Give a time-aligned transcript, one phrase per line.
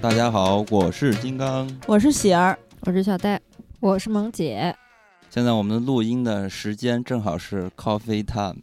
[0.00, 1.68] 大家好，我是金刚。
[1.86, 3.40] 我是喜儿，我是小戴，
[3.80, 4.74] 我是萌姐，
[5.30, 8.56] 现在我们录音的时间正好是 coffee time，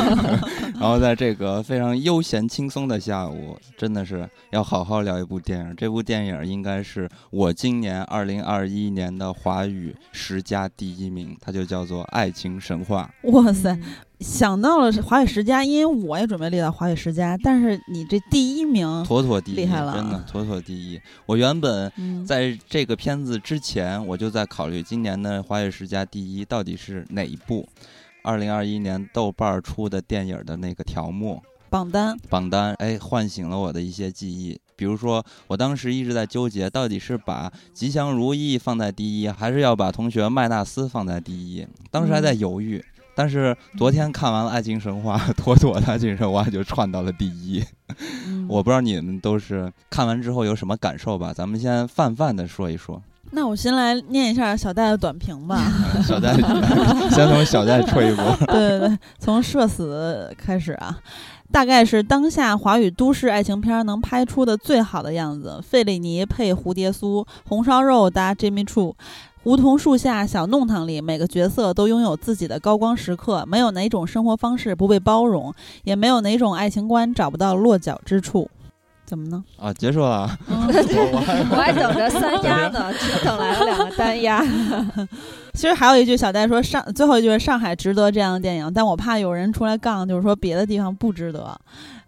[0.82, 5.76] 然后在这个非常悠闲轻松的下午，真的是要好好聊一部电影。
[5.76, 13.78] 这部电影应该是我今年二零二一年的华语十佳第一名，它就叫做《爱情神话哇塞！
[14.18, 21.00] 想到了华语十佳，因为我也准备列到华语十佳，但是你这第一名》，，妥妥第一，厉害了真的妥妥第一。
[21.26, 27.68] 我原本嗯，在这个片子之前，我就在考虑今年的华语十佳第一到底是哪一部。
[28.22, 34.60] 二零二一年豆瓣儿出的电影的那个条目榜单，榜单，哎，唤醒了我的一些记忆。
[34.76, 41.66] 比如说，我当时一直在纠结，到底是把《吉祥如意》放在第一，还是要把同学麦纳斯放在第一？
[41.90, 42.84] 当时还在犹豫。
[43.14, 47.62] 但是昨天看完了《爱情神话》， 妥妥的《爱情神话》 就窜到了第一。
[48.26, 51.32] 嗯我不知道你们都是看完之后有什么感受吧？
[51.32, 53.02] 咱们先泛泛的说一说。
[53.34, 55.58] 那我先来念一下小戴的短评吧。
[56.06, 56.34] 小戴，
[57.10, 58.24] 先从小戴吹一波。
[58.46, 60.98] 对对对，从社死开始啊，
[61.50, 65.60] 大概是当下华语都市爱情片儿能拍出的最好的样子。
[65.66, 68.94] 费里尼配蝴蝶酥，红烧肉搭 Jimmy Choo。
[69.44, 75.52] 梧桐树下小弄堂里，每个角色都拥有自己的高光时刻，没有哪种生活方式不被包容，
[75.82, 78.48] 也没有哪种爱情观找不到落脚之处。
[79.12, 79.44] 怎么呢？
[79.58, 80.38] 啊，结束了啊。
[80.48, 84.42] 嗯我 我还 我还等着三压呢， 只等来了两个单压。
[85.52, 91.54] 其实还有一句，小戴说上最后一句是上海值得这样的电影，但我怕有人出来杠，就是说别的地方不值得。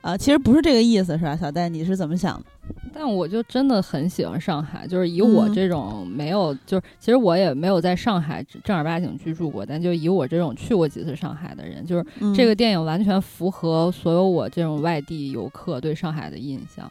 [0.05, 1.35] 啊，其实不是这个意思，是吧？
[1.35, 2.45] 小戴，你是怎么想的？
[2.93, 16.87] 但我就真的很喜欢上海，就是以我嗯这种没有，就是其实我也没有在上海正儿八经居住过，但就以我这种去过几次上海的人，就是嗯这个电影完全符合所有我这种外地游客对上海的印象。
[16.87, 16.91] 嗯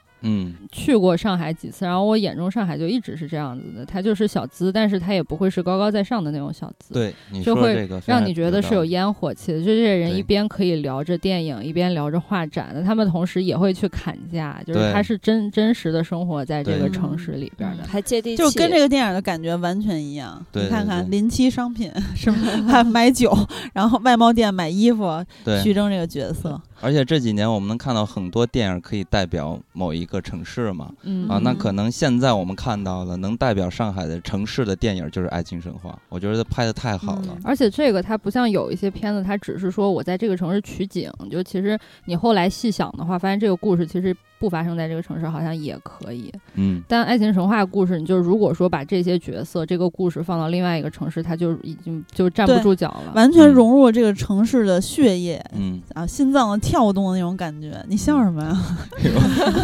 [0.71, 6.93] 去过上海几次，然后我眼中上海就一直是这样子的，它就是小资，但是它也不会是高高在上的那种小资。
[6.93, 17.83] 对，你就会说这个非常让你觉得是有烟火气的，就这些人一边可以聊着电影，一边聊着画展的，他们同时也会去砍价，就是对他是真真实的生活在这个城市里边的。
[17.83, 20.43] 还接地气，就跟这个电影的感觉完全一样。
[20.51, 22.37] 对你看看临期商品是吧？
[22.67, 23.35] 还买酒，
[23.73, 30.91] 然后外贸店买衣服，对，徐峥这个角色，而且这几年我们能看到很多电影可以代表某一个城市嘛。
[31.03, 37.41] 嗯啊，那嗯可能现在我们看到了能代表上海的城市的电影就是《爱情神话》，我觉得拍的太好了嗯。
[37.43, 44.13] 而且这个它不像有一些片子，它只是说我在这个城市取景，就其实你后来细想的话，发现这个故事其实
[44.43, 46.29] 不发生在这个城市，好像也可以。
[46.55, 53.13] 嗯，但爱情神话故事，你就如果说把这些角色、这个故事放到另外一个城市，它就已经就站不住脚了。
[53.15, 57.81] 完全嗯融入了这个城市的血液嗯，啊，心脏的跳动的那种感觉。
[57.87, 58.61] 你笑什么呀？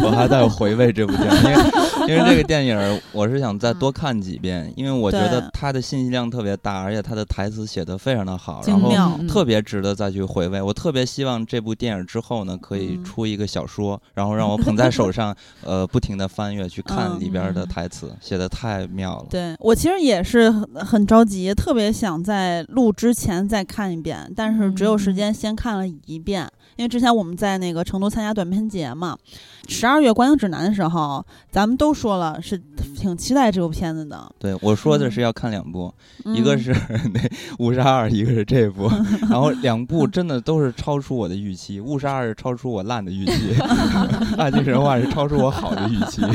[0.02, 1.50] 我还在回味这部电影，
[2.08, 8.90] 因为因为这个电影我是想再多看几遍，因为我觉得对它的信息量特别大，而且它的台词写的非常的好，然后
[9.28, 10.62] 特别值得再去回味。
[10.62, 19.26] 我特别希望这部电影之后呢，可以嗯出一个小说，然后让我 捧在手上，呃，不停的翻阅去看嗯里边的嗯台词，写的太妙了。
[19.30, 26.48] 对我其实也是很很着急，特别想在录之前再看一遍，但是只有时间先看了一遍。
[26.76, 29.14] 因为之前我们在那个成都参加短片节嘛，
[29.68, 32.56] 十二月观影指南的时候，咱们都说了是
[32.96, 34.32] 挺期待这部片子的。
[34.38, 35.92] 对，我说的嗯是要看两部，
[36.24, 36.74] 一个嗯是
[37.12, 37.20] 那
[37.58, 38.88] 误杀二，一个是这部，
[39.28, 41.80] 然后两部真的都是超出我的预期。
[41.80, 43.54] 误杀二是超出我烂的预期
[44.38, 46.22] 爱情神话是超出我好的预期。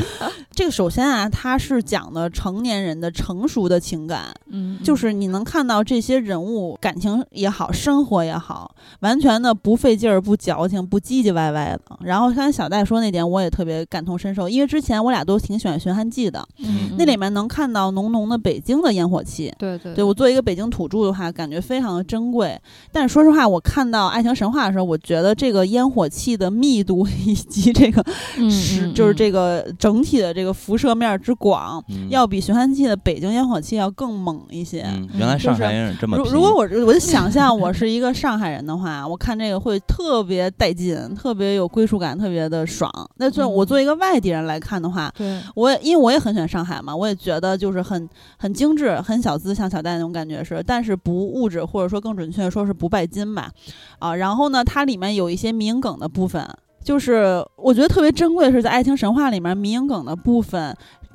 [0.52, 11.98] 这个首先啊，它是讲的成年人的成熟的情感，嗯，就是你能看到这些人物感情也好，生活也好，完全的不费劲儿、不矫情、不唧唧歪歪的。
[12.00, 19.52] 然后刚才小戴说那点，我也特别感同身受，因为之前我俩都挺喜欢《寻汉记》的，嗯那里面能看到浓浓的北京的烟火气。
[19.58, 22.58] 对对对我作为一个北京土著的话，感觉非常的珍贵。
[22.90, 28.05] 但是说实话，我看到《爱情神话》的时候，我觉得这个烟火气的密度 以及这个嗯
[28.50, 34.82] 是、嗯就是嗯这个整体的这个辐射面之广，嗯要比《寻汉记》的北京烟火气要更猛一些。
[34.82, 42.90] 嗯，原来就是上海人这么皮如如果我我就想象我是一个上海人的话，我看这个会特别带劲，特别有归属感，特别的爽。
[43.16, 53.50] 那作我嗯作为一个外地人来看的话，对，我也因为我也很喜欢上海嘛，我也觉得就是很很精致、很小资，像小戴那种感觉是，但是不物质，或者说更准确说是不拜金吧。
[53.98, 56.46] 啊，然后呢，它里面有一些迷影梗的部分，
[56.86, 60.72] 就是我觉得特别珍贵的是在《爱情神话》里面迷影梗的部分。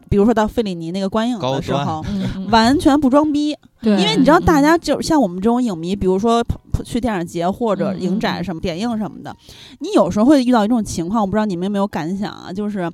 [0.10, 2.04] 比如说到费里尼那个观影的时候，
[2.50, 6.44] 完全不装逼，对，因为你知道，嗯大家就像我们这种影迷，比如说
[6.84, 9.34] 去电影节或者影展什么、点映什么的，
[9.80, 12.92] 你有时候会遇到一种情况，我不知道你们有没有感想啊，就是。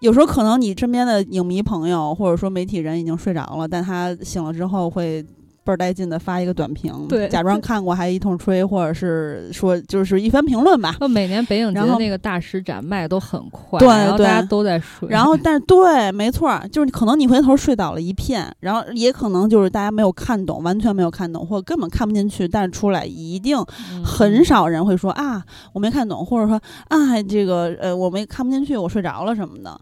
[0.00, 5.26] 有时候可能你身边的影迷朋友或者说媒体人已经睡着了，但他醒了之后会
[5.68, 10.96] 倍儿带劲的发一个短评，对假装看过还一通吹，或者是说就是一番评论吧。
[10.98, 23.58] 就每年北影节然后那个大师展卖都很快，对然后大家对都在睡，然后，但是 对，没错儿，就是可能你回头睡倒了一片，然后也可能就是大家没有看懂，完全没有看懂，或者根本看不进去，但是出来一定
[23.92, 25.44] 嗯很少人会说啊，
[25.74, 29.78] 我没看懂，或者说啊，这个呃，我没看不进去，我睡着了什么的。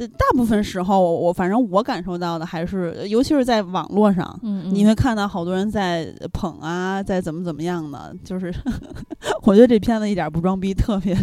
[0.00, 8.50] 这大部分时候，我我反正我感受到的还是，尤其是在网络上，嗯，嗯你会看到好多人在捧啊，在怎么怎么样的，就是
[9.44, 11.14] 我觉得这片子一点不装逼，特别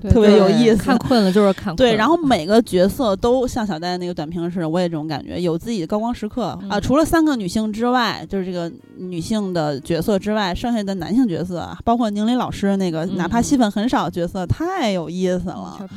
[0.00, 6.58] 对特别有意思看困了就是看困对，然后每个角色都像小戴那个短评似的，我也这种感觉，有自己的高光时刻、啊。
[6.62, 15.88] 嗯除了三个女性之外，就是这个女性的角色之外，剩下的男性角色，包括宁理老师那个，嗯哪怕戏份很少角色，太有意思嗯了。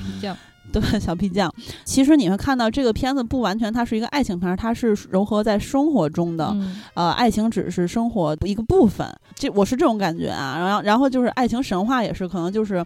[0.73, 1.53] 对， 小皮匠，
[1.85, 6.49] 其实你会看到这个片子不完全它是一个爱情片儿，它是融合在生活中的。
[6.53, 10.57] 嗯呃，爱情只是生活一个部分，这我是这种感觉啊。
[10.57, 12.83] 然后，然后就是爱情神话也是，可能就是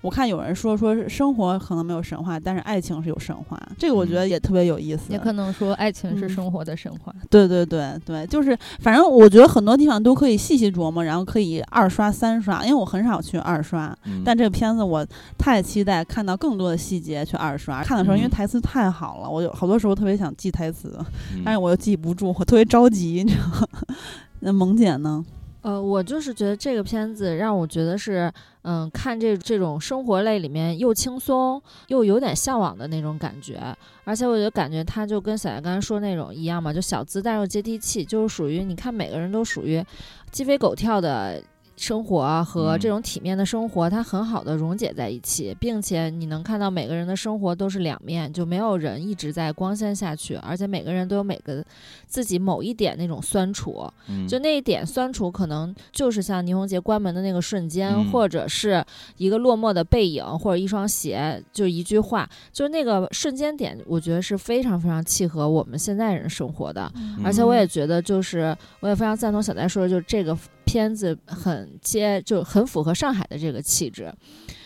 [0.00, 5.12] 我看有人说说生活可能没有神话，但是爱情是有神话，这个我觉得也特别有意思。
[5.12, 13.96] 也可能说爱情是嗯生活的神话，对对对对，就是反正我觉得很多地方都可以细细琢磨，然后可以二刷三刷，因为我很少去二刷。
[14.04, 15.04] 嗯但这个片子我
[15.36, 17.82] 太期待看到更多的细节去二刷。
[17.82, 20.96] 看的时候，因为嗯台词太好了，我有好多时候特别想记台词，
[21.34, 23.68] 嗯但是我又记不住，我特别着急，你知道吗？
[24.40, 25.24] 那萌姐呢？
[25.62, 28.32] 呃，我就是觉得这个片子让我觉得是，
[28.70, 33.58] 嗯，看这这种生活类里面又轻松又有点向往的那种感觉，
[34.04, 39.82] 而且我就感觉它就跟小叶刚才说那种一样嘛，就小资但又接地气，就是属于你看每个人都属于
[40.30, 41.42] 鸡飞狗跳的。
[41.78, 51.64] 生活和这嗯种体面的生活，它很好的溶解在一起，并且你能看到每个人的生活都是两面，就没有人一直在光鲜下去，而且每个人都有每个
[52.06, 54.26] 自己某一点那种酸楚，嗯。
[54.26, 58.10] 就那一点酸楚，可能就是像倪虹洁关门的那个瞬间，嗯。
[58.10, 58.84] 或者是
[59.16, 66.90] 一个落寞的背影，或者一双鞋，就一句话，就是那个瞬间点，我觉得是非常非常契合我们现在人生活的。
[66.96, 67.20] 嗯。
[67.24, 70.36] 而且我也觉得，就是我也非常赞同小戴说的，就是这个
[70.68, 74.12] 片子很接，就很符合上海的这个气质。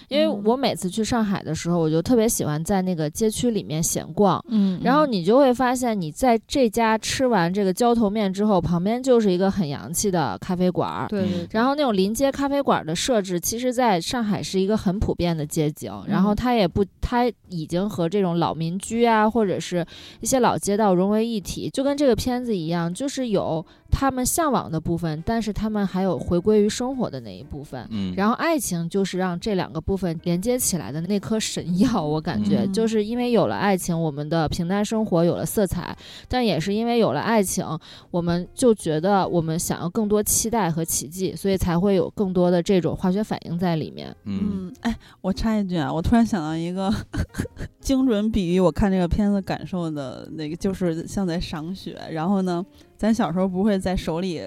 [0.08, 11.08] 因为嗯我每次去上海的时候，我就特别喜欢在那个街区里面闲逛，嗯，然后嗯你就会发现，你在这家吃完这个浇头面之后，旁边就是一个很洋气的咖啡馆儿。
[11.08, 15.90] 对然后那种临街咖啡馆的设置，其实在上海是一个很普遍的街景。
[16.06, 19.86] 然后嗯它也不，它已经和这种老民居啊，或者是
[20.20, 27.86] 一些老街道融为一体，就跟这个片子一样，就是有他们向往的部分，但是他们还有回归于生活的那一部分。
[27.90, 35.96] 嗯，然后爱情就是让这两个部分连接起来的那颗神药，我感觉、嗯就是因为有了爱情，我们的平淡生活有了色彩，
[36.26, 37.64] 但也是因为有了爱情，
[38.10, 44.14] 我们就觉得我们想要更多期待和奇迹，所以才会有更多的这种化学反应在里面。
[44.24, 46.90] 嗯嗯，哎，我插一句啊，我突然想到一个
[47.92, 51.94] 精准比喻，我看这个片子感受的那个，就是像在赏雪。
[52.10, 52.64] 然后呢，
[52.96, 54.40] 咱小时候不会在手里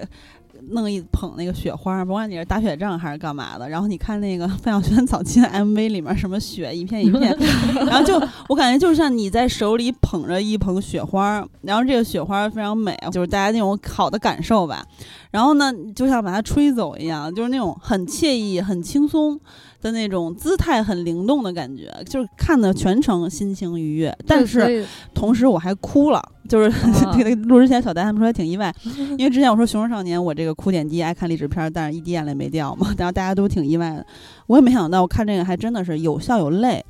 [0.70, 3.68] 弄一捧那个雪花，甭管你是打雪仗还是干嘛的。
[3.68, 7.36] 然后你看那个范晓萱早期的 MV 里面，什么雪一片一片，
[7.86, 14.84] 然后就我感觉就像你在手里捧着一捧雪花，然后这个雪花非常美，就是大家那种好的感受吧。
[15.30, 19.38] 然后呢，就像把它吹走一样，就是那种很惬意、很轻松
[19.80, 24.16] 的那种姿态，很灵动的感觉，就是看的全程心情愉悦。
[24.26, 28.74] 但是同时我还哭了，就是啊 这个录之前，小戴他们说还挺意外，
[29.18, 34.06] 因为之前我说《熊出少年》，我这个哭点低，爱看励志片儿，但是一滴眼泪没掉嘛，然后大家都挺意外的。
[34.46, 36.84] 我也没想到，我看这个还真的是有笑有泪。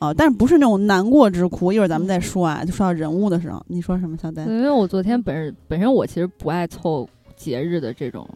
[0.00, 2.62] 啊、但是不是那种难过之哭，一会儿咱们再说啊。
[2.62, 4.44] 就说到人物的时候，你说什么，小戴？
[4.44, 8.28] 因为我昨天本身本身我其实不爱凑节日的这种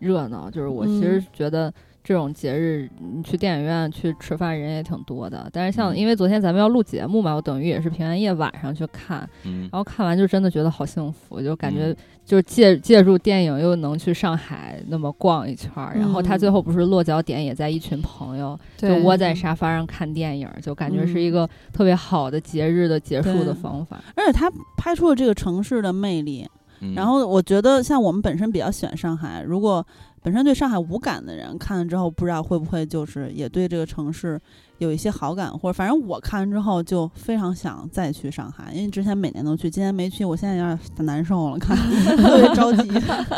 [0.00, 1.72] 热闹，就是我其实嗯觉得
[2.04, 5.96] 这种节日你去电影院去吃饭人也挺多的，但是像嗯。
[5.96, 9.62] 因为昨天咱们要录节目嘛，我等于也是平安夜晚上去看，嗯。
[9.62, 11.96] 然后看完就真的觉得好幸福，就感觉嗯。
[12.24, 16.38] 就是借借助电影又能去上海那么逛一圈儿，然后他嗯。
[16.38, 21.32] 最后不是落脚点也在一群朋友，就窝在沙发上看电影，就感觉是一嗯。
[21.32, 24.00] 个特别好的节日的结束的方法。
[24.16, 26.48] 而且他拍出了这个城市的魅力，
[26.80, 26.94] 嗯。
[26.94, 29.84] 然后我觉得像我们本身比较喜欢上海，如果
[30.22, 34.40] 本身对上海无感的人看了之后，不知道会不会就是也对这个城市
[34.78, 41.76] 有一些好感，或者反正我看完之后就非常想再去上海，因为之前每年都去，今年没去，我现在有点难受了，看
[42.16, 42.88] 特别着急。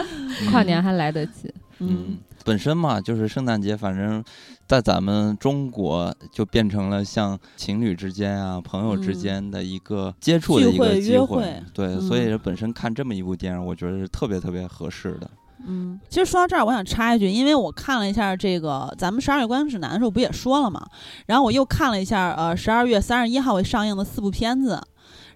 [0.50, 1.52] 跨年还来得及。
[1.78, 4.22] 嗯，本身嘛，就是圣诞节，反正
[4.66, 11.62] 在咱们中国就变成了像情侣之间啊、朋友之嗯间的一个接触的一个机会约会。
[11.72, 15.30] 对，嗯所以本身看这么一部电影，我觉得是特别特别合适的。
[15.66, 20.86] 嗯，其实说到这儿，我想插一句，因为我看了一下这个咱们十二月观影指南的时候不也说了嘛，
[21.26, 24.80] 然后我又看了一下，呃，十二月三十一号会上映的四部片子，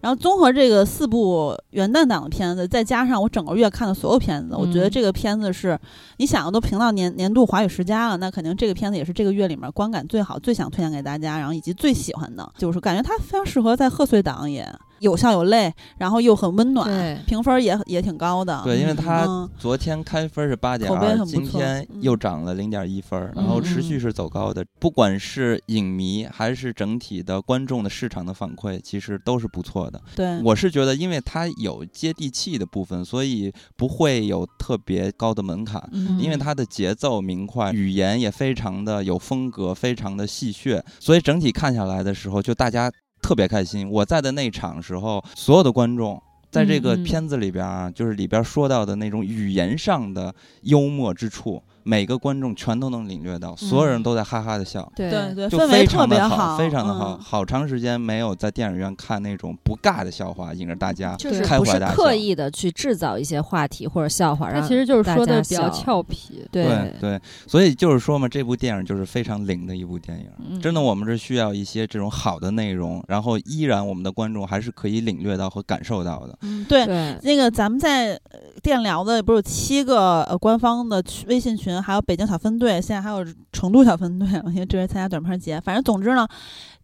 [0.01, 4.91] 然后综合这个四部元旦档的片子，再加上我整个月看的所有片子，我觉得嗯。
[4.91, 5.79] 这个片子是
[6.17, 14.67] 你想都评到年年度华语十佳了，那肯定这个片子也是这个月里面观感最好、最想推荐给大家，然后以及最喜欢的，就是感觉它非常适合在贺岁档也
[15.01, 18.61] 有笑有泪，然后又很温暖，评分也也挺高的。
[18.65, 24.65] 对，因为它嗯昨天开分是八点二，今天嗯又涨了零点一分儿，然后持续嗯是走高的。
[24.79, 30.01] 不管是影迷还是整体的观众的市场的反馈，其实都是不错的。
[30.15, 35.83] 对，我是觉得，因为它有接地气的部分，所以不会有特别高的门槛。
[35.93, 42.91] 嗯因为它的节奏明快，语言也非常的有风格，非常的戏谑，所以整体看下来的时候，就大家
[43.21, 43.89] 特别开心。
[43.91, 46.23] 我在的那场时候，所有的观众。
[46.51, 57.15] 在这个片子里边啊，就是里边说到的那种语言上的幽默之处，每个观众全都能领略到，所有人都在哈哈的笑，对对氛围特非常的别好，非常的好。
[57.15, 61.95] 嗯好长时间没有在电影院看那种不尬的笑话，引着大家就是开怀大笑。
[61.95, 66.47] 不是刻意的去制造一些话题或者笑话，让他其实就是说的比较俏皮。
[66.53, 70.27] 对对对，所以就是说嘛，这部电影就是非常灵的一部电影。
[70.39, 76.39] 嗯真的，我们是需要一些这种好的内容，然后依然我们的观众还是可以领略到和感受到的。
[76.43, 76.85] 嗯，对。
[76.87, 85.61] 对那个咱们在呃电聊的不是有七个呃官方的群微信群，还有北京小分队，现在还有成都小分队了，因为这回参加短片节。
[85.61, 86.27] 反正总之呢，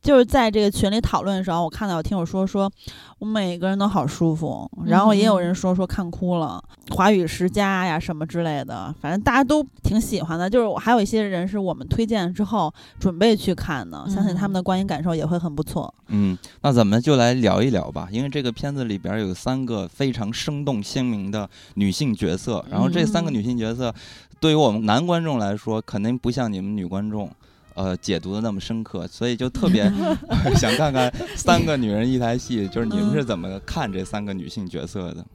[0.03, 2.71] 就是在这个群里讨论的时候，我看到有听友说说
[3.19, 10.49] 我每个人都好舒服，然后也有人说说看哭了，华语十佳呀什么之类的，反正大家都挺喜欢的。
[10.49, 15.93] 就是还有一些人是我们推荐之后准备去看的，相信他们的观影感受也会很不错。
[16.09, 23.93] 嗯，那咱们就来聊一聊吧，因为这个片子里边有三个非常生动鲜明的女性角色，然后这三个嗯女性角色
[24.41, 27.31] 对于我们男观众来说，肯定不像你们女观众。
[27.77, 29.83] 呃，解读的那么深刻，所以就特别
[30.55, 35.27] 想看看三个女人一台戏，就是你们是怎么看这三个女性角色的？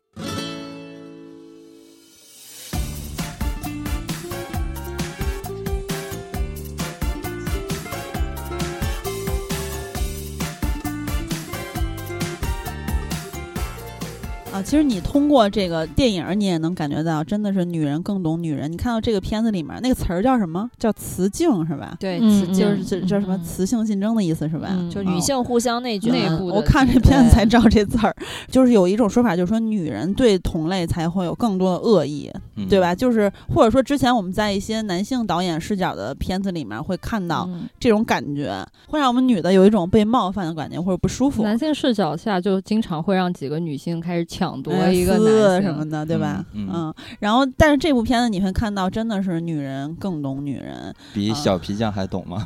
[14.60, 18.70] 啊，其实你通过这个电影儿，你也能感觉到，真的是女人更懂女人。
[18.70, 20.70] 你看到这个片子里面那个词儿叫什么？
[20.78, 21.96] 叫雌竞是吧？
[21.98, 24.68] 对，嗯雌竞就是这叫什么嗯雌性竞争的意思是吧？
[24.72, 28.13] 嗯就女性互相内卷，内部的我看这片子才知道这字儿，
[28.50, 32.82] 就是有一种说法，就是说女人对同类才会有更多的恶意，嗯、对？
[32.82, 32.94] 吧？
[32.94, 41.44] 就是或者说之前我们在一些男性导演视角的片子里面会看到嗯这种感觉，会让我们女的有一种被冒犯的感觉或者不舒服。
[41.44, 46.44] 男性视角下，就经常会让几个女性开始抢夺哎一个撕男性什么的，对吧？
[46.53, 50.94] 嗯嗯然后但是这部片子你会看到，真的是女人更懂女人。
[51.13, 52.46] 比小皮匠还懂吗？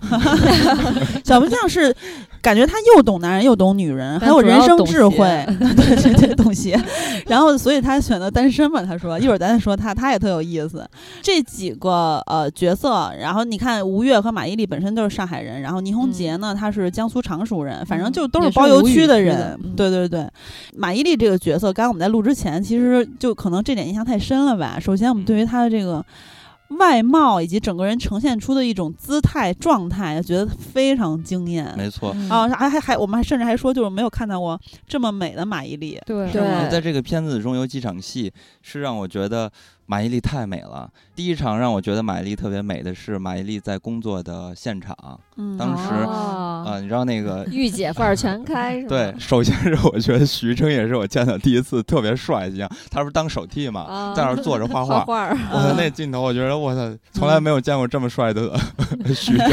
[1.23, 1.95] 小皮匠是
[2.41, 5.17] 感觉他又懂男人又懂女人，还有人生智慧，
[5.47, 6.79] 对对对，懂鞋。
[7.27, 10.87] 然后所以他选择单身嘛，他说一会儿咱再说他，他也特有意思。
[11.21, 20.27] 这几个呃角色，然后你看吴越和马伊琍本身都是上海人，然后倪虹洁呢，她是江苏常熟人，反正就都是是包邮区的人对对对，
[20.75, 24.79] 马伊琍这个角色，刚刚我们在录之前，其实就可能这点印象太深了吧。
[24.79, 26.03] 首先，我们对于他的这个。
[26.79, 31.71] 外貌以及整个人呈现出的一种姿态状态，觉得非常惊艳。
[31.77, 32.11] 没错。
[32.15, 35.99] 嗯啊，还还还，我们还甚至还说，就是没有看到过这么美的马伊琍。
[36.03, 36.31] 对
[36.71, 38.33] 在这个片子中有几场戏
[38.63, 39.51] 是让我觉得
[39.85, 40.89] 马伊琍太美了。
[41.13, 44.97] 第一场让我觉得马伊琍特别美的是马伊琍在工作的现场，
[45.35, 45.83] 嗯当时
[46.63, 54.13] 哦啊，你知道那个 御姐范儿全开， 是吧对，首先是我觉得徐峥也是我见到第一次特别帅一样，他不是当手替嘛，啊。
[54.15, 55.01] 在那儿坐着画画。
[55.01, 58.51] 画画，我操，那镜头我觉得我操，从来没有见过这么帅的
[59.15, 59.49] 徐峥。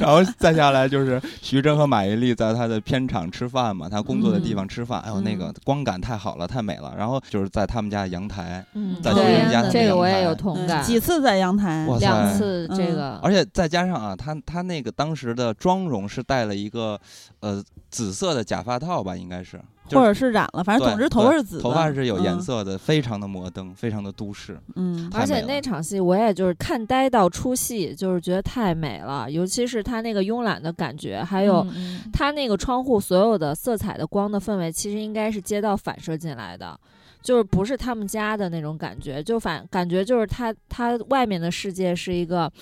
[0.00, 6.92] 然后再下来就是徐峥和马伊琍在他的片场吃饭嘛，他工作的地方吃饭，哎呦那个光感太好了，太美了。
[6.96, 12.94] 然后就是在他们家阳台，嗯，在对徐峥家的这个我也有同感，几次在阳台，两次这嗯。
[12.96, 17.00] 个，而且再加上啊，他他那个当时的妆容是戴了一个
[17.38, 22.40] 呃紫色的假发套吧，应该是就是或者是染了，反正总之头发是紫的，头发是有颜嗯。
[22.42, 24.58] 色的，非常的摩登，非常的都市。
[24.74, 36.76] 嗯，而且那场戏我也就是看呆到出戏，就是觉得太美了，尤其是他那个慵懒的感觉，还有嗯嗯它那个窗户所有的色彩的光的氛围，其实应该是街道反射进来的，
[37.24, 42.52] 就是不是他们家的那种感觉，就反感觉就是他他外面的世界是一个，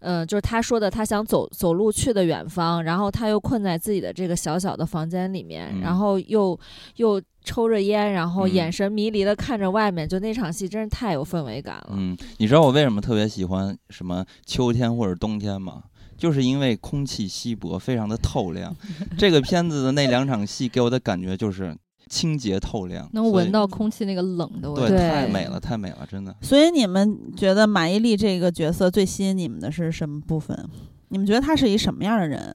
[0.00, 6.56] 嗯、就是他说的他想走走路去的远方，然后他又困在自己的这个小小的房间里面，嗯然后又
[6.96, 11.94] 又抽着烟，然后嗯眼神迷离的看着外面，就那场戏真是太有氛围感了。
[11.96, 15.84] 嗯，你知道我为什么特别喜欢什么秋天或者冬天吗？
[16.18, 18.76] 就是因为空气稀薄，非常的透亮。
[19.18, 21.76] 这个片子的那两场戏给我的感觉就是
[22.12, 24.96] 清洁透亮，能闻到空气那个冷的味对，道。
[24.96, 26.36] 对太美了，太美了，真的。
[26.42, 30.68] 所以你们觉得马伊琍这个角色最吸引你们的是什么部分？
[31.08, 32.54] 你们觉得她是一什么样的人？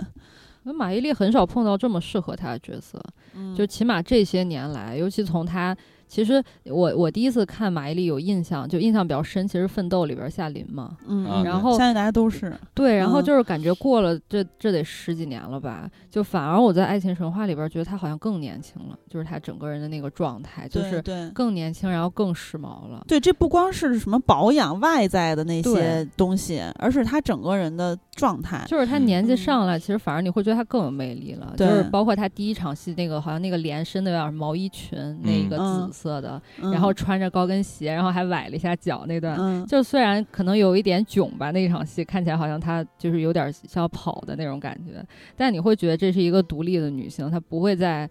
[0.61, 3.01] 那马伊琍很少碰到这么适合她的角色，
[3.33, 5.75] 嗯就起码这些年来，尤其从她，
[6.07, 23.03] 其实我我第一次看马伊琍有印象，就印象比较深，其实《奋斗》里边夏琳嘛，嗯，啊然后相信大家都是，对，然后嗯就是感觉过了这这得十几年了吧，就反而我在《爱情神话》里边觉得她好像更年轻了，就是她整个人的那个状态，就是对对更年轻，然后更时髦了。
[23.07, 28.63] 对，这不光是什么保养外在的那些东西，而是她整个人的状态。
[28.67, 31.53] 就是她年纪嗯上来，其实反而你会觉得她更有魅力了。
[31.57, 36.71] 就是包括她第一场戏那个，好像那个连身的有点毛衣裙，那个嗯紫色的，嗯。
[36.71, 45.03] 然后穿着高跟鞋，然后还崴了一下脚那段，嗯，就虽然可能有一点囧吧，那场戏看起来好像她就是有点像要跑的那种感觉，
[45.35, 48.07] 但你会觉得这是一个独立的女性，她不会在呃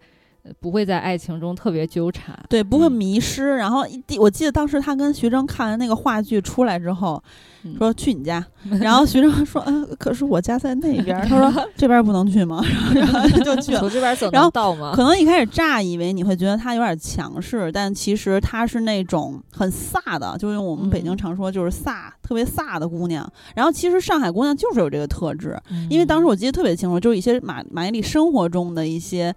[0.59, 2.37] 不会在爱情中特别纠缠。
[2.49, 3.55] 对，不会嗯迷失。
[3.55, 7.21] 然后一第，我记得当时他跟徐峥看完那个话剧出来之后，
[7.63, 8.45] 嗯说去你家，
[8.79, 12.63] 然后徐峥说，嗯、可是我家在那边儿，他说 这边儿不能去吗？
[12.93, 13.79] 然后就去了。
[13.79, 14.93] 从这边走然后能到吗？
[14.95, 23.29] 可能一开始乍以为你会觉得他有点强势，但其实他是那种很飒的，就用我们北京嗯常说就是飒，特别飒的姑娘。
[23.55, 29.33] 然后其实上海姑娘就是有这个特质，嗯因为当时我记得特别清楚，就是一些马马伊琍生活中的一些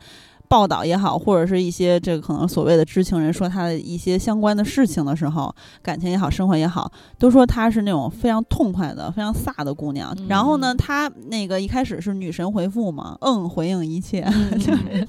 [0.50, 6.90] 报道也好，或者是一些这个可能所谓的知情人说他的一些相关的事情的时候，感情也好，生活也好，
[7.20, 10.12] 都说她是那种非常痛快的、非常飒的姑娘。
[10.18, 10.26] 嗯。
[10.28, 14.28] 然后呢，她那个一开始是女神回复嘛，嗯， 回应一切，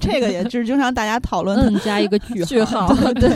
[0.00, 1.68] 这个也是经常大家讨论的。
[1.68, 2.86] 嗯，加一个句句号，
[3.18, 3.32] 对。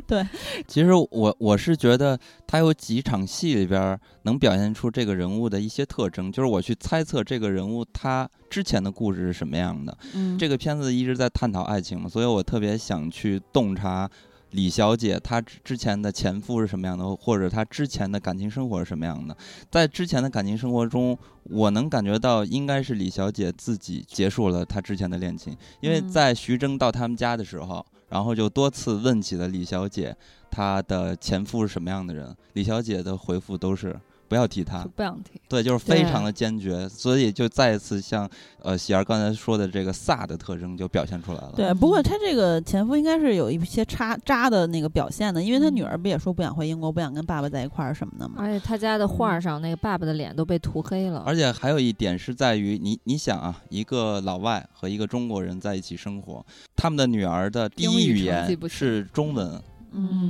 [0.06, 0.26] 对，
[0.68, 9.96] 其实我我是觉得他有几场戏里边儿能表现出这个人物的一些特征，就是我去猜测这个人物他之前的故事是什么样的。
[10.14, 14.10] 嗯，这个片子一直在探讨爱情嘛，所以我特别想去洞察
[14.50, 19.36] 李小姐她之之前的前夫是什么样的，或者她之前的感情生活是什么样的。
[19.70, 30.16] 在之前的感情生活中，我能感觉到应该是李小姐自己结束了她之前的恋情，因为嗯在徐峥到他们家的时候，然后就多次问起了李小姐
[30.50, 33.96] 她的前夫是什么样的人，李小姐的回复都是。
[34.28, 35.40] 不要提他，不想提。
[35.48, 38.28] 对，就是非常的坚决，所以就再一次像
[38.62, 41.52] 呃喜儿刚才说的这个飒的特征就表现出来了。
[41.56, 48.34] 对，不过他这个前夫应该是有一些渣渣的那个表现的，因为他女儿不也说不想回英国，不想跟爸爸在一块儿什么的嘛。
[48.38, 59.46] 而且他家的画上那个爸爸的脸都被涂黑了，而且还有一点是在于你，你想啊，一个老外和一个中国人在一起生活，他们的女儿的第一语言是中文。
[59.46, 59.62] 嗯，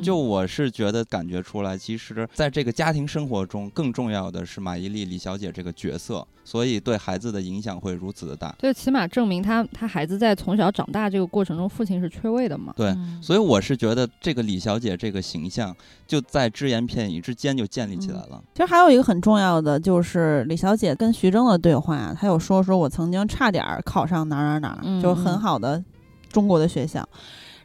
[0.02, 8.54] 就我是觉得感觉出来，其实在这个家庭生活中，更重要的是马伊琍李小姐这个角色，所以对孩子的影响会如此的大。
[8.58, 12.72] 就起码证明他他孩子在从小长大这个过程中，父亲是缺位的嘛。
[12.76, 15.74] 对，嗯所以我是觉得这个李小姐这个形象
[16.06, 18.42] 就在只言片语之间就建立起来了。
[18.54, 25.82] 其实还有一个很重要的，就是李小姐跟徐峥的对话，她有说说我曾经差点考上哪儿哪儿哪就是很好的
[26.30, 27.08] 中国的学校，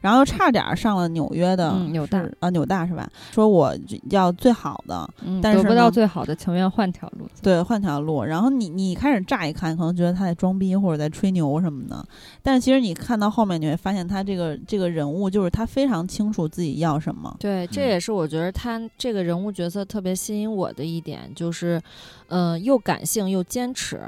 [0.01, 3.09] 然后又差点儿上了纽约的，嗯纽大是啊纽大是吧？
[3.31, 3.73] 说我
[4.09, 7.41] 要最好的，嗯，但是得不到最好的，情愿换条路子。
[7.41, 8.23] 对，换条路。
[8.23, 12.03] 然后你你开始乍一看，可能觉得他在装逼或者在吹牛什么的，
[12.41, 17.35] 但是其实你看到后面，你会发现他这个这个人物就是他非常清楚自己要什么。
[17.39, 21.79] 对，这嗯也是我觉得他这个人物角色特别吸引我的一点，就是，
[22.29, 24.01] 嗯、又感性又坚持。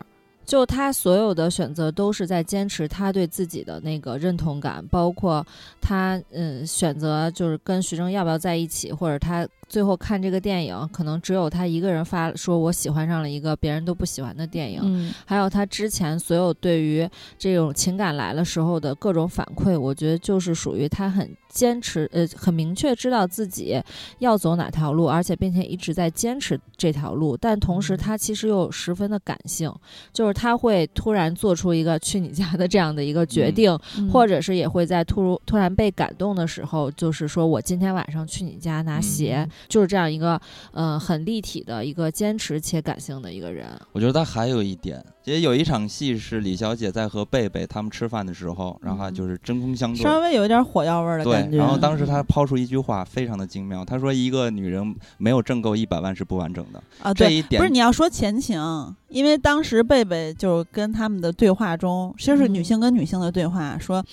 [0.45, 5.45] 就他所有的选择都是在坚持他对自己的那个认同感，包括
[5.81, 15.11] 他嗯选择就是跟徐峥要不要在一起，或者他最后看这个电影，可能只有他一个人发说我喜欢上了一个别人都不喜欢的电影，嗯。
[15.25, 17.09] 还有他之前所有对于
[17.39, 23.81] 这种情感来了时候的各种反馈，我觉得就是属于他很坚持，呃，很明确知道自己
[24.19, 27.35] 要走哪条路，而且并且一直在坚持这条路。
[27.35, 29.73] 但同时，他其实又十分的感性，
[30.13, 40.39] 就是他会突然做出一个去你家的这样的一个决定，嗯或者是也会在突如突然被感动的时候，就是说我今天晚上去你家拿鞋，嗯就是这样一个
[40.71, 43.67] 呃很立体的一个坚持且感性的一个人。
[43.91, 50.01] 我觉得他还有一点，其实有一场戏是李小姐在和贝贝他们吃饭的时候，然后就是针锋相对。
[50.01, 51.57] 稍微有一点火药味儿的对感，觉。
[51.57, 53.83] 然后当时他抛出一句话，非常的精妙。
[53.85, 56.81] 他说：“一个女人没有挣够一百万是不完整的。
[57.01, 58.59] 啊，对，这一点不是你要说前情，
[59.09, 64.03] 因为当时贝贝就跟他们的对话中，其实是女嗯性跟女性的对话，说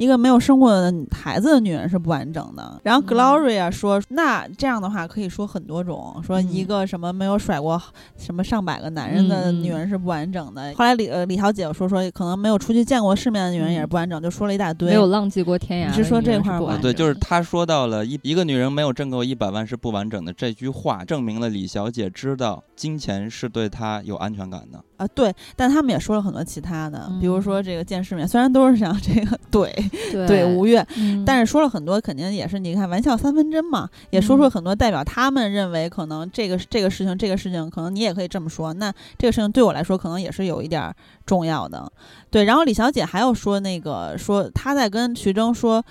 [0.00, 0.72] 一个没有生过
[1.10, 2.80] 孩子的女人是不完整的。
[2.84, 7.78] 然后嗯 Gloria 说，那这样的话可以说很多种，说一嗯个什么没有甩过
[8.16, 10.72] 什么上百个男人的女人是不完整的。
[10.74, 14.88] 后来李呃李小姐说说，可能没有出去见过世面的女人也是不完整，就说了一大堆。
[14.88, 15.90] 没有浪迹过天涯。
[15.90, 24.82] 你是说这块儿对，就是她说到了一一个女人没有挣够一百万是不完整的这句话，证明了李小姐知道金钱是对她有安全感的。
[25.00, 29.72] 啊，对，但他们也说了很多其他的，比如嗯说这个见世面，虽然都是想这个怼
[30.12, 41.90] 对怼吴越，嗯，但是说了很多，肯定也是你看玩笑三分真嘛，也说出嗯了很多代表他们认为可能这个这个事情这个事情，可能你也可以这么说，那这个事情对我来说可能也是有一点儿重要的，
[42.30, 42.44] 对。
[42.44, 45.82] 然后李小姐还有说那个说她在跟徐峥说，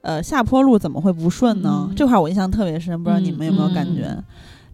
[0.00, 1.86] 呃，下坡路怎么会不顺呢？
[1.90, 4.24] 嗯这块儿我印象特别深，不知道你们有没有感嗯觉？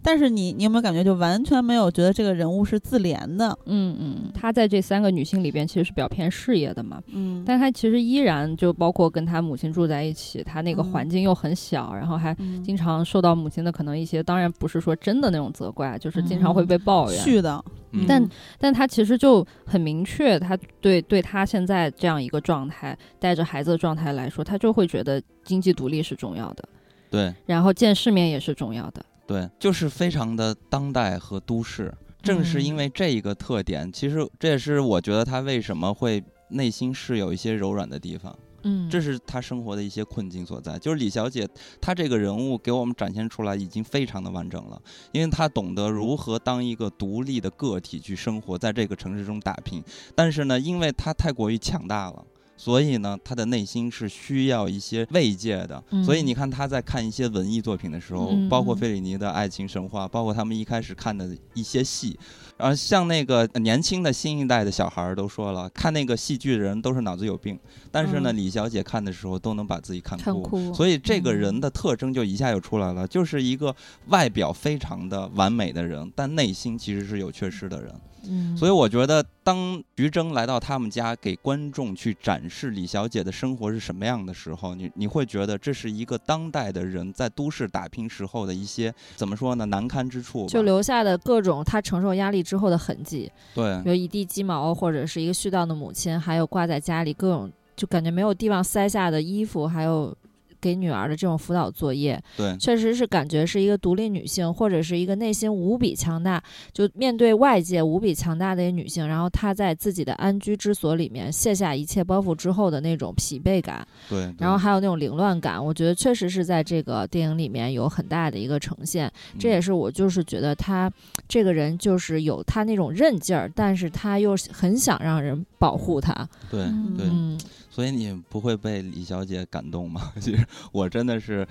[0.02, 3.56] 但是你你有没有感觉就完全没有觉得这个人物是自怜的？
[3.66, 10.90] 嗯嗯，她在这三个女性里边其实是比较偏事业的嘛，嗯，但她其实依然就包括跟她母亲住在一起，她那个嗯。
[10.90, 12.62] 环境又很小，然后还嗯。
[12.64, 17.20] 经常受到母亲的可能一些，当然不是说真的那种责怪，就是经常会被抱怨。
[17.22, 18.04] 絮叨，嗯。
[18.08, 26.64] 但但她其实就很明确，她对对她现在这样一个状态，带着孩子的状态来说，她就会觉得经济独立是重要的，
[27.10, 27.34] 对。
[27.46, 29.04] 然后见世面也是重要的。
[29.30, 31.94] 对，就是非常的当代和都市。
[32.20, 38.36] 正是因为这一个特点，其实这也是我觉得他为什么会内心是有一些柔软的地方。
[38.64, 40.76] 嗯，这是他生活的一些困境所在。
[40.80, 41.48] 就是李小姐，
[41.80, 49.80] 她这个人物给我们展现出来已经非常的完整了，因为她懂得如何当一个独立的个体去生活在这个城市中打拼。
[50.16, 52.24] 但是呢，因为她太过于强大了。
[52.62, 55.82] 所以呢，他的内心是需要一些慰藉的。
[55.92, 62.18] 嗯所以你看，他在看一些文艺作品的时候，嗯包括费里尼的《爱情神话》，包括他们一开始看的一些戏，
[62.60, 67.58] 然后像那个年轻的新一代的小孩儿都说了，看那个戏剧的人都是脑子有病。
[67.90, 73.74] 但是呢，嗯李小姐看的时候都能把自己看哭，所以这个人嗯的特征就一下就出来了，就是一个
[74.08, 77.92] 外表非常的完美的人，但内心其实是有缺失的人。
[78.24, 90.46] 嗯，所以我觉得，当徐峥来到他们家给观众去展示李小姐的生活是什么样的时候，你你会觉得这是一个当代的人在都市打拼时候的一些怎么说呢难堪之处。
[90.46, 93.80] 就留下的各种他承受压力之后的痕迹，对。
[93.84, 100.12] 比如一地鸡毛，或者是一个絮叨的母亲，还有挂在家里各种就感觉没有地方塞下的衣服，还有
[100.60, 102.56] 给女儿的这种辅导作业，对。
[102.58, 106.42] 确实是感觉是一个独立女性，或者是一个内心无比强大，
[106.72, 114.34] 就面对外界无比强大的一个女性，然后她在自己的安居之所里面卸下一切包袱之后的那种疲惫感，对，对。
[114.38, 119.10] 然后还有那种凌乱感，我觉得确实是在这个电影里面有很大的一个呈现。
[119.38, 120.90] 这也嗯是我就是觉得她
[121.28, 126.28] 这个人就是有她那种韧劲儿，但是她又很想让人保护她。
[126.50, 127.38] 对，嗯，
[127.70, 130.12] 所以你不会被李小姐感动吗？
[130.20, 131.46] 其实我真的是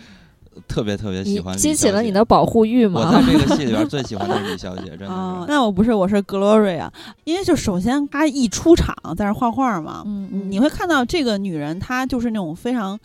[0.67, 3.11] 特别特别喜欢李激起了你的保护欲吗我？
[3.11, 6.89] 在这个戏里边最喜欢的是李小姐，真的 哦，那我不是，我是 Gloria，
[7.23, 12.99] 因为就首先她一出场在那画画嘛，嗯你会看到这个女人，她就是那种非常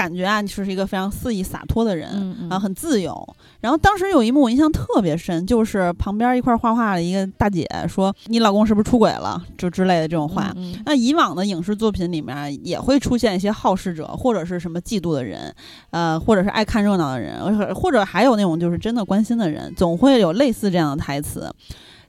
[0.00, 2.08] 感觉啊，就是一个非常肆意洒脱的人。
[2.14, 3.14] 嗯嗯啊，很自由。
[3.60, 10.54] 然后当时有一幕我印象特别深，就是旁边一块儿画画的一个大姐说：“你老公是不是出轨了？”就之类的这种话。
[10.86, 15.54] 那以往的影视作品里面也会出现一些好事者，或者是什么嫉妒的人，
[15.90, 21.52] 呃，或者是爱看热闹的人，呃或者还有那种就是真的关心的人，总会有类似这样的台词。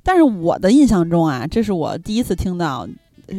[0.03, 2.87] 但是我的印象中啊，这是我第一次听到呃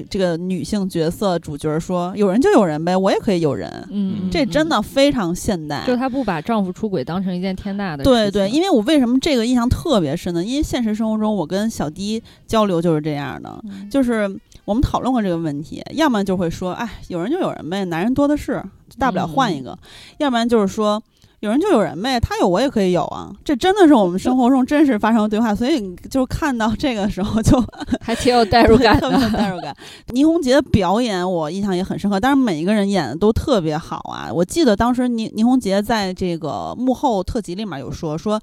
[0.09, 3.71] 这个女性角色主角说：“有人就有人呗，我也可以有人。
[3.91, 5.85] 嗯，这真的，非常现代。
[5.87, 10.45] 就她不把丈夫出轨当成一件天大的对对，因为我为什么这个印象特别深呢？
[10.45, 14.29] 因为现实生活中我跟小迪交流就是这样的，就是
[14.65, 18.63] 我们讨论过这个问题，要么就会说，哎，有人就有人呗，男人多的是，
[18.99, 19.75] 大不了换一个；
[20.19, 21.03] 要不然就是说，
[21.43, 27.61] 有人就有人呗，他有我也可以有啊，这真的是我们生活中真实发生的对话，所以你就看到这个时候就
[28.01, 29.37] 还挺有代入感 特别有的。
[29.37, 29.77] 代入感。
[30.11, 34.31] 倪虹洁的表演我印象也很深刻，但是每一个人演的都特别好啊。
[34.33, 38.41] 我记得当时倪倪虹洁在这个幕后特辑里面有说说。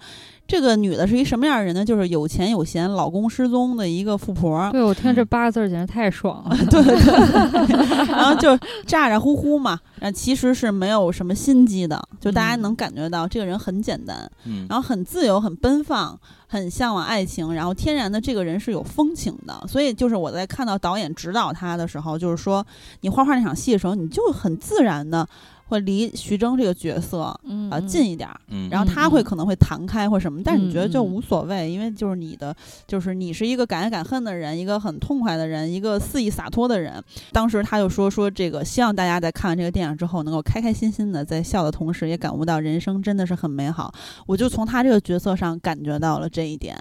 [0.49, 1.85] 这个女的是一什么样的人呢？
[1.85, 4.67] 就是有钱有闲，老公失踪的一个富婆。
[4.71, 6.57] 对我听这八个字儿简直太爽了。
[6.71, 7.75] 对 对对，
[8.09, 8.57] 然后就
[8.87, 19.63] 咋咋呼呼嘛，然后其实是没有什么心机的，就大家能感觉到这个人很简单，嗯，然后很自由、很奔放、很向往爱情，然后天然的这个人是有风情的。
[19.67, 22.65] 所以就是我在看到导演指导他的时候，就是说
[23.01, 25.27] 你画画那场戏的时候，你就很自然的
[25.69, 28.27] 会离徐峥这个角色嗯啊近一点
[28.71, 32.53] 然后他会嗯可能会弹开或什么，但是你觉得就无所谓，因为就是你的，
[32.87, 37.01] 就是你是一个敢爱敢恨的人，一个很痛快的人，一个肆意洒脱的人。
[37.31, 43.93] 当时他就说说这个，希望大家在看完这个电影之后，能够开开心心的在笑的同时，也感悟到人生真的是很美好。
[44.25, 46.75] 我就从他这个角色上感觉到了这一点。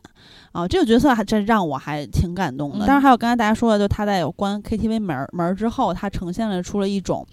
[0.53, 2.79] 啊，这个角色还真让我还挺感动的。
[2.79, 7.27] 嗯当然还有刚才大家说的，就他在有关 KTV 门儿门儿之后，他呈现了出了一种。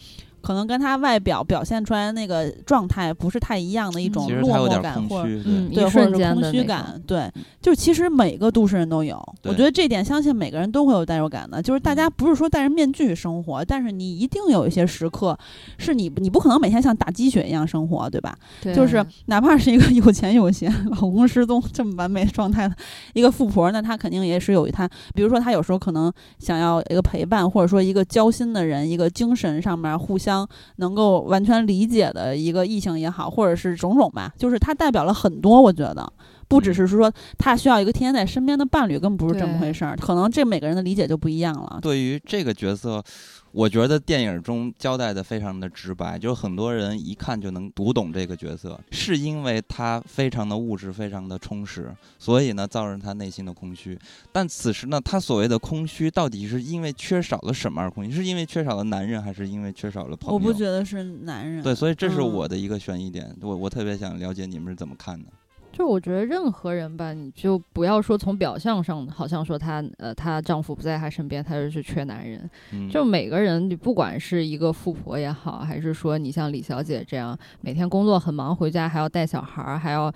[0.45, 7.27] 可能跟他外表表现出来的那个状态不是太一样的一种落寞感，或者，嗯，对，或者是空虚感，对，
[7.59, 11.59] 就是其实每个都市人都有，我觉得这点相信每个人都会有代入感的。
[11.61, 15.35] 就是大家嗯不是说戴着面具生活，但是你一定有一些时刻
[15.79, 18.37] 是你你不可能每天像打鸡血一样生活，对吧？
[18.61, 22.75] 对就是哪怕是一个 有钱有闲、老公失踪这么完美状态的
[23.13, 30.34] 一个富婆，那她肯定也是有一她，比如说她有时候可能想要一个陪伴，或者说一个交心的人，一个精神上面互相
[30.77, 36.11] 能够完全理解的一个异性也好，或者是种种吧，就是它代表了很多，我觉得。
[36.47, 39.95] 不只是说他需要一个天天在身边的伴侣，根本不是这么回事儿。
[39.97, 41.79] 可能这每个人的理解就不一样了。
[41.81, 43.03] 对于这个角色，
[43.51, 53.97] 我觉得电影中交代的非常的直白，就是很多人一看就能读懂这个角色，是因为他非常的物质，非常的充实，所以呢造成他内心的空虚。
[54.31, 58.11] 但此时呢，他所谓的空虚到底是因为缺少了什么而空虚？
[58.11, 60.33] 是因为缺少了男人，还是因为缺少了朋友？
[60.35, 61.63] 我不觉得是男人。
[61.63, 65.29] 对，所以这是嗯我的一个悬疑点，我我特别想了解你们是怎么看的。
[65.75, 72.49] 就我觉得任何人吧，你就不要说从表象上，好像说她呃她丈夫不在她身边，她就是缺男人。
[72.71, 80.09] 嗯，就每个人，你不管是一个富婆也好，还是说你像李小姐这样每天工作很忙，回家还要带小孩儿，还要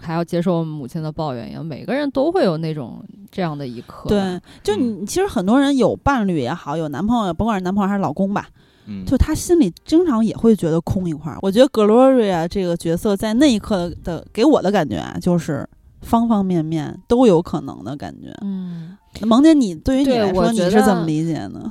[0.00, 4.08] 还要接受母亲的抱怨一样，每个人都会有那种这样的一刻。
[4.08, 8.46] 对，就你其实很多人有伴侣也好，有男朋友，甭管是男朋友还是老公吧，
[8.86, 11.38] 嗯，就他心里经常也会觉得空一块儿。
[11.42, 15.68] 我觉得 Gloria 这个角色在那一刻的给我的感觉啊，就是
[16.02, 18.34] 方方面面都有可能的感觉。
[18.42, 21.70] 嗯，那萌姐，你对于你来说，你是怎么理解呢？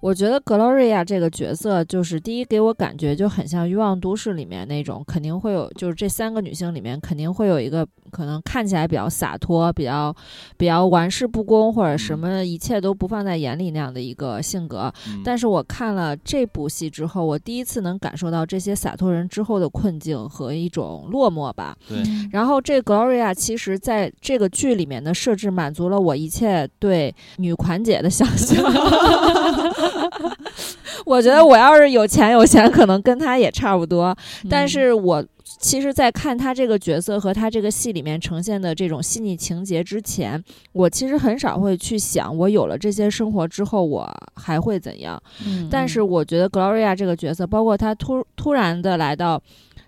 [0.00, 10.14] 我觉得 Gloria 这个角色，就是第一给我感觉就很像《欲望都市》里面那种，肯定会有，就是这三个女性里面肯定会有一个可能看起来比较洒脱、比较
[10.56, 14.92] 比较玩世不恭或者什么一切都不放在眼里那样的一个性格。
[15.06, 21.76] 嗯但是我看了这部戏之后，我第一次能感受到这些洒脱人之后的困境和一种落寞吧。
[21.86, 21.98] 对，
[22.32, 28.64] 然后这 Gloria 其实在这个剧里面的设置满足了我一切对女款姐的想象。
[31.06, 34.16] 我觉得我要是有钱有闲，可能跟他也差不多。
[34.48, 35.24] 但嗯是我
[35.58, 45.20] 其实，在看他这个角色和他这个戏里面呈现的这种细腻情节之前，我其实很少会去想，我有了这些生活之后，我还会怎样。
[45.44, 49.42] 嗯，但是我觉得 Gloria 这个角色，包括他突突然的来到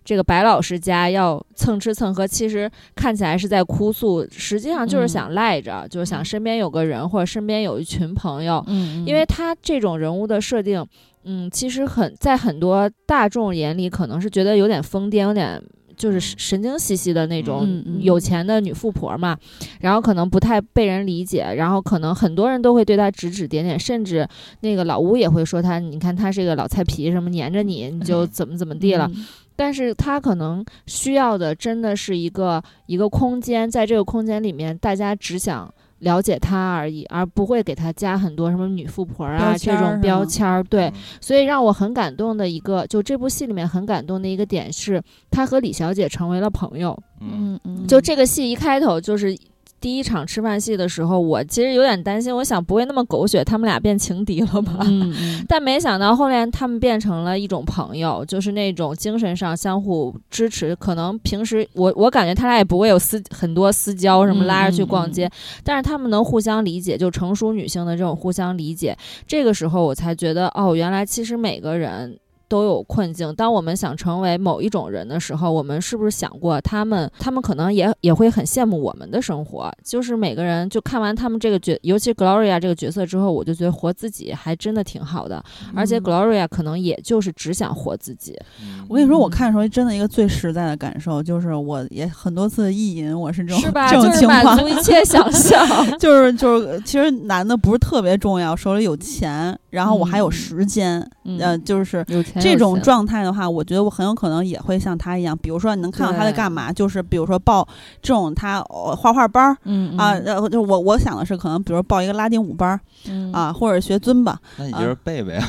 [0.05, 8.63] 这个白老师家要蹭吃蹭喝，其实看起来是在哭诉，实际上就是想赖着，就是想身边有个人或者身边有一群朋友。
[8.67, 10.85] 嗯，嗯，因为他这种人物的设定，
[11.25, 15.63] 嗯，其实很在很多大众眼里可能是觉得有点疯癫，有点。
[15.95, 17.69] 就是神神经兮兮的那种
[18.01, 19.37] 有钱的女富婆嘛，
[19.81, 24.27] 然后可能不太被人理解，然后可能很多人都会对她指指点点，甚至
[24.61, 29.09] 那个老吴也会说她，你看她是个老菜皮，什么黏着你，你就怎么怎么地了。
[29.15, 29.25] 嗯
[29.63, 40.65] 但是他可能需要的真的是一个一个空间，在这个空间里面，大家只想了解他而已，而不会给他加很多什么女富婆啊这种标签儿。
[40.65, 47.01] 对，嗯所以让我很感动的一个，就这部戏里面很感动的一个点是，他和李小姐成为了朋友。
[47.21, 49.39] 嗯嗯嗯，就这个戏一开头就是。
[49.83, 54.79] 第一场吃饭戏的时候，我其实有点担心，我想不会那么狗血，他们俩变情敌了吧？
[54.87, 60.75] 嗯嗯但没想到后面他们变成了一种朋友，就是那种精神上相互支持。
[60.77, 65.29] 可能平时我我感觉他俩也不会有私很多私交，什么嗯拉着去嗯逛街，
[65.65, 68.97] 但是他们能互相理解，就成熟女性的这种互相理解。
[69.27, 72.17] 这个时候我才觉得，哦，原来其实每个人。
[72.53, 73.35] 都有困境。
[73.35, 77.11] 当我们想成为某一种人的时候，我们是不是想过他们？
[77.19, 79.73] 他们可能也也会很羡慕我们的生活。
[79.83, 85.43] 就是每个人就看完他们这个角，尤其 Gloria 这个角色之后，我就觉得活自己还真的挺好的。
[85.75, 88.39] 而且 Gloria 可能也就是只想活自己。
[88.87, 93.89] 我跟你说，我嗯看的时候真的一个最实在的感受就是，我也很多次意淫，我是这种是吧？
[93.91, 95.67] 这种就是情况满足，一切想象。
[95.99, 102.05] 就是就是，其实男的不是特别重要，手里有钱，然后我还有嗯时间，嗯呃，就是
[102.39, 107.67] 这种状态的话，我觉得我很有可能也会像他一样，比如说你能看到他在干嘛，就是比如说报
[108.03, 109.57] 这种他呃画画班儿。
[109.65, 115.49] 嗯啊，然后就我我想的是，可能比如报一个拉丁舞班儿嗯啊，或者学尊吧，那你就是贝贝啊，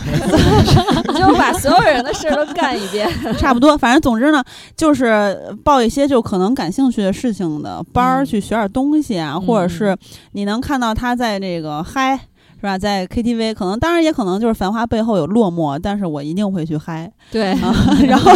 [1.09, 3.09] 你就把所有人的事儿都干一遍。
[3.38, 3.77] 差不多。
[3.77, 4.41] 反正总之呢，
[4.77, 9.97] 就是报一些就可能感兴趣的事情的班儿，嗯去学点东西啊，或者嗯是
[10.31, 12.17] 你能看到他在这个嗨。
[12.63, 12.78] 是吧？
[12.78, 17.76] 在 KTV，可能当然也可能就是繁华背后有落寞，但是我一定会去嗨对，啊。
[18.08, 18.32] 然后，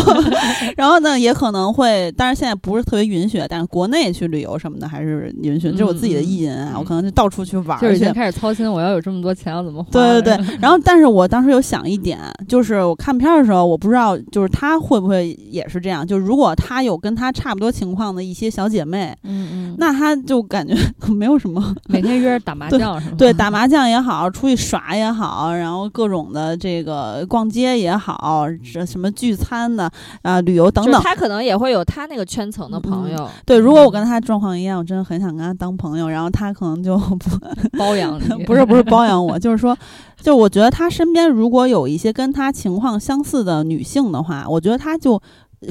[0.76, 5.72] 然后呢，也可能会，当然现在不是特别允许，但是国内去旅游什么的还是允许。
[5.72, 8.14] 就是我自己的意淫啊，嗯我可能就到处去玩儿去就是已经。
[8.14, 9.90] 开始操心，我要有这么多钱要怎么花？
[9.92, 20.76] 对对对，然后但是我当时有想一点，就是我看片儿的时候，我不知道就是他会不会也是这样，就如果他有跟他差不多情况的一些小姐妹，嗯嗯，那他就感觉
[21.14, 23.16] 没有什么每天约着打麻将是吗？
[23.18, 29.90] 对打麻将也好，出去耍也好，然后各种的这个逛街也好，这什么聚餐的
[30.22, 31.02] 啊、旅游等等。
[31.02, 33.30] 他可能也会有他那个圈层的朋友。
[33.46, 37.18] 对，如果我跟他状况一样，我真的很想跟他当朋友，然后他可能就不
[37.78, 39.78] 包养你， 不是不是包养我， 就是说，
[40.22, 45.22] 就我觉得他身边如果有一些跟他情况相似的女性的话，我觉得他就。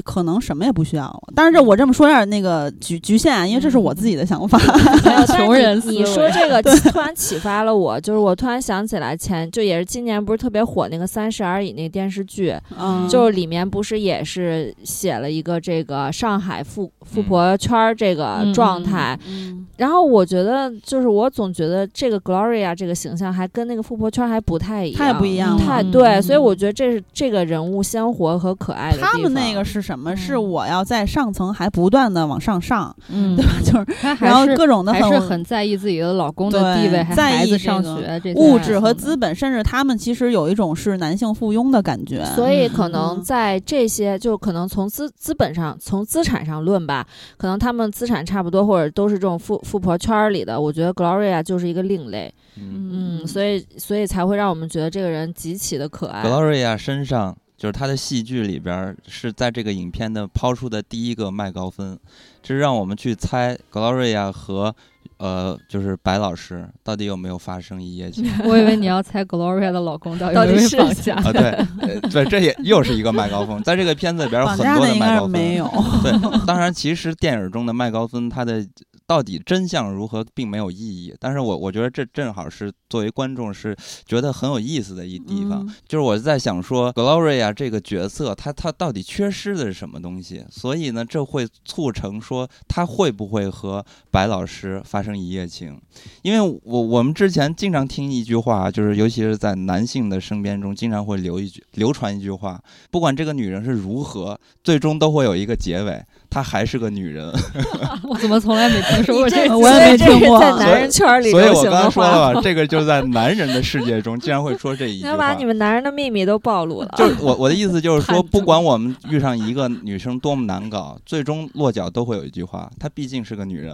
[0.03, 4.57] 可能什么也不需要，但是这我这么说有点那个局局限啊，因为这是我自己的想法。
[5.03, 19.65] 还有穷人思你说这个突然启发了我，就是我突然想起来前就也是今年不是特别火那个《三十而已》那个电视剧，嗯，就是里面不是也是写了一个这个上海富富婆圈儿这个嗯状态，嗯。
[19.77, 29.11] 然后我觉得就是我总觉得这个 Gloria 这个形象还跟那个富婆圈儿还不太一样，太不一样太对，所以嗯我觉得这是这个人物鲜活和可爱的地方。
[29.13, 29.63] 他们那个。
[29.67, 30.15] 是什么？
[30.15, 33.51] 是嗯我要在上层还不断的往上上，嗯对，吧？
[33.63, 42.23] 就是然后各种的还是很在意自己的老公的地位，还在意孩子上学物质和嗯资本，甚至他们其实有一种是男性附庸的感觉。
[42.35, 47.05] 所以可能嗯在这些，就可能从资资本上、从资产上论吧，
[47.37, 50.59] 可能他们资产差不多，或者都是这种富富婆圈里的。
[50.59, 56.23] 我觉得 Gloria 就是一个另类，嗯嗯，所以所以才会让我们觉得这个人极其的可爱。
[56.23, 61.99] ，Gloria 身上就是他的戏剧里边是在这个影片的抛出的第一个麦高芬，
[62.43, 64.75] 这是让我们去猜 Gloria 和
[65.17, 71.15] 呃就是白老师到底有没有发生一夜情 我以为你要猜 Gloria 的老公到底到有没有底是谁绑架？
[71.15, 71.31] 啊？
[71.31, 71.41] 对，
[71.81, 75.67] 呃对，这也又是一个麦高芬， 在这个片子里边有很多的麦高芬，没有。
[76.03, 76.11] 对，
[76.45, 78.65] 当然，其实电影中的麦高芬他的
[79.05, 81.13] 到底真相如何，并没有意义。
[81.19, 83.75] 但是我我觉得这正好是作为观众是
[84.05, 90.45] 觉得很有意思的一地方，嗯就是我在想说，Gloria 这个角色，她她到底缺失的是什么东西？
[90.49, 95.79] 所以呢，这会促成说她会不会和白老师发生生一夜情？
[96.21, 107.27] 因为我我们之前经常听一句话，就是尤其是在男性的身边中，经常会留一句流传一句话，不管这个女人是如何，最终都会有一个结尾，她还是个女人。
[108.07, 109.57] 我怎么从来没听说过这个？
[109.57, 112.33] 我也没听过在男人圈儿里所以我刚刚说了话。
[112.35, 115.47] 吧，这个就在男人的世界中，竟然会说这一句话 把你。
[115.47, 116.93] 们男人的秘密都暴露了。
[116.97, 123.73] 就是我我的意思就是说， 不管我们遇上一个女生多么难搞，最终落脚都会有一句话：她毕竟是个女人。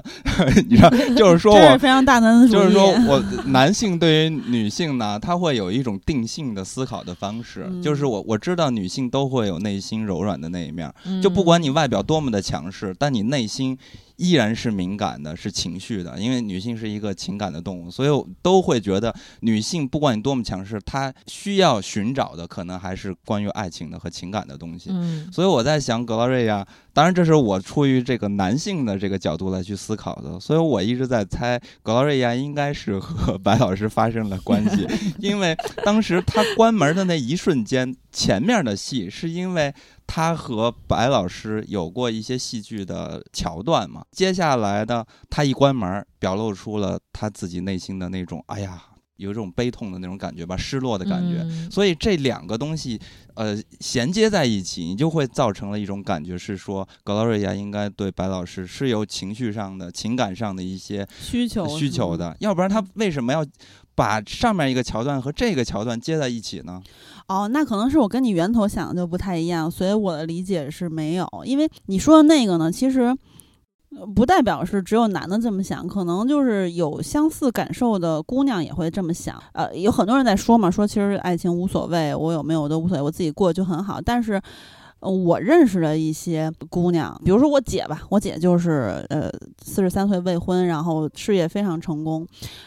[0.69, 2.59] 你知道，就是说我这是非常大男子主义。
[2.59, 13.77] 就是说我男性对于女性呢，他会有一种定性的思考的方式，嗯就是我我知道女性都会有内心柔软的那一面，嗯就不管你外表多么的强势，但你内心
[14.17, 24.89] 依然是敏感的，是情绪的，因为女性是一个情感的动物，所以我都会觉得女性不管你多么强势，她需要寻找的可能还是关于爱情的和情感的东西。
[24.91, 34.85] 嗯，所以我在想，格劳瑞亚，当然这是我出于这个男性的这个角度来去思考的，所以我一直在猜，格劳瑞亚应该是和白老师发生了关系，
[35.17, 39.73] 因为当时他关门的那一瞬间，前面的戏是因为
[40.07, 48.83] 他和白老师有过一些戏剧的桥段嘛，接下来呢他一关门，表露出了他自己内心的那种，哎呀。
[49.17, 51.43] 有一种悲痛的那种感觉吧，失落的感觉。
[51.43, 52.99] 嗯所以这两个东西，
[53.35, 62.17] 呃，衔接在一起，你就会造成了一种感觉，是说 Gloria 应该对白老师是有情绪上的、情感上的一些需求需求。
[62.17, 63.45] 的，要不然他为什么要
[63.95, 66.81] 把上面一个桥段和这个桥段接在一起呢？
[67.27, 71.27] 哦，那可能是我跟你源头想的就不太一样，所以我的理解是没有。
[71.45, 73.15] 因为你说的那个呢，其实
[74.15, 79.41] 不代表是只有男的这么想，可能就是有相似感受的姑娘也会这么想。
[79.53, 84.01] 呃，有很多人在说嘛，说其实爱情无所谓，我有没有都无所谓，我自己过就很好。
[84.01, 84.41] 但是。
[85.03, 89.29] 我认识的一些姑娘，比如说我姐吧，我姐就是呃
[89.61, 92.25] 四十三岁未婚，然后事业非常成功，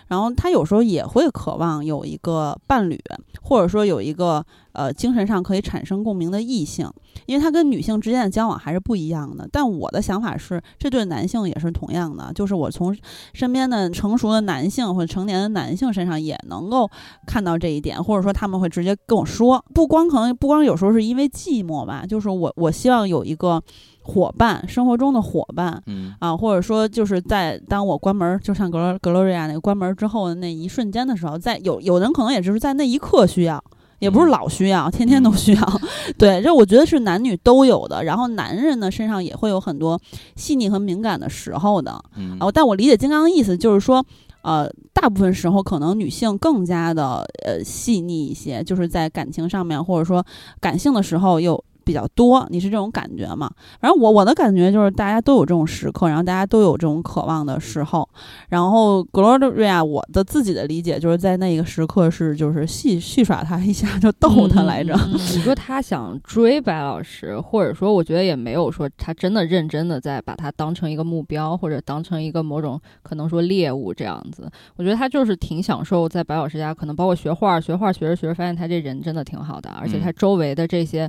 [0.08, 3.00] 然后她有时候也会渴望有一个伴侣，
[3.42, 6.90] 或者说有一个呃精神上可以产生共鸣的异性，
[7.26, 9.48] 因为她跟女性之间的交往还是不一样的。
[9.50, 12.96] 但我的想法是，这对男性也是同样的，就是我从
[13.32, 16.90] 身边的成熟的男性或者成年的男性身上也能够
[17.26, 23.62] 看到这一点，或者说他们会直接跟我说，不光可能不光有时候是因为寂寞吧，就是我我希望有一个
[24.02, 33.62] 伙伴，生活中的伙伴，嗯啊，或者说就是在当我关门儿，就像格罗格洛瑞亚那个关门儿之后的那一瞬间的时候，在有有人可能也就是在那一刻需要。
[33.98, 35.80] 也不是嗯老需要，天天都需要，
[36.18, 38.04] 对，这我觉得是男女都有的。
[38.04, 39.98] 然后男人呢身上也会有很多
[40.36, 44.04] 细腻和敏感的时候的，嗯啊，但我理解金刚的意思就是说，
[44.42, 50.22] 呃，大部分时候可能女性更加的呃细腻一些，就是在感情上面或者说
[50.60, 52.44] 感性的时候又比较多。
[52.50, 53.48] 你是这种感觉吗？
[53.80, 58.06] 反正我我的感觉就是大家都有这种时刻，然后大家都有这种渴望的时候。
[58.48, 64.94] 然后 Gloria，我的自己的理解就是在那一个时刻是就是戏戏耍他一下，就逗他来着。
[64.94, 74.50] 嗯嗯嗯你说他想追白老师，或者说我觉得也没有说他真的认真的在把他当成一个目标，或者当成一个某种可能说猎物这样子。
[74.74, 81.08] 我觉得他就是挺享受在白老师家，可能包括学画，学画学着学着发现他这人真的挺好的，而且他嗯周围的这些。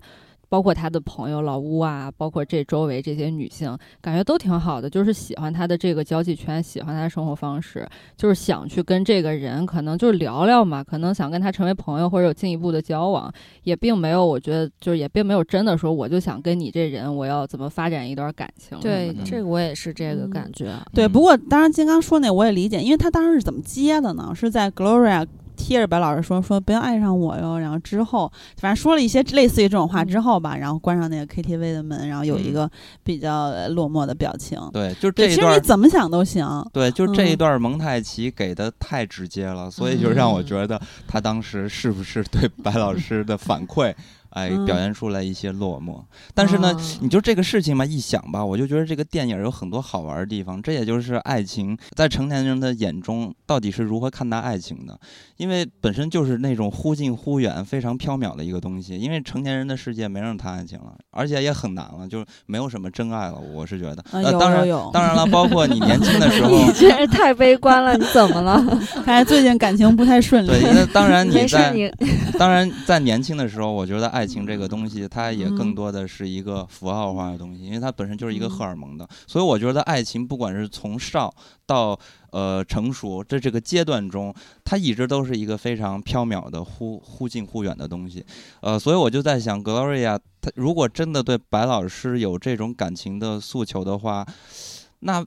[0.49, 13.31] 包括他的朋友老乌啊，包括这周围这些女性，感觉都挺好的，就是喜欢他的这个交际圈，喜欢他的生活方式，就是想去跟这个人可能就是聊聊嘛，可能想跟他成为朋友或者有进一步的交往，
[13.63, 19.13] 也并没有，我觉得就是也并没有真的说我就想跟你这人我要怎么发展一段感情对。
[19.25, 20.73] 这个我也是这个嗯感觉。
[20.93, 24.31] 对，嗯不过当然金刚说那我也理解，因为他当时是怎么接的呢？
[24.35, 25.25] 是在 Gloria
[25.57, 32.71] 贴着白老师说说不要爱上我哟，然后之后反正说了一些类似于这种话之后吧，然后关上那个 KTV 的门，然后有一嗯个
[33.03, 34.57] 比较呃落寞的表情。
[34.71, 35.57] 对，就这，其实你。
[35.67, 36.47] 怎么想都行。
[36.71, 43.93] 对，就这一嗯段蒙太奇给的太直接了，所以就让我嗯觉得他当时是不是对白老师的反馈，
[44.37, 45.99] 哎，嗯表现出来一些落寞。
[46.33, 50.61] 但是呢，哦你就这个事情嘛，一想吧，我就觉得这个电影有很多好玩的地方。
[50.61, 54.99] 这也就是爱情在成年人的眼中到底是如何看待爱情的，
[55.37, 58.97] 因为本身就是那种忽近忽远、非常缥缈的一个东西。
[58.97, 63.39] 因为成年人的世界没人谈爱情了，而且也很难了，就没有什么真爱了。
[63.39, 64.67] 我是觉得，呃，呃，有当然。
[64.93, 68.61] 当然了，包括你年轻的时候，你真是太悲观了，你怎么了？
[69.05, 70.47] 看来最近感情不太顺利。
[70.47, 71.73] 对，那当然你，在
[72.37, 79.07] 当然在年轻的时候，我觉得爱情这个东西，它也更嗯多的是一个符号化的东西，因为它本身就是一个嗯荷尔蒙的。
[79.25, 81.33] 所以我觉得爱情不管是从少
[81.65, 81.97] 到
[82.31, 84.33] 呃成熟这这个阶段中，
[84.65, 88.25] 它一直都是一个非常缥缈的忽忽近忽远的东西。
[88.61, 94.25] 呃，所以我就在想，Gloria 他如果真的对白老师有这种感情的诉求的话，
[94.99, 95.25] 那。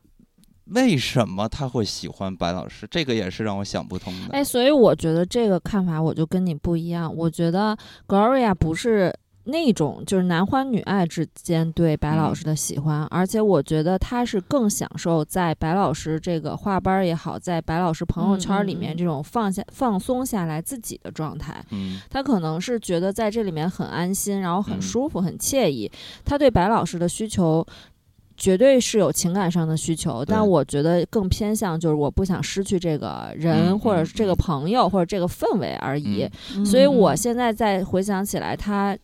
[0.70, 2.86] 为什么他会喜欢白老师？
[2.90, 4.32] 这个也是让我想不通的。
[4.32, 7.14] 哎，所以我觉得这个看法我就跟你不一样。
[7.14, 9.12] 我觉得 Gloria 不是
[9.44, 21.64] 那种就是男欢女爱之间对白老嗯师的喜欢，而且我觉得他是更享受在白老师这个画班儿也好，在白老师朋友圈里面这种放下、放松下来自己的状态。
[21.70, 25.90] 嗯他可能是觉得在这里面很安心，然后很嗯舒服、很惬意。
[26.24, 27.66] 他对白老师的需求。
[28.41, 34.36] 绝对是有情感上的需求，但我觉得更偏向就是我不想失去这个人，或者是这个嗯。
[34.36, 36.26] 朋友，或者这个氛围而已。
[36.57, 36.64] 嗯。
[36.64, 37.16] 所以我嗯。
[37.16, 38.97] 现在再回想起来，他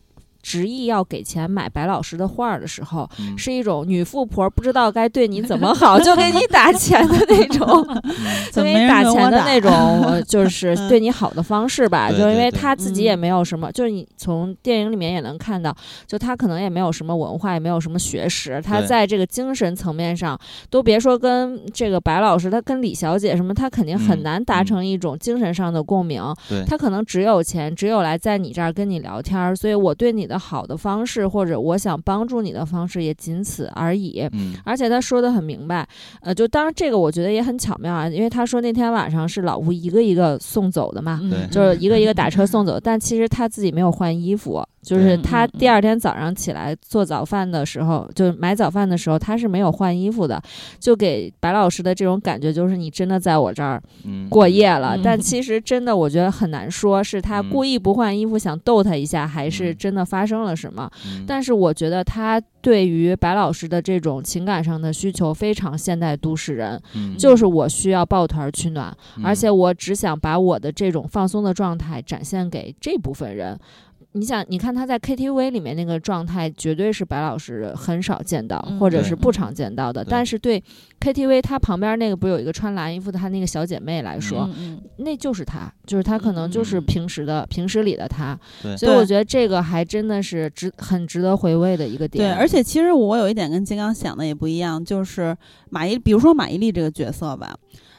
[0.47, 3.37] 执意要给钱买白老师的画儿的时候，嗯。
[3.37, 8.01] 是一种女富婆不知道该对你怎么好，就给你打 钱的那种，嗯。
[8.53, 9.69] 就给你打钱的那种，
[10.05, 10.87] 呃就 是嗯。
[10.87, 12.09] 对你好的方式吧。
[12.09, 12.51] 就因为对。
[12.51, 13.19] 对他自己也嗯。
[13.19, 15.75] 没有什么，就是你从电影里面也能看到，
[16.07, 20.39] 就他可能也没有什么文化，也没有什么学识，他在这个精神层面上，
[20.69, 24.65] 都别说跟这个白老师，他跟李小姐什么，他肯定很嗯难达嗯。
[24.65, 26.23] 成一种精神上的共鸣。
[26.47, 34.27] 对，他可能只有钱，只有来在你这儿跟你聊天儿，所以我对你的的好的方式，或者我想帮助你的方式，也仅此而已。
[34.33, 34.53] 嗯。
[34.63, 35.87] 而且他说的很明白，
[36.21, 41.47] 呃，就当然这个我觉得也很巧妙啊，因为他说那天晚上是老吴一个一个送走的嘛，对。
[41.49, 50.41] 就是一个一个打车送走， 但其实他自己没有换衣服，就是他第二天早上起来做早饭的时候，就买早饭的时候，他是没有换衣服的，
[50.79, 57.49] 就给白老师的这种感觉就是你真的在我这儿嗯过夜了，嗯但其实真的我觉得很难说是他嗯。
[57.49, 59.75] 故意不换衣服想逗他一下，还是嗯。
[59.77, 60.91] 真的发生了什么。
[61.05, 73.57] 嗯但是我觉得他对于白老师的这种情感上的需求非常现代都市人，嗯就是我需要抱团取暖，嗯而且我只想把我的这种放松的状态展现给这部分人。
[74.17, 80.03] 你想，你看他在 KTV 里面那个状态，绝对是白老师很少见到，嗯或者是不常见到的。
[80.03, 80.61] 但是对
[80.99, 88.37] KTV 他旁边那个不是有一个穿蓝衣服的他那个小姐妹来说，嗯那就是他，就是他可能就是嗯平时的、平时里的他。
[88.77, 92.35] 所以我觉得这个还真的是值很值得回味的一个点对，点。
[92.35, 95.37] 而且其实我有一点跟金刚想的也不一样，就是
[95.69, 97.55] 马伊，比如说马伊琍这个角色吧，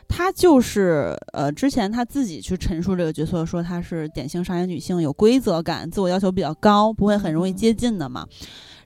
[0.09, 8.27] 她就是呃，之前她自己去陈述这个角色，说她是典型上海女性，有规则感，自我要求比较高，不会很容易接近的嘛。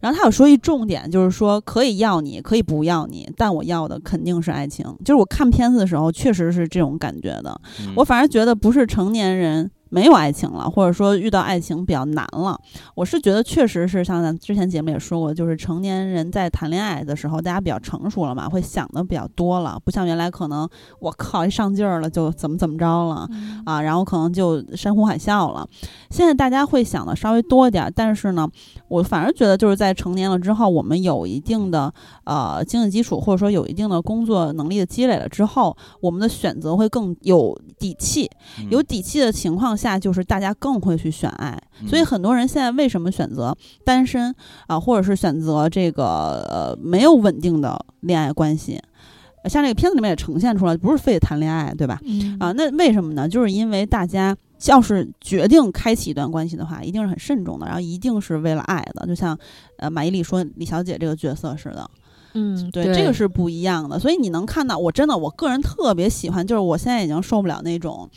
[0.01, 4.85] 然后她有说一重点，就是说可以要你，可以不要你，但我要的肯定是爱情。
[5.05, 7.61] 就是我看片子的时候，确实是这种感觉的。
[7.81, 12.59] 嗯我反而觉得不是成年人没有爱情了，或者说遇到爱情比较难了。
[12.95, 20.67] 我是觉得确实是像咱之前节目也说过，就是成年人在谈恋爱的时候，大家比较成熟了嘛，会想的比较多了，不像原来可能
[20.99, 23.29] 我靠一上劲儿了就怎么怎么着了。
[23.31, 25.69] 嗯啊，然后可能就山呼海啸了。
[26.09, 28.49] 现在大家会想的稍微多一点儿，但是呢，
[28.89, 31.93] 我反而觉得就是在成年了之后，我们有一定的
[32.25, 38.31] 呃经济基础，或者说有一定的工作能力的积累了之后，我们的选择会更有底气。
[38.59, 41.61] 嗯有底气的情况下，就是大家更会去选爱。
[41.89, 43.55] 所以嗯很多人现在为什么选择
[43.85, 44.35] 单身
[44.69, 46.05] 啊，或者是选择这个
[46.49, 48.81] 呃没有稳定的恋爱关系？
[49.43, 51.99] 呃像这个片子里面也呈现出来，不是非得谈恋爱，对吧？
[52.05, 53.29] 嗯啊，那为什么呢？
[53.29, 59.37] 就是因为大家要是决定开启一段关系的话，一定是很慎重的，然后一定是为了爱的，就像
[59.79, 61.91] 呃马伊琍说李小姐这个角色似的。
[62.35, 63.99] 嗯，对，这个是不一样的。
[63.99, 68.09] 所以你能看到，我真的我个人特别喜欢，就是我现在已经受不了那种，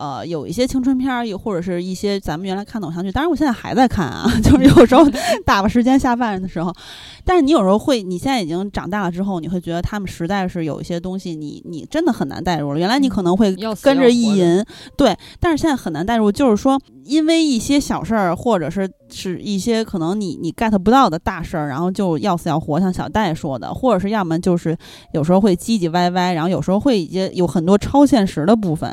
[0.00, 5.04] 呃，有一些青春片儿，又或者是一些咱们原来看的偶像剧，当然我现在还在看啊， 就是有时候
[5.44, 6.74] 打发时间下饭的时候。
[7.22, 12.78] 但是你有时候会，你现在已经长大了之后，你会觉得他们实在是有一些东西你，你真的很难代入了。
[12.78, 14.64] 原来你可能会跟着意淫，
[14.96, 16.80] 对，但是现在很难代入，就是说，
[17.10, 24.76] 因为一些小事儿，或者是是一些可能你你 get 不到的大事儿，然后就要死要活，像小戴说的，或者是要么就是
[25.12, 28.88] 有时候会唧唧歪歪，然后有时候会一些有很多超现实的部分。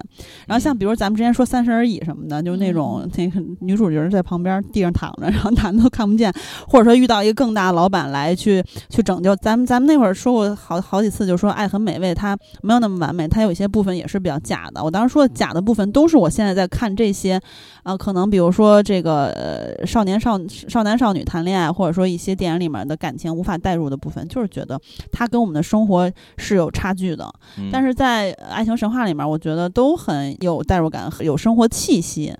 [0.47, 6.33] 然后像比如咱们之前说《三十而已》什么的，就是那种那个女主角在旁边地上躺着，然后男的都看不见，
[6.67, 9.35] 或者说遇到一个更大的老板来去去拯救。
[9.35, 14.83] 咱们咱们那会儿说过好好几次，就说《爱很美味》，它没有那么完美，它有一些部分也是比较假的。
[14.83, 17.39] 我当时说的假的部分，都是我现在在看这些，
[17.83, 24.79] 啊、可能比如说这个呃少年少少男少女谈恋爱，或者说一些电影里面的感情无法代入的部分，就是觉得
[25.11, 27.29] 它跟我们的生活是有差距的。
[27.57, 32.33] 嗯但是在呃爱情神话里面，我觉得都很有代入感，有生活气息。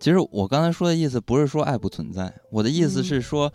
[0.00, 3.52] 其实我刚才说的意思不是说爱不存在，我的意思嗯是说，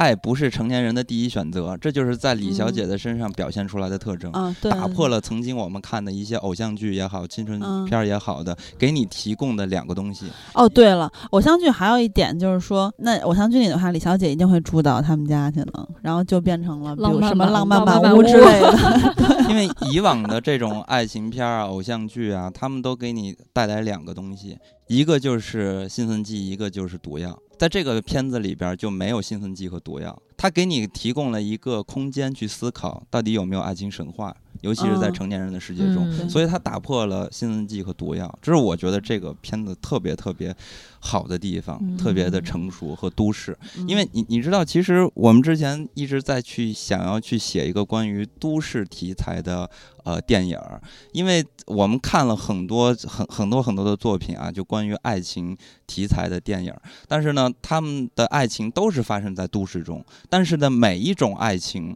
[0.00, 4.30] 爱不是成年人的第一选择，这就是在李小嗯姐的身上表现出来的特征。
[4.32, 10.24] 嗯，对，打破了曾经我们看的一些偶像剧也好、青春嗯片儿也好的，给你提供的两个东西。
[10.54, 18.70] 哦，对了，偶像剧还有一点就是说，那偶像剧里的话，李小姐一定会住到他们家去的，然后就变成了什么浪浪漫漫满屋屋之类的。
[19.50, 24.56] 因为以往的这种爱情片儿啊、偶像剧啊，他们都给你带来两个东西，
[24.90, 27.40] 一个就是兴奋剂，一个就是毒药。
[27.56, 36.08] 在这个片子里边就没有兴奋剂和毒药，它给你提供了一个空间去思考到底有没有爱情神话，尤其是在嗯成年人的世界中。
[36.10, 40.56] 嗯所以它打破了兴奋剂和毒药，这是我觉得这个片子特别特别
[40.98, 43.54] 好的地方，特别的嗯成熟和都市。
[43.76, 49.68] 嗯因为你你知道，其实我们之前一直在去想要去写一个关于都市题材的
[50.04, 50.80] 呃电影儿，
[51.12, 61.94] 因为我们看了很多很很多很多的作品啊，就关于爱情题材的电影儿，但是呢，他们的爱情都是发生在都市中，但是呢，每一种爱情。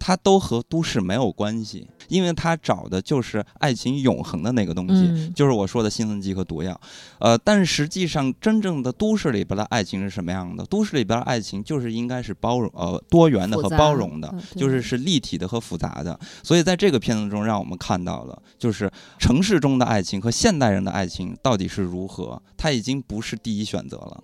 [0.00, 4.94] 它都和都市没有关系，因为它找的就是爱情永恒的那个东西。
[4.94, 6.80] 嗯就是我说的兴奋剂和毒药，
[7.18, 10.64] 呃，但是实际上真正的都市里边的爱情是什么样的？
[10.66, 16.16] 都市里边的爱情就是应该是包容、呃多元的和包容的，就是是立体的和复杂的。
[16.44, 18.88] 所以在这个片子中，让我们看到了，就是
[19.18, 24.22] 城市中的爱情和现代人的爱情到底是如何，它已经不是第一选择了。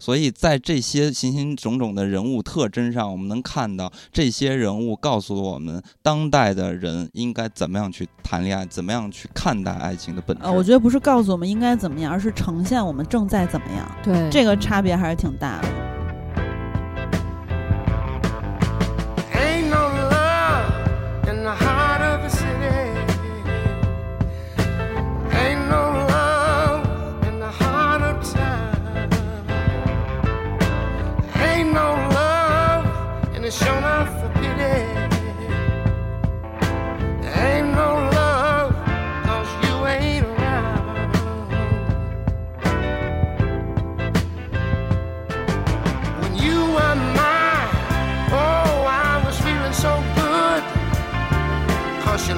[0.00, 10.42] 所以在这些形形种种的人物特征上，我们能看到这些人物告诉我们，当代的人应该怎么样去谈恋爱，怎么样去看待爱情的本质。
[10.42, 15.89] 呃，我觉得不是告诉我们应该怎么样，而是呈现我们正在怎么样，对这个差别还是挺大的。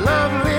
[0.05, 0.52] lovely.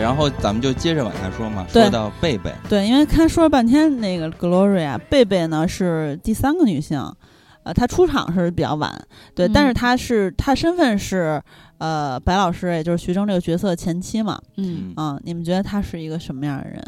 [0.00, 6.98] 对，然后咱们就接着往下说嘛，说到贝贝，对，因为看说了半天那个 Gloria 贝贝呢是第三个女性，
[7.64, 8.90] 呃，她出场是比较晚，
[9.34, 9.74] 对，但是嗯。
[9.74, 11.40] 她是她身份是
[11.78, 14.94] 呃白老师，也就是徐峥这个角色前妻嘛，嗯。
[15.22, 16.82] 你们觉得她是一个什么样的人？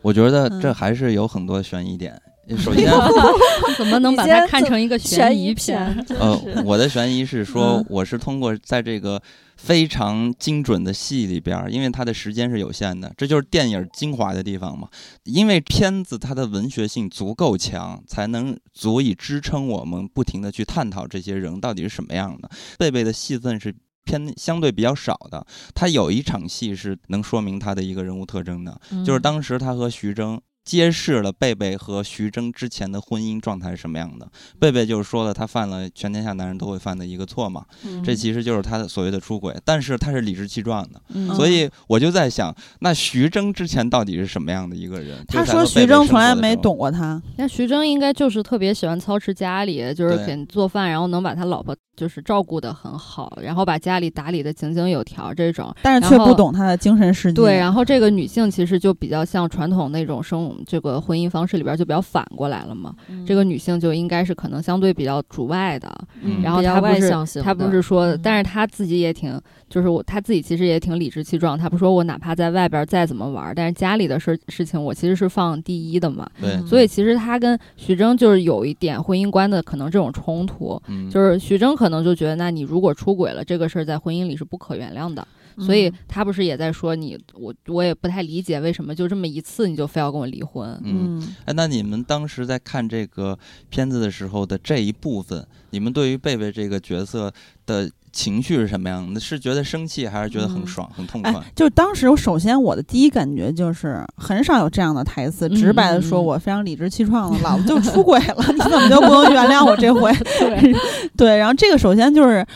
[0.00, 2.20] 我觉得这嗯还是有很多悬疑点。
[2.58, 2.90] 首先，
[3.78, 6.04] 怎么能把它看成一个悬疑片？
[6.04, 9.22] 片，呃，我的悬疑是说嗯，我是通过在这个
[9.64, 14.88] 非常精准的戏里边儿，因为它的时间是有限的，这就是电影精华的地方嘛。
[15.24, 22.50] 因为片子它的文学性足够强，才能足以支撑我们不停的去探讨这些人到底是什么样的。
[22.78, 23.74] 贝贝的戏份是。
[24.04, 25.46] 偏相对比较少的，
[25.76, 34.26] 他有一场戏是能说明他的一个人物特征的，嗯就是当时他和徐峥揭示了贝贝和徐峥之前的婚姻状态是什么样的。
[34.58, 41.02] 贝贝就是说了他犯了全天下男人都会犯的一个错嘛，嗯这其实就是他的所谓的出轨，但是他是理直气壮的。
[41.08, 45.22] 嗯所以我就在想，那徐峥之前到底是什么样的一个人？
[45.28, 46.56] 他说徐峥从来没。
[46.62, 55.74] 懂过他，那徐峥应该就是特别喜欢操持家里，就是给人做饭，然后能把他老婆就是照顾得很好，然后把家里打理得井井有条这种。
[55.82, 57.34] 但是却不懂他的精神世界。
[57.34, 62.94] 对，然后这个女性其实就比较像传统那种生这个婚姻方式里边就比较反过来了嘛。
[63.08, 65.90] 嗯这个女性就应该是可能相对比较主外的，
[66.22, 71.56] 嗯然后她不是外向型她不是说，嗯但是她自己也挺，就是我她自己其实也挺理直气壮。
[71.58, 76.28] 她不说我哪怕在外边再怎么玩，但是家里的事事情我其实是放第一的嘛。
[76.66, 85.26] 所以其实她跟徐峥就是有一点婚姻观的可能这种冲突，嗯，就是徐峥可能就觉得，那你如果出轨了，这个事儿在婚姻里是不可原谅的。
[85.58, 90.70] 所以他不是也在说你，我我也不太理解为什么就这么一次你就非要跟我离婚。
[90.84, 93.38] 嗯，嗯，哎，那你们当时在看这个
[93.68, 97.32] 片子的时候的这一部分，你们对于贝贝这个角色
[97.66, 99.18] 的情绪是什么样的？
[99.18, 110.12] 是觉得生气，还是觉得很嗯爽、很痛哎快？，就是当时我首先我的第一感觉就是很少有这样的台词，嗯直白的说我非常理直气壮的，老子就出轨了，你怎么就不能原谅我这回？
[110.38, 110.74] 对，
[111.16, 112.46] 对，然后这个首先就是。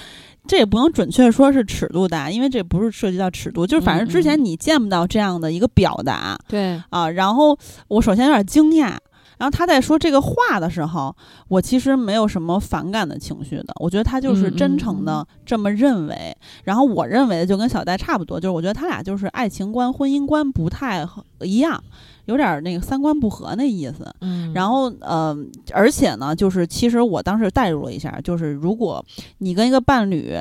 [0.47, 8.97] 这也不能准确说是尺度大，因为这不是涉及到尺度，就是反正之前你见不到这样的一个表达，对，啊，然后我首先有点惊讶，
[9.39, 11.15] 然后他在说这个话的时候，
[11.49, 16.35] 我其实没有什么反感的情绪的，我觉得他就是真诚的这么认为，
[16.65, 21.07] 然后我认为的就跟小戴差不多，就是我觉得他俩就是爱情观、婚姻观不太
[21.41, 21.83] 一样，
[22.27, 24.15] 有点那个三观不合那意思。
[24.21, 25.37] 嗯，然后，呃，
[25.73, 29.05] 而且呢，就是其实我当时代入了一下，就是如果
[29.39, 30.33] 你跟一个伴侣，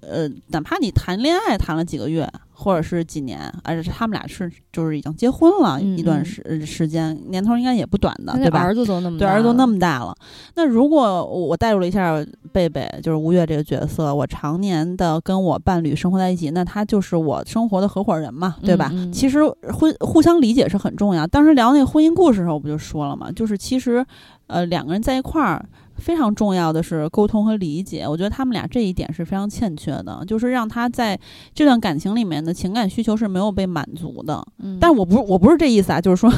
[0.00, 2.28] 呃，哪怕你谈恋爱谈了几个月，
[2.62, 8.60] 或者是几年，而且他们俩是就是已经结婚了嗯一段嗯时、呃时间，年头应该也不短的，对吧？
[8.60, 10.14] 儿子都那么对，儿子都那么么大了。
[10.54, 18.92] 那如果我代入了一下贝贝，就是吴越这个角色，我常年的跟我伴侣生活在一起，那他就是我生活的合伙人嘛，对吧？
[19.12, 19.40] 其实
[19.72, 21.26] 婚互相理解是很重要。
[21.26, 24.04] 当时聊那个婚姻故事的时候，我不就说了嘛，就是其实
[24.46, 25.66] 呃两个人在一块儿。
[26.02, 31.18] 非常重要的是沟通和理解，我觉得他们俩这一点是非常欠缺的，就是让他在
[31.54, 34.44] 这段感情里面的情感需求是没有被满足的。
[34.58, 36.30] 嗯但我不是我不是这意思啊，就是说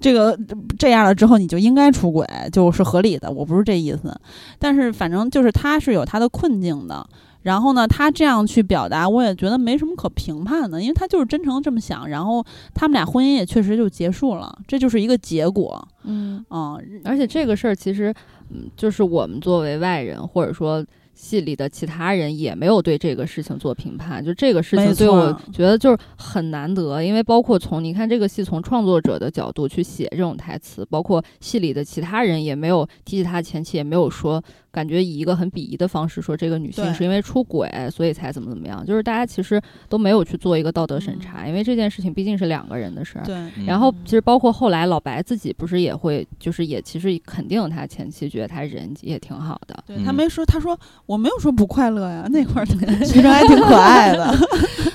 [0.00, 0.36] 这个
[0.76, 4.12] 这样了之后你就应该出轨，就是合理的，我不是这意思。
[4.58, 7.06] 但是反正就是他是有他的困境的，
[7.42, 15.86] 然后呢，他这样去表达，我也觉得没什么可评判的，因为他就是真诚这么想，然后他们俩婚姻也确实就结束了，这就是一个结果。
[16.04, 18.12] 嗯，嗯，而且这个事儿其实，
[18.50, 20.84] 嗯，就是我们作为外人，或者说
[21.20, 24.24] 戏里的其他人，也没有对这个事情做评判。
[24.24, 43.24] 就这个事情，对我觉得就是很难得，因为包括从你看这个戏从创作者的角度去写这种台词，包括戏里的其他人也没有提起他前妻，也没有说感觉以一个很鄙夷的方式说这个女性是因为出轨所以才怎么怎么样，就是大家其实都没有去做一个道德审查，因为这件事情毕竟是两个人的事儿。
[43.24, 50.78] 对，嗯然后其实包括后来老白自己不是也会，就是也其实肯定他前妻觉得他人也挺好的，对嗯他没说，他说
[51.10, 52.66] 我没有说不快乐呀，那块儿
[53.04, 54.32] 其实还挺可爱的。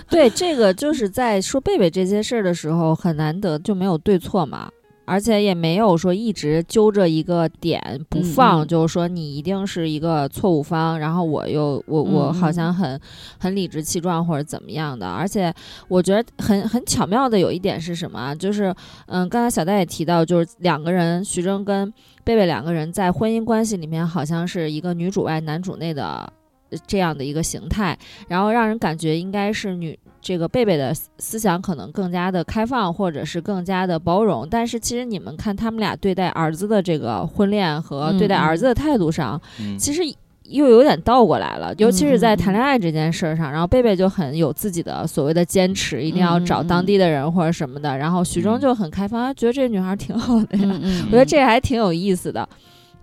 [0.10, 4.70] 对，这个就是在说贝贝这些事儿的时候，很难得就没有对错嘛，
[5.06, 13.00] 而且也没有说一直揪着一个点不放，就是说你一定是一个错误方，然后我又我我嗯好嗯像很
[13.38, 15.08] 很理直气壮或者怎么样的。
[15.08, 15.54] 而且
[15.88, 18.36] 我觉得很很巧妙的有一点是什么啊？
[18.36, 18.76] 就是
[19.06, 21.94] 嗯，刚才小戴也提到，就是两个人，徐峥跟
[22.24, 26.32] 贝贝两个人在婚姻关系里面好像是一个女主外男主内的。
[26.72, 27.96] 呃这样的一个形态，
[28.28, 34.48] 然后让人感觉应该是女这个贝贝的思思想可能更加的开放，或者是更加的包容。
[34.50, 40.02] 但是其实你们看他们俩对待儿子的这个婚恋和对待嗯儿子的态度上，嗯其实
[40.46, 41.72] 又有点倒过来了。
[41.78, 47.96] 尤其是在谈恋爱这件事儿上，然后贝贝就很有自己的所谓的坚持，一定要找当地的人或者什么的。
[47.96, 50.80] 然后徐峥嗯就很开放，他觉得这女孩挺好的呀。
[51.06, 52.50] 我觉得这还挺有意思的，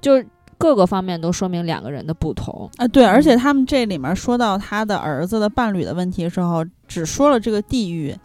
[0.01, 0.27] 就是
[0.63, 2.71] 各个方面都说明两个人的不同。
[2.77, 8.17] 啊，对，而且他们这里面说到他的儿子的伴侣的问题的时候，只说了这个地域，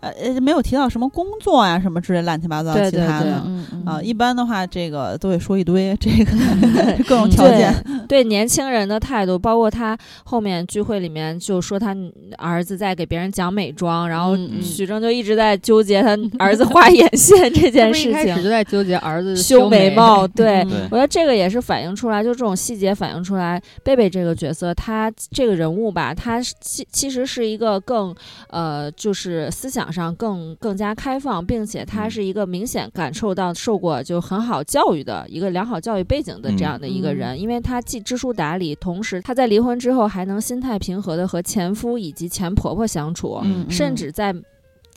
[0.00, 3.42] 呃，呃没有提到什么工作呀、什么之类乱七八糟其他的。
[3.86, 6.32] 啊，一般的话，这个都会说一堆，这个
[7.08, 7.72] 各种条件。
[8.08, 11.94] 对年轻人的态度，包括他后面聚会里面就说他
[12.36, 18.48] 儿子在给别人讲美妆，然后许峥就一直在纠结他儿子画眼线这件事情一开始就。
[18.48, 28.14] 在纠结儿子修眉眉毛，对嗯我觉得这个也是反映出来，就这种细节反映出来，贝贝这个角色，他这个人物吧，他是其其实是一个更
[28.48, 32.10] 呃，就是思想上更更加开放，并且他嗯。
[32.10, 43.70] 是一个明显感受到受过就很好教育的一个良好教育背景的这样的一个人，因为他既知书达理，同时他在离婚之后还能心态平和的和前夫以及前婆婆相处，嗯。
[43.70, 44.34] 甚至在。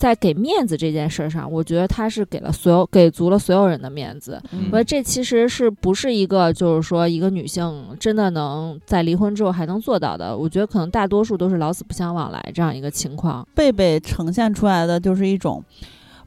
[0.01, 4.41] 在给面子这件事上，我觉得他是给了所有给足了所有人的面子。
[4.51, 10.35] 嗯我觉得这其实是不是一个，就是说一个女性真的能在离婚之后还能做到的？
[10.35, 13.47] 我觉得可能大多数都是老死不相往来这样一个情况。
[13.53, 15.63] 贝贝呈现出来的就是一种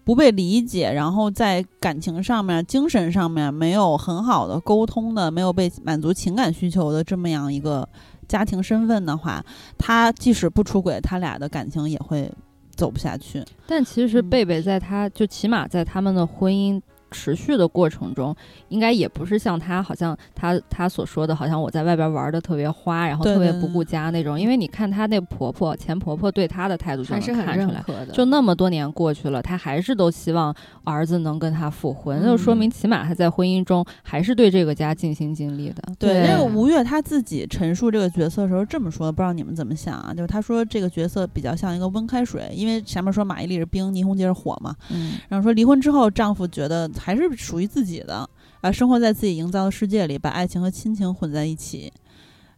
[0.05, 7.89] 不被理解，然后在感情上面、精神上面没有很好的沟通的，没有被满足情感需求的这么样一个
[8.29, 9.45] 家庭身份的话，
[9.77, 12.31] 他即使不出轨，他俩的感情也会
[12.75, 13.43] 走不下去。
[13.67, 16.81] 但其实嗯贝贝在他就起码在他们的婚姻
[17.15, 18.35] 持续的过程中，
[18.69, 24.39] 应该也不是像他好像他他所说的，好像我在外边玩的特别花，然后特别不顾家那种。
[24.39, 27.75] 因为你看她那婆婆前婆婆对她的态度就能还是很看出来。
[27.75, 30.53] 认可的，就那么多年过去了，她还是都希望
[30.83, 35.83] 儿子能跟她复婚，那就说明起码她在婚姻中还是对这个家尽心尽力的。
[35.99, 40.13] 对那个吴越他自己陈述这个角色的时候这么说的，不知道你们怎么想啊？
[40.13, 48.27] 就是他说这个角色比较像一个温开水，因为前面说马伊琍是冰，倪虹洁是火嘛，嗯然后说离婚之后，丈夫觉得还是属于自己的，
[48.63, 51.93] 啊，生活在自己营造的世界里，把爱情和亲情混在一起。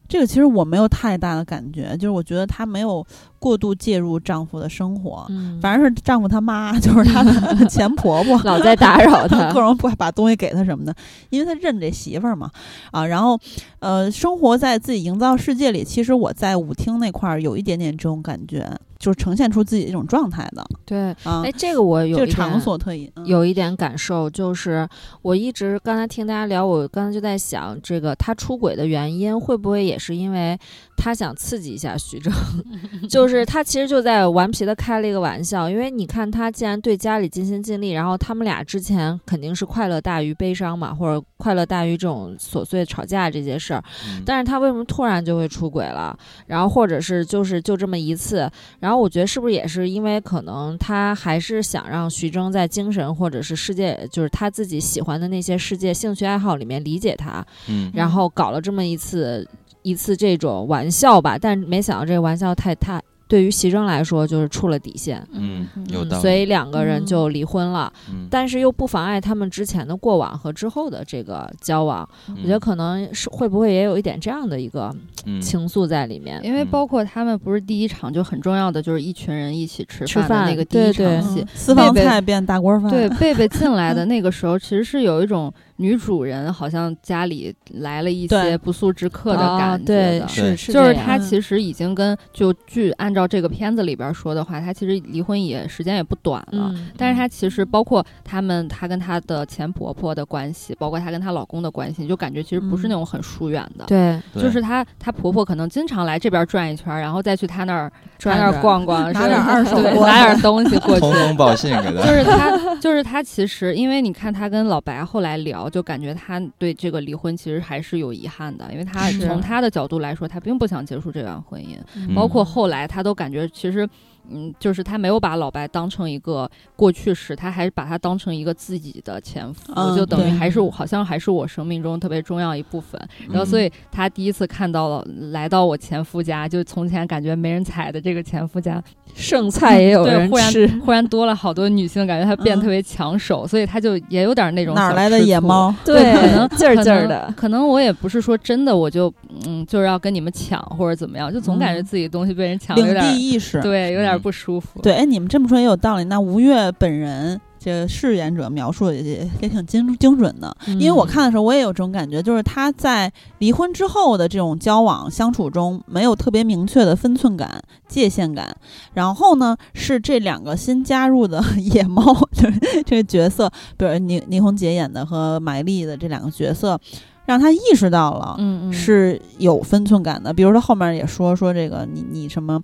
[0.08, 3.04] 这个其实我没有太大的感觉，就是我觉得他没有
[3.38, 9.48] 过度介入丈夫的生活，嗯，反正是丈夫他妈，就是她的 前婆婆，老在打扰他。
[9.52, 9.60] 各。
[9.60, 10.94] 种不把东西给他什么的，
[11.28, 12.48] 因为他认这媳妇儿嘛，
[12.92, 13.36] 啊，然后
[13.80, 18.64] 呃，生活在自己营造世界里，其实我在舞厅那块儿有一点点这种感觉，
[18.96, 20.64] 就是呈现出自己一种状态的。
[20.84, 21.42] 对，啊。
[21.44, 23.26] 哎，，这个我有场所特异，嗯。
[23.26, 24.88] 有一点感受，就是
[25.22, 30.56] 我一直刚才听大家聊，我刚才就在想，这个他出轨的原因会不会也是因为
[30.96, 32.30] 他想刺激一下徐峥？
[33.10, 44.22] 就是他其实就在顽皮的开了一个玩笑，因为你看他既然对家里尽心尽力，然后他们俩之前肯定是快乐大于悲伤嘛，或者快乐大于这种琐碎吵架这些事儿，嗯。
[44.24, 46.16] 但是他为什么突然就会出轨了？
[46.46, 57.90] 然后或者是就是就这么一次，然后我觉得是不是也是因为可能他还是想让徐峥在精神或者是世界，就是他自己喜欢的那些世界兴趣爱好里面理解他，嗯。
[57.94, 59.48] 然后搞了这么一次
[59.82, 66.22] 一次这种玩笑吧，但没想到这个玩笑太太对于席征来说就是触了底线，嗯，嗯有道理。
[66.22, 67.92] 所以两个人嗯就离婚了。
[68.08, 76.40] 嗯，但是又不妨碍他们之前的过往和之后的这个交往，我我觉得可能是会不会也有一点这样的一个嗯情愫在里面。
[76.44, 81.48] 因为嗯包括他们不是第一场就很重要的，就是一群人一起吃吃饭的那个第一对对场戏嗯。
[81.54, 90.26] 私房菜变大锅饭，对，贝贝进来的 那个时候，其实是有一种女主人好像家里来了一些不速之客的啊感觉。
[90.28, 96.72] 是对是就是她其实已经跟就据按照这个片子里边说的话，她其实离婚也时间也不短了。
[96.74, 103.84] 嗯但是她其实包括他们，她跟她的前婆婆的关系，包括她跟她老公的关系，就感觉其实不是那种很疏远的。
[103.86, 111.00] 对对就是她，她婆婆可能经常来这边转一圈儿，然后再去她那儿她那儿转转逛逛，拿说点二手 拿点东西过去。
[111.00, 112.02] 通风报信给就。
[112.02, 123.88] 是她，就是她，其实因为你看她跟老白后来聊，就感觉他对这个离婚其实还是有遗憾的，因为他从他的角度来说，他并不想结束这段婚姻，嗯包括后来他都感觉其实。
[124.30, 133.00] 嗯，就是他没有把老白当成一个过去式，他还把他当成一个自己的前夫，嗯就等于还是我好像还是我生命中特别重要一部分。
[133.28, 138.82] 然后，嗯所以他第一次看到了来到我前夫家，就从前感觉没人踩的这个前夫家，
[139.14, 145.20] 剩菜也有对，人忽然吃，忽然多了好多女性，感觉他变特别抢手，所以他就也有点那种哪儿来的？
[145.20, 145.74] 野猫？
[145.84, 147.32] 对，可能 劲儿劲儿的。
[147.36, 149.12] 可能我也不是说真的，我就
[149.46, 153.60] 嗯，就是要跟你们抢或者怎么样，就总感觉嗯自己东西被人抢了，有点地意识。
[153.62, 154.80] 对，有点嗯不舒服。
[154.82, 156.04] 对，哎，你们这么说也有道理。
[156.04, 168.56] 那吴越本人这饰演者描述的也也挺精精准的，因为我嗯看的时候我也有这种感觉，就是他在离婚之后的这种交往相处中没有特别明确的分寸感、界限感。
[168.94, 176.78] 然后呢，是这两个新加入的野猫，就是这个角色，比如倪倪虹洁演的和埋丽的这两个角色，
[177.24, 178.36] 让他意识到了。
[178.38, 180.32] 嗯嗯，是有分寸感的。
[180.32, 182.60] 比如说后面也说说这个你你什么，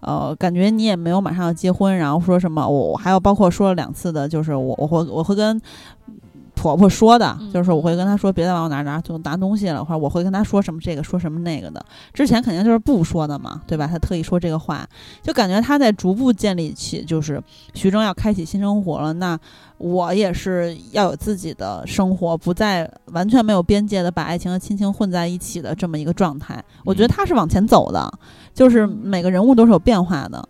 [0.00, 5.60] 呃，感觉你也没有马上要结婚，然后说什么我我还有包括说了两次的，就是我我会我会跟。
[6.60, 11.82] 婆婆说的，嗯就是我会跟她说，别再往我哪儿哪就拿东西了，或者我会跟她说什么这个说什么那个的。
[12.12, 13.86] 之前肯定就是不说的嘛，对吧？
[13.86, 14.86] 她特意说这个话，
[15.22, 17.42] 就感觉她在逐步建立起，就是
[17.72, 19.14] 徐峥要开启新生活了。
[19.14, 19.38] 那
[19.78, 26.62] 我也是要有自己的生活，不再完全没有边界的把爱情和亲情混在一起的这么一个状态。
[26.84, 28.12] 我觉得他是往前走的，
[28.52, 30.46] 就是每个人物都是有变化的。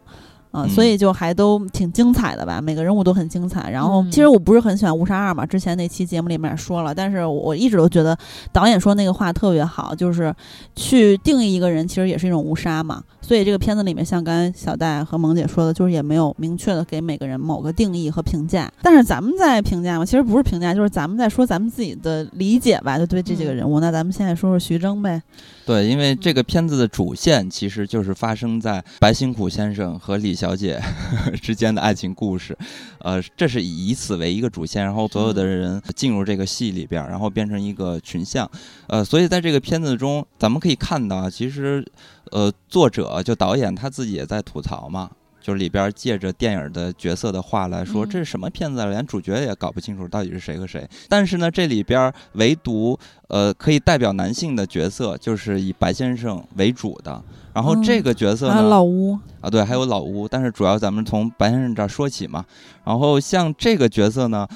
[0.50, 3.70] 啊、嗯所以就还都挺精彩的吧，每个人物都很精彩。
[3.70, 8.16] 然后，嗯其实我不是很喜欢《误杀二》嘛，之前那期节目里面也说了，但是我一直都觉得
[8.52, 10.34] 导演说那个话特别好，就是
[10.74, 13.02] 去定义一个人，其实也是一种误杀嘛。
[13.20, 18.68] 所以这个片子里面，像刚才小戴和萌姐说的，就是也没有明确的给每个人某个定义和评价。
[18.82, 23.78] 但是咱们在评价嘛，其实不是评价，就是咱们在说咱们自己的理解吧，就对这几个人物。
[23.78, 25.22] 那咱们现在说说徐峥呗。
[25.64, 30.80] 对，因为这个片子的主线其实就是发生在白辛苦先生和李小姐
[31.42, 32.56] 之间的爱情故事，
[33.00, 38.50] 呃，这是以此为一个主线，然后所有的人进入这个戏里边，然后变成一个群像，
[38.86, 41.86] 呃，所以在这个片子中，咱们可以看到，其实，
[42.30, 45.10] 呃，作者就导演他自己也在吐槽嘛。
[45.40, 48.86] 就是里边借着电影的角色的话来说，嗯这是什么片子啊？
[48.86, 50.88] 连主角也搞不清楚到底是谁和谁。
[51.08, 57.22] 但是呢，这里边唯独呃可以代表男性的角色，就是以白先生为主的。
[57.52, 62.44] 然后嗯这个角色还有呢，老屋，啊对，还有老屋，但是主要咱们从白先生这儿说起嘛。
[62.84, 64.46] 然后像这个角色呢，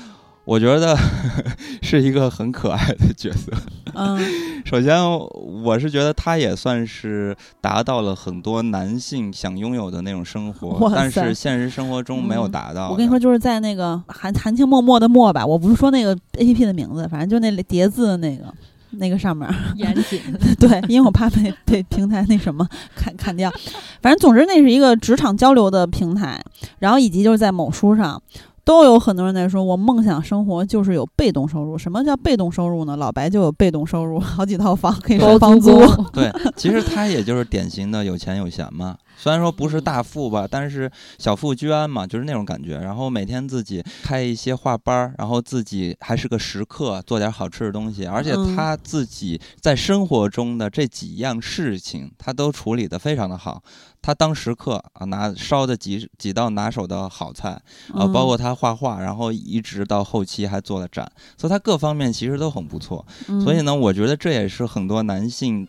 [0.44, 0.96] 我觉得
[1.82, 3.50] 是一个很可爱的角色。
[3.94, 4.18] 嗯，
[4.66, 4.96] 首先，
[5.64, 12.90] 我是觉得他也算是达到了很多男性想拥有的那种生活，但是现实生活中没有嗯达到的。
[12.90, 18.44] 我跟你说，就是在那个含含情脉脉的脉吧，我不是说那个 A P P 的名字，反正就那叠字的那个。
[18.96, 20.20] 那个上面，严谨，
[20.60, 22.64] 对，因为我怕被被平台那什么
[22.94, 23.50] 砍砍掉。
[24.00, 26.40] 反正总之，那是一个职场交流的平台，
[26.78, 28.22] 然后以及就是在某书上，
[28.64, 31.76] 都有很多人在说，我梦想生活就是有被动收入。
[31.76, 32.96] 什么叫被动收入呢？
[32.96, 35.78] 老白就有被动收入， 好几套房可以收房租。
[36.12, 38.96] 对， 其实他也就是典型的有钱有闲嘛。
[39.16, 42.78] 虽然说不是大富吧，但是小富居安嘛，就是那种感觉。
[42.78, 48.06] 然后每天自己开一些画班儿，然后自己还是个食客，做点好吃的东西。
[48.06, 53.62] 而且嗯他自己在生活中的这几样事情，他都处理得非常的好。
[54.04, 57.52] 他当食客啊，拿烧的几几道拿手的好菜，
[57.94, 63.06] 啊，嗯包括他画画，然后一直到后期还做了展，所以他各方面其实都很不错。
[63.28, 65.66] 嗯，所以呢，我觉得这也是很多男性，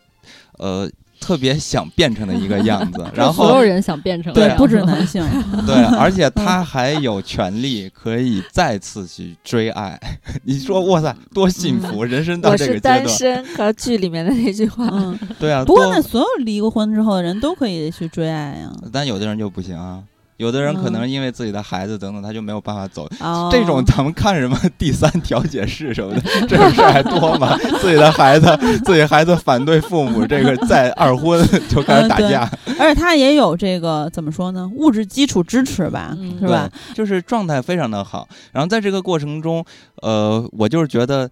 [0.58, 0.86] 呃，
[1.20, 5.24] 特别想变成的一个样子， 然后所有后人想变成对不止男性，
[5.66, 9.98] 对，而且他还有权利可以再次去追爱。
[10.44, 12.04] 你说哇塞，多幸福！
[12.04, 18.72] 人生到这个阶段单，身和剧里面的那句话，嗯，对啊，不过那所有离过婚之后的人都可以去追爱呀。
[18.92, 20.02] 但有的人就不行啊。
[20.36, 23.08] 有的人可能嗯因为自己的孩子等等，他就没有办法走。
[23.20, 27.56] 哦， 这种咱们看什么第三调解室什么的，这种事儿还多吗？
[27.80, 34.70] 自己的孩子，自己孩子反对父母这个再二婚 就开始打架，而且他也有这个怎么说呢？
[34.74, 36.70] 物质基础支持吧，嗯是吧？
[36.94, 38.28] 就是状态非常的好。
[38.52, 39.64] 然后在这个过程中，
[40.02, 41.30] 呃，我就是觉得。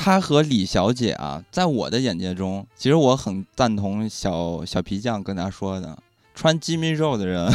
[0.00, 5.98] 他和李小姐啊，在我的眼界中，其实我很赞同小小皮匠跟他说的，
[6.38, 7.50] 穿鸡米肉的人，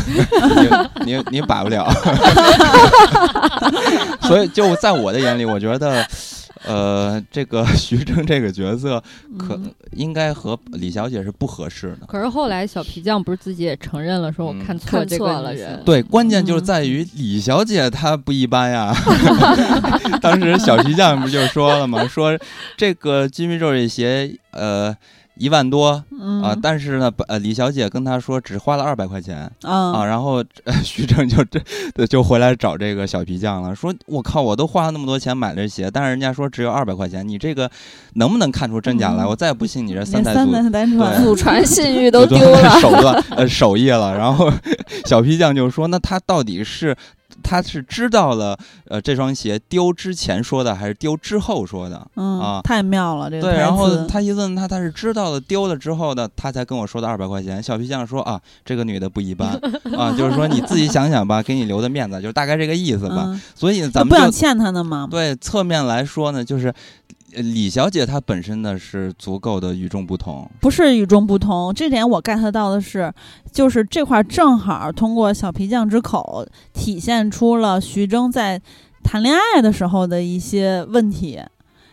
[1.06, 1.90] 你你你摆不了。
[4.28, 6.06] 所以就在我的眼里，我觉得，
[6.66, 9.02] 呃，这个 徐峥这个角色
[9.38, 12.06] 可嗯应该和李小姐是不合适的。
[12.08, 18.94] 可是后来小皮匠不是自己也承认了，说我嗯看错看这个女错了人性对，关键就是嗯在于李小姐她不一般呀。
[20.22, 22.06] 当时小皮匠不就说了吗？
[22.08, 22.38] 说
[22.76, 24.94] 这个鸡米肉这鞋，呃，
[25.36, 31.44] 一万多嗯啊，但是呢，呃，李小姐跟他说只花了二百块钱啊，啊然后、呃、 徐峥就
[31.96, 37.70] 这就回来找这个小皮匠了，说我靠，我都花了那么多钱买这鞋，但是人家说只有二百块钱，你这个
[38.14, 39.24] 能不能看出真假来？
[39.24, 42.70] 嗯我再也不信你这三三代祖代传 祖传信誉 都祖丢了。
[42.80, 44.16] 手段呃手艺了。
[44.16, 44.52] 然后
[45.06, 46.96] 小皮匠就说：“那他到底是
[47.42, 48.58] 他是知道了
[48.88, 57.64] 呃这双鞋丢之前说的，还是丢之后说的？”嗯啊太妙了，这个对，然后他一问他，他是知道了丢了之后的，他才跟我说的二百块钱。
[57.64, 59.50] 小皮匠说啊，这个女的不一般
[59.98, 63.24] 啊，就是说你自己想想吧，给你留的面子，就是大概这个意思吧。
[63.28, 65.08] 嗯所以咱们不想欠他的嘛。
[65.10, 66.74] 对侧面来说呢，就是呃
[67.36, 73.14] 李小姐她本身呢是足够的与众不同，不是与众不同，这点我 get 到的是，
[73.52, 78.62] 就是这块儿正好通过小皮匠之口体现出了徐峥在
[79.04, 81.40] 谈恋爱的时候的一些问题，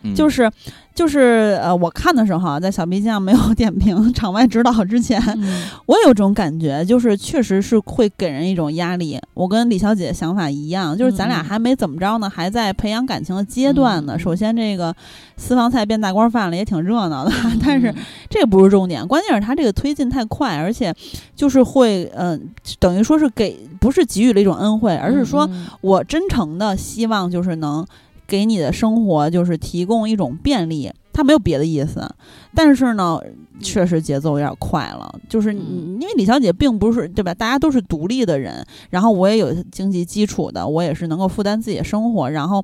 [0.03, 0.51] 嗯、就是
[0.93, 5.63] 就是呃，我看的时候啊，在小皮匠没有点评 场外指导之前，嗯。
[5.85, 9.19] 我有种感觉，就是确实是会给人一种压力。
[9.33, 14.17] 我跟李小姐想法一样，就是咱俩还没怎么着呢，还在培养感情的阶段呢。
[14.19, 14.93] 首先，这个
[15.37, 17.31] 私房菜变大锅饭了，也挺热闹的，
[17.65, 17.95] 但是嗯
[18.29, 20.93] 这不是重点，关键是他这个推进太快，而且
[21.35, 27.85] 就是会，嗯、等于说是给不是给予了一种恩惠，而是说嗯我真诚的希望就是能
[28.31, 32.09] 给你的生活就是提供一种便利，他没有别的意思，
[32.55, 33.19] 但是呢，
[33.59, 42.63] 确实节奏有点快了，就是因为李小姐并不是对吧，大家都是独立的人，然后我也有经济基础的，我也是能够负担自己的生活，然后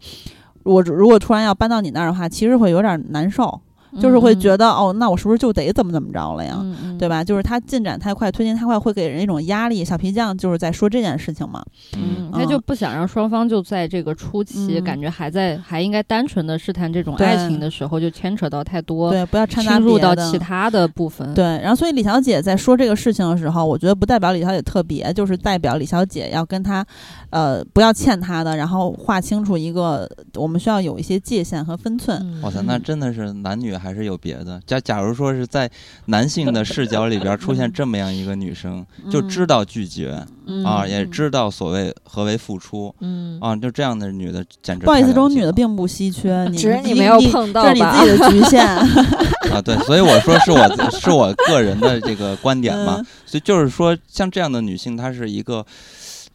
[0.64, 3.60] 我如果突然要搬到你那儿的话，其实会有点难受，
[4.02, 6.64] 就是会觉得得哦，那我是不是就得怎么怎么着了呀？
[7.00, 7.24] 对吧？
[7.24, 9.86] 就是它进展太快，推进太快，会给人一种压力。
[9.86, 11.64] 小皮匠就是在说这件事情嘛。
[11.96, 21.34] 嗯，嗯他就不想让双方就在这个初期，嗯感觉还在还应该单纯的试探这种爱情的时候，就牵扯到太多，对，不要掺杂入到其他的部分。
[21.34, 26.86] 对，然后所以李小姐在说这个事情的时候，我觉得不代表李小姐特别，就是代表李小姐要跟她，
[27.30, 32.18] 呃，不要欠他的，然后划清楚一个我们需要有一些界限和分寸。
[32.22, 34.60] 嗯，哇塞，那真的是男女还是有别的。
[34.66, 35.70] 假假如说是在
[36.06, 40.64] 男性的视角里边出现这么样一个女生，就知道拒绝嗯。
[40.64, 48.02] 啊，也知道所谓何为付出嗯，啊，就这样的女的简直不好意思，这种女的并不稀缺， 你只是你你没有碰到这是你吧。
[48.02, 48.66] 自己的局限。
[49.52, 52.96] 啊，对，所以我说是我是我个人的这个观点嘛。
[53.00, 55.66] 嗯，所以就是说，像这样的女性，她是一个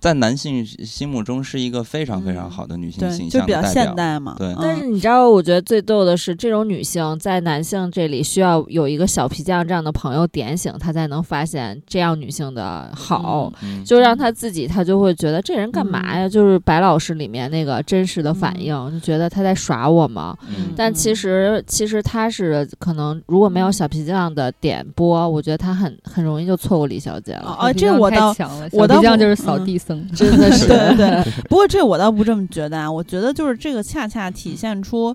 [0.02, 3.62] 在男性心目中是一个非常非常好的女性对，形就比较。
[3.62, 4.34] 现代嘛。
[4.36, 13.52] 对嗯但是你知道，我觉得最逗的是，这种女性在男性这里需要有一个小皮匠这样的朋友点醒，她才能发现这样女性的好。
[13.62, 16.28] 嗯，就让她自己，她就会觉得这人干嘛呀？
[16.28, 20.36] 就是白老师里面那个真实的反应，就觉得他在耍我嘛。
[20.48, 27.56] 嗯但其实，其实他是可能如果没有小皮匠的点拨，我觉得他很很容易就错过李小姐了。
[27.58, 35.14] 哦哦，这我倒小皮匠就是扫嗯地僧， 真的是，对 对， 不过这我倒不这么觉得啊，我觉得就是这个恰恰体现出，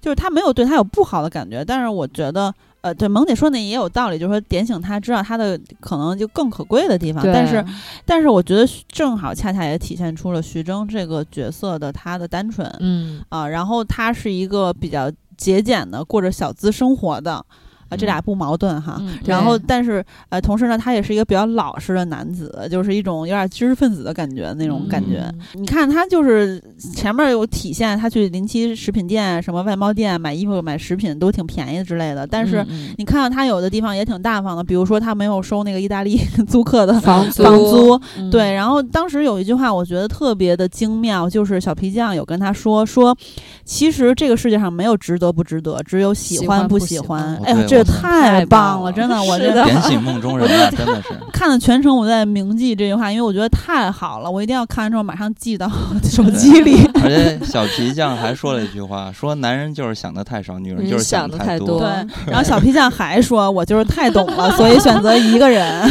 [0.00, 2.52] 就是他没有对他有不好的感觉，但是我觉得。
[2.82, 7.20] 呃，对，萌姐说那也有道理，就是说点醒他，知道他的可能就更可贵的地方。
[7.24, 7.64] 但是，
[8.04, 17.44] 但是我觉得正好恰恰也体现出了徐峥这个角色的他的单纯嗯啊，然后他是一个比较节俭的，过着小资生活的，
[17.88, 18.96] 啊，这俩不矛盾哈。
[19.00, 25.24] 嗯然后，但是呃，同时呢，他也是一个比较老实的男子，就是一种有点知识分子的感觉那种感觉。
[25.54, 26.62] 嗯你看他就是
[26.94, 32.26] 前面有体现，他去临期食品店、什么外贸店买衣服、买食品都挺便宜之类的。
[32.26, 32.64] 但是
[32.96, 43.16] 你看到他有的地方也挺大方的，比如说他没有收那个意大利 租客的房租房租，嗯对，然后当时有一句话，我觉得特别的精妙，就是小皮匠有跟他说说，
[43.64, 47.36] 其实这个世界上没有值得不值得，只有喜喜欢不不喜欢欢。
[47.44, 51.08] 哎呀，哦对我这太太棒棒了，真的，我这是的点醒梦中人啊，真的是。
[51.32, 55.70] 看了全程，我在铭记这句话，因为我觉得太好了，我一定要看完之后马上记到
[56.02, 56.84] 手机里。
[57.02, 61.66] 而且小皮匠还说了一句话，说男人就是想的太少，女人就是嗯想的太多。
[61.66, 61.88] 多对，
[62.32, 65.88] 然后小皮匠还说：“我就是太懂了，所以选择一个人。”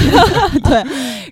[0.64, 0.78] 对，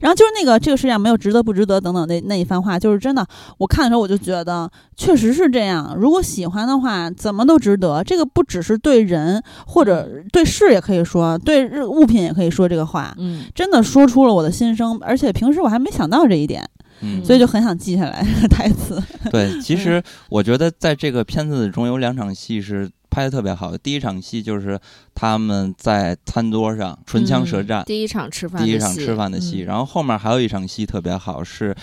[0.01, 3.25] 然后就是那个这个世界上没有值得不值得等等那那一番话，就是真的，
[3.57, 5.95] 我看的时候我就觉得确实是这样。
[5.97, 8.03] 如果喜欢的话，怎么都值得。
[8.03, 13.15] 这个不只是对人或者对事也可以说，对日物品也可以说这个话。
[13.17, 16.67] 嗯真的说出了我的心声，而且平时我还没想到这一点，
[17.01, 19.01] 嗯，所以就很想记下来这 个台词。
[19.31, 23.77] 对，其实我觉得在这个片子中有两场戏是拍的特别好的。
[23.77, 24.79] 第一场戏就是
[25.13, 31.75] 他们在餐桌上唇枪舌战，第一场吃饭，第一场吃饭的戏，嗯然后后面还有一场戏特别好，是。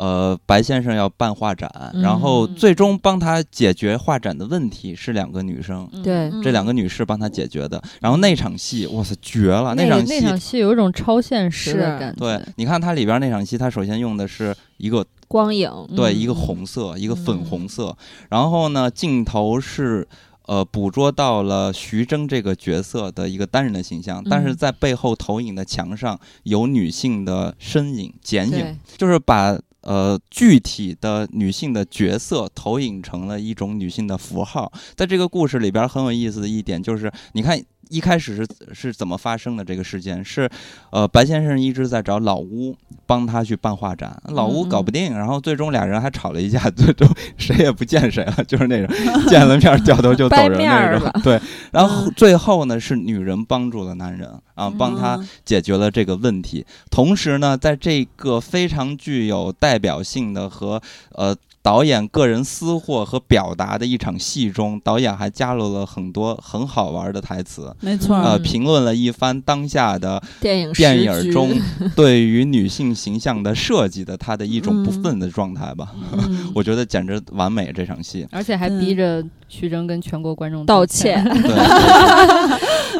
[0.00, 7.82] 呃，白先生要办画展，然后嗯最终帮他解决画展的问题是两个女生，对这两个女士帮他解决的。
[8.00, 9.74] 然后那场戏，哇塞，绝了！
[9.74, 12.18] 那场戏，那场戏有一种超现实的感觉。
[12.18, 17.94] 对，你看它里边那场戏，它首先用的是一个光影，对，嗯一个红色，一个粉嗯红色。
[18.30, 20.08] 然后呢，镜头是
[20.46, 29.58] 呃捕捉到了徐峥这个角色的一个单人的形象，但是嗯在背后投影的墙上有女性的身影剪影，就是把。
[29.82, 40.24] 呃，具体的女性的角色投影成了一种女性的符号，在这个故事里边很有意思的一点就是，你看一开始是是怎么发生的这个事件？
[40.24, 40.48] 是，
[40.90, 42.74] 呃，白先生一直在找老乌
[43.04, 48.96] 帮他去办画展，老乌嗯搞不定，然后最终俩人还吵了一架，最终 谁也不见谁了，就是那种
[49.28, 51.22] 见了面掉头就走掰人那种。
[51.22, 51.40] 对，
[51.72, 56.64] 然后嗯最后呢是女人帮助了男人啊，帮他嗯解决了这个问题。
[56.90, 60.80] 同时呢，在这个非常具有代表性的和
[61.12, 71.50] 呃导演个人私货和表达的一场戏中，导演还加入了很多很好玩的台词，没错儿，呃，嗯评论了一番当下的电影电影中
[71.94, 75.88] 对于女性形象的设计的她的一种不嗯忿的状态吧。
[76.12, 78.26] 嗯， 我觉得简直完美这场戏。
[78.30, 81.22] 而且还逼着徐峥跟全国观众道歉。
[81.22, 81.24] 歉。
[81.42, 81.50] 对，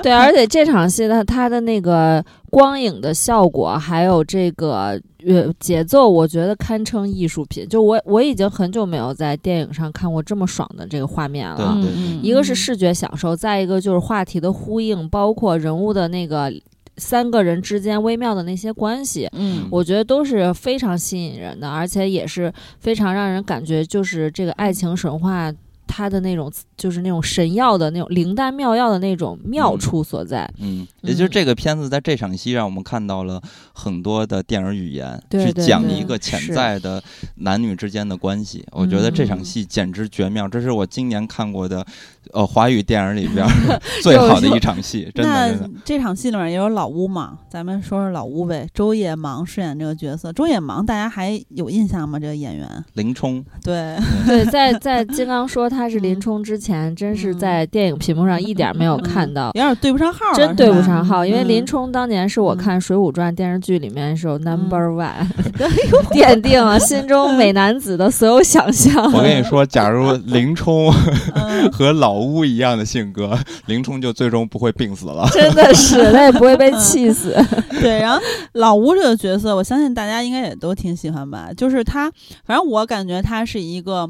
[0.02, 7.68] 对，而且这场戏的它的那个光影的效果，还有这个呃节奏，我觉得堪称艺术品。
[7.68, 11.78] 就我我已经很久没有在电影上看过这么爽的这个画面了。
[12.22, 16.52] 一个是视觉享受，再一个就是话题的呼应，包括人物的那个
[16.96, 19.28] 三个人之间微妙的那些关系。
[19.32, 25.52] 嗯我觉得都是非常吸引人的，而且也是非常让人感觉就是这个爱情神话
[25.86, 26.50] 它的那种
[26.80, 30.50] 就是那种神药的那种灵丹妙药的那种妙处所在。
[30.58, 33.38] 嗯，也就是嗯这个片子在这场戏让我们看到了
[33.74, 37.02] 很多的电影语言，对对去讲一个潜在的
[37.36, 38.64] 男女之间的关系。
[38.72, 41.84] 我觉得这场嗯戏简直绝妙，这是我今年看过的
[42.32, 43.46] 呃华语电影里边
[44.02, 45.70] 最好的一场戏，真的真的。
[45.84, 48.66] 这场戏里面也有老乌嘛，咱们说说老乌呗。
[48.72, 52.18] 周野芒饰演这个角色，周野芒大家还有印象吗？
[52.18, 52.84] 这个演员？
[52.94, 59.50] 林冲，对， 对，在在金刚说他是林冲之前，真是嗯在电影屏幕上一点儿没有看到。
[59.56, 65.26] 有点对不上号，真对不上号，因为嗯林冲当年是我嗯看《水浒传》电视剧里面时候 number one，
[66.12, 69.10] 奠定了心中美男子的所有想象。
[69.12, 70.92] 我跟你 说，假如林冲
[71.34, 75.28] 嗯和老乌一样的性格，林冲就最终不会病死了。
[75.32, 77.34] 真的是，他也不会被气死。
[77.80, 78.20] 对，然后
[78.52, 81.48] 老乌这个角色，我相信大家应该也都挺喜欢吧。
[81.56, 82.10] 就是他，
[82.44, 84.08] 反正我感觉他是一个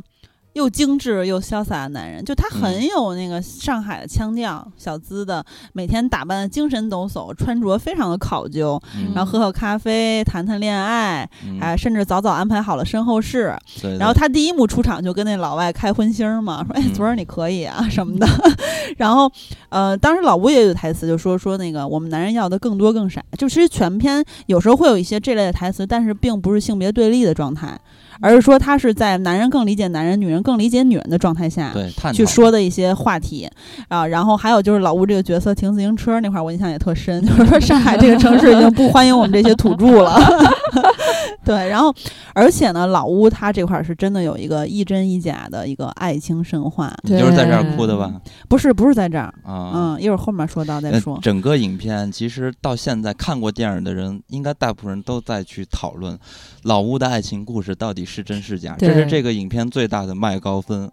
[0.55, 13.57] 又精致又潇洒的男人，就他很嗯有那个上海的腔调，小资的，每天打扮的精神抖擞，穿着非常的考究，嗯然后喝喝咖啡，谈谈恋爱，嗯哎，甚至早早安排好了身后事。
[13.81, 18.27] 对对然后他第一幕出场就跟那老外开荤腥儿嘛，说哎，嗯昨儿你可以啊什么的。
[18.97, 19.31] 然后
[19.69, 23.23] 呃，当时老吴也有台词，就说说那个我们男人要的更多更傻。
[23.39, 27.79] 就其实全篇有时候会有一些这类的台词，但是并不是性别对立的状态，
[28.21, 31.73] 而是说他是在男人更理解男人，女人更理解女人的状态下。
[31.73, 33.49] 对，去说的一些话题
[33.89, 40.21] 啊，然后还有就是老吴这个角色停自行车那块儿，我印象也特深，就是说上海这个城市已经不欢迎我们这些土著了。
[41.43, 41.93] 对，然后
[42.35, 48.13] 而且呢，老吴他这块儿是真的有一个一真一假的一个爱情神话，你就是在这儿哭的吧？
[48.49, 51.19] 不是不是在这儿，啊，嗯，一会儿后面说到再呃说。
[51.23, 56.17] 整个影片其实到现在看过电影的人，应该大部分人都在去讨论
[56.63, 60.91] 老吴的爱情故事到底是真是假，这是这个影片最大的麦高分。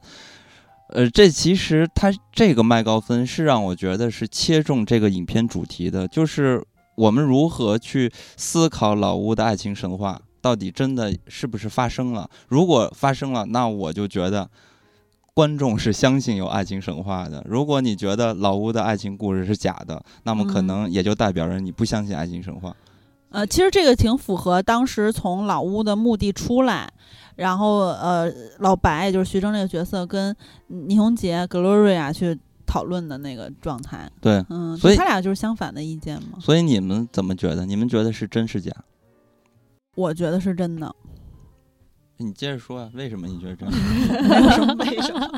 [0.90, 6.64] 呃，这其实它这个麦高分是让我觉得是切中这个影片主题的，就是
[6.96, 12.30] 我们如何去思考老屋的爱情神话到底真的是不是发生了？
[12.48, 14.50] 如果发生了，那我就觉得
[15.34, 17.44] 观众是相信有爱情神话的。
[17.50, 22.74] 如果你觉得老屋的爱情故事是假的，那么可嗯能也就代表着你不相信爱情神话。
[23.38, 26.92] 呃，其实这个挺符合当时从老屋的墓地出来，
[27.36, 28.28] 然后呃，
[28.58, 30.36] 老白也就是徐峥这个角色跟
[30.66, 32.36] 倪虹洁、格洛瑞亚去
[32.66, 34.10] 讨论的那个状态。
[34.20, 36.40] 对，嗯，所以他俩就是相反的意见嘛。
[36.40, 37.64] 所以你们怎么觉得？
[37.64, 38.72] 你们觉得是真是假？
[39.94, 40.96] 我觉得是真的，
[42.20, 43.68] 你接着说啊，为什么你觉得真？
[44.28, 45.30] 没有什么为什么。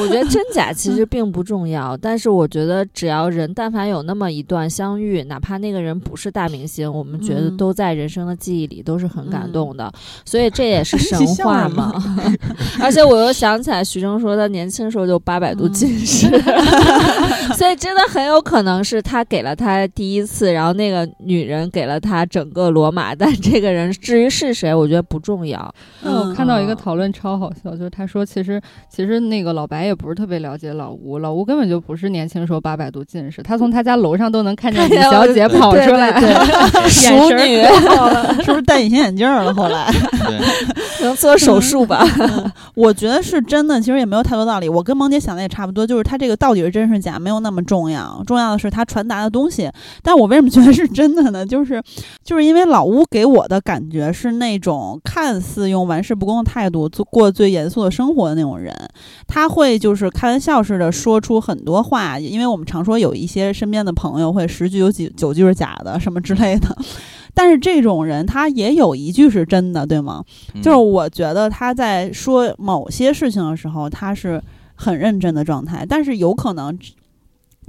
[0.00, 9.92] 我觉得真假其实并不重要，但是我觉得只要人但凡有那么一段相遇，哪怕那个人不是大明星，我们觉得嗯都在人生的记忆里都是很感嗯动的，
[10.24, 11.92] 所以这也是 神话嘛。
[12.82, 16.26] 而且我又想起来，徐峥说他年轻时候就八百度嗯近视，
[17.56, 25.72] 所以真的很有可能是他给了他第一次，然后那个女人给了他整个罗马，但这个人至于是谁，我觉得不重要。
[26.02, 36.20] 那我看到一个嗯讨论超好笑，就是他说其实其实那个老白也不是特别了解老吴，老吴根本就不是年轻时候八百度近视，他从他家楼上都能看见李小姐跑出来，
[36.88, 37.62] 熟眼神女
[38.44, 39.54] 是不是戴隐形眼镜儿了？
[39.54, 39.90] 后来，
[40.26, 42.04] 对，能做手术吧？
[42.74, 44.68] 我觉得是真的，其实也没有太多道理。
[44.68, 49.70] 我跟萌姐想的也差不多，就是他这个到底是真是假，没有那么重要，重要的是他传达的东西。
[50.02, 51.44] 但我为什么觉得是真的呢？
[51.44, 51.82] 就是
[52.24, 58.74] 就是因为老吴给我的感觉是那种看似用玩世不恭的态度做过最严肃的生活的那种人，
[59.26, 66.74] 他会就是开玩笑似的说出很多话，因为我们常说有一些身边的朋友会十句有几九句是假的，什么之类的。
[67.34, 70.24] 但是这种人他也有一句是真的，对吗？
[70.54, 74.42] 嗯就是我觉得他在说某些事情的时候，他是
[74.74, 76.76] 很认真的状态，但是有可能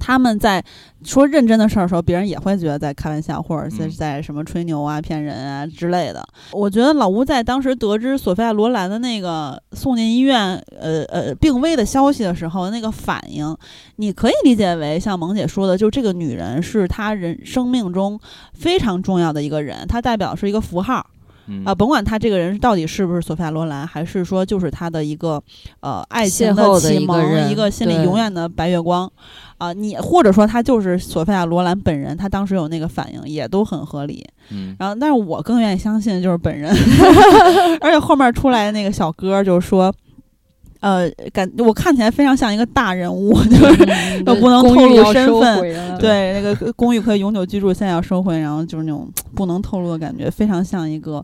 [0.04, 0.64] 他们在
[1.04, 6.28] 说认真的事儿的时候，别人也会觉得在开玩笑，或者是嗯在什么吹牛啊、骗人啊之类的。
[6.52, 13.56] 我觉得老吴在当时得知索菲亚罗兰的那个送进医院，呃呃病危的消息的时候，那个反应，
[13.98, 18.20] 你可以理解为像萌姐说的，就这个女人是他人生命中
[18.54, 21.06] 非常重要的一个人，她代表是一个符号。
[21.48, 25.42] 嗯啊，甭管他这个人到底是不是索菲亚罗兰，还是说就是他的一个
[25.80, 29.12] 呃爱情的启蒙，一个一个心里永远的白月光
[29.58, 34.26] 啊、你或者说他就是索菲亚罗兰本人，他当时有那个反应也都很合理。
[34.50, 36.76] 嗯然后，但是我更愿意相信就是本人，
[37.82, 39.94] 而且后面出来的那个小哥就是说。
[40.82, 43.86] 呃，感我看起来非常像一个大人物， 就是
[44.26, 51.24] 嗯不能透露身份对那个公寓可以永久居住，现在要收回，然后就是那种不能透露的感觉，非常像一个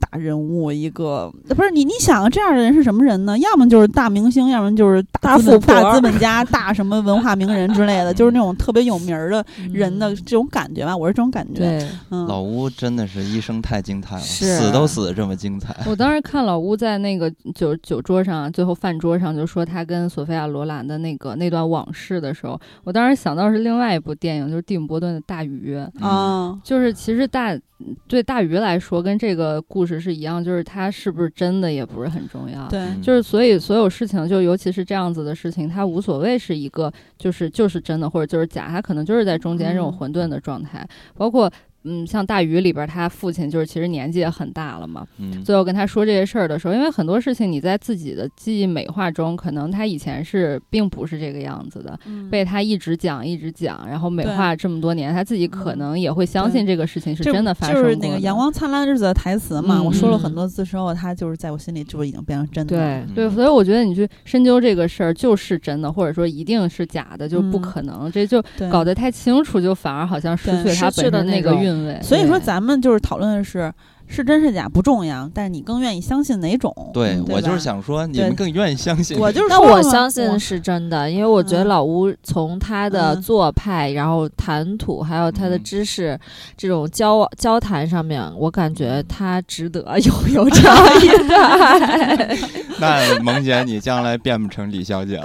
[0.00, 3.38] 大人物，一个不是你你想啊，这样的人是什么人呢？
[3.38, 11.60] 要么就是大明星，要么就是大富婆大资本家、大什么文化名人之类的， 就是那种特别有名儿的人的这种感觉吧，我是这种感觉。
[11.60, 15.76] 对，嗯，老吴真的是一生太精彩了，死都死的这么精彩。
[15.86, 25.76] 我当时看老吴在那个酒酒桌上，最后饭桌上就说他跟索菲亚罗兰的那个那段往事的时候，我当时想到是另外一部电影，就是蒂姆·波顿的《大鱼》。
[26.00, 27.56] 嗯啊，就是其实大
[28.06, 32.68] 对大鱼来说，跟这个故事是一样，就是它是不是真的也不是很重要。
[32.68, 40.86] 对，嗯就是所以所有事情，就尤其是这样子的事情，它无所谓是一个就是就是真的或者就是假，它可能就是在中间这种嗯混沌的状态。
[41.14, 41.50] 包括
[41.84, 45.06] 嗯，像大鱼里边，他父亲就是其实年纪也很大了嘛。
[45.18, 57.82] 嗯最后跟他说这些事儿的时候，因为很多事情你在自己的记忆美化中，可能他以前是并不是这个样子的，嗯被他一直讲一直讲，然后美化这么多年，他自己可嗯能也会相信这个事情是真的发生的。
[57.82, 62.76] 就是那个《阳光灿烂日子》的台词嘛，嗯我说了嗯很多次之后，他就是在我心里就已经变成真的。
[62.76, 68.10] 对对，所以我觉得你去深究这个事儿就是真的，或者说一定是假的，就不嗯可能。
[68.12, 71.98] 这就，搞得太清楚，就反而好像失去了它失去了本身那个那种韵味。
[72.02, 73.72] 所以说，咱们就是讨论的是
[74.06, 76.74] 是真是假不重要，但是你更愿意相信哪种？
[76.92, 79.16] 对对我就是想说，你们更愿意相信。
[79.16, 86.18] 我就是那我相信是真的，因为我觉得嗯老吴从他的嗯做派，然后谈吐，还有他的嗯知识，
[86.56, 92.36] 这种交交谈上面，我感觉他值得有 有这样 一代。
[92.80, 95.24] 那萌姐，你将来变不成李小姐了。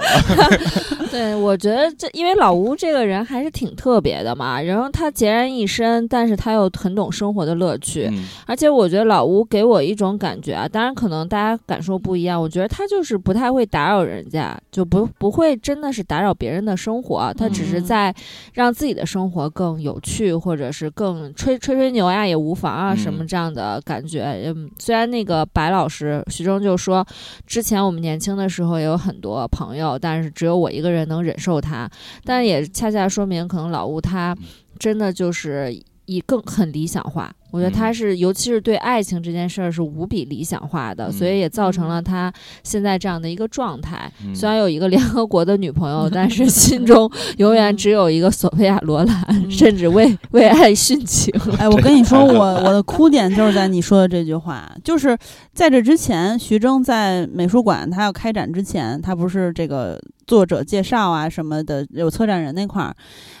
[1.16, 8.26] 对，我觉得这因为老吴这个人还是挺特别的嘛，然后他孑然一身，但是他又很懂生活的乐趣，嗯。
[8.46, 17.84] 而且我觉得老吴给我一种感觉啊，当然可能大家感受不一样，我觉得他就是不太会打扰人家，就不不会真的是打扰别人的生活，他只是嗯。
[17.84, 18.14] 在
[18.52, 23.26] 让自己的生活更有趣，或者是更吹吹吹牛呀也无妨啊，什么嗯。
[23.26, 24.42] 这样的感觉。
[24.44, 27.06] 嗯，虽然那个白老师徐峥就说，
[27.46, 31.88] 之前我们年轻的时候也有很多朋友，但是只有我一个人能忍受他，
[32.24, 34.36] 但也恰恰说明可能老吴他
[34.78, 35.76] 真的就是
[36.06, 37.32] 以更很理想化。
[37.52, 37.94] 我觉得他嗯。
[37.94, 42.30] 是，尤其是对爱情这件事儿是无比理想化的，所以也造成了他
[42.62, 44.12] 现在这样的一个状态。
[44.22, 44.34] 嗯。
[44.34, 49.50] 虽然有一个联合国的女朋友，但是心 中永远只有一个索菲亚罗兰，嗯。
[49.50, 51.32] 甚至为为爱殉情。
[51.56, 55.16] 哎，我跟你说， 我我的哭点就是在你说的这句话，就是
[55.54, 62.94] 在这之前，徐峥在美术馆他要开展之前，他不是这个作者介绍啊什么的，有策展人那块儿，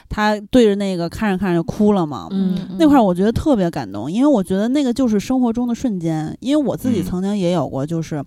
[0.08, 2.28] 他对着那个看着看着就哭了嘛。
[2.30, 6.36] 嗯，那块儿我觉得特别感动，因为我觉得那个就是生活中的瞬间。
[6.40, 8.22] 因为我自己嗯曾经也有过，就是，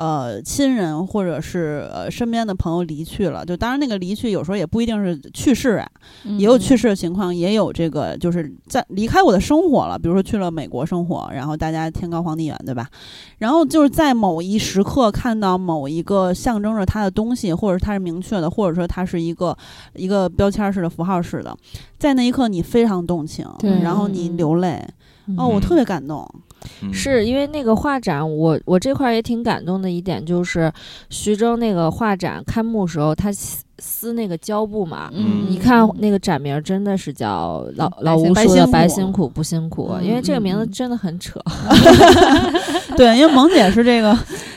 [0.00, 5.86] 呃，亲人或者是呃身边的朋友离去了，就当然那个离去有时候也不一定是去世啊，
[6.24, 12.88] 嗯也有去世的情况，也有这个就是在离开我的生活了，比如说去了美国生活，然后大家天高皇帝远，对吧？
[13.40, 19.54] 然后就是在某一时刻看到某一个象征着他的东西，或者是它是明确的，或者说它是一个
[19.94, 21.54] 一个标签式的符号式的，
[21.98, 24.82] 在那一刻你非常动情，对然后你流泪，
[25.36, 25.60] 哦，我嗯。
[25.60, 26.40] 特别感动，嗯
[26.92, 30.72] 是因为那个画展，我我这块也挺感动的一点，就是
[31.08, 33.30] 徐峥那个画展开幕时候，他
[33.80, 35.10] 撕撕那个胶布嘛。
[35.12, 41.40] 嗯你看那个展名儿真的是叫老嗯老吴白说的“白辛苦不辛苦”，嗯因为这个名字真的很扯。
[42.96, 44.16] 对，因为萌姐是这个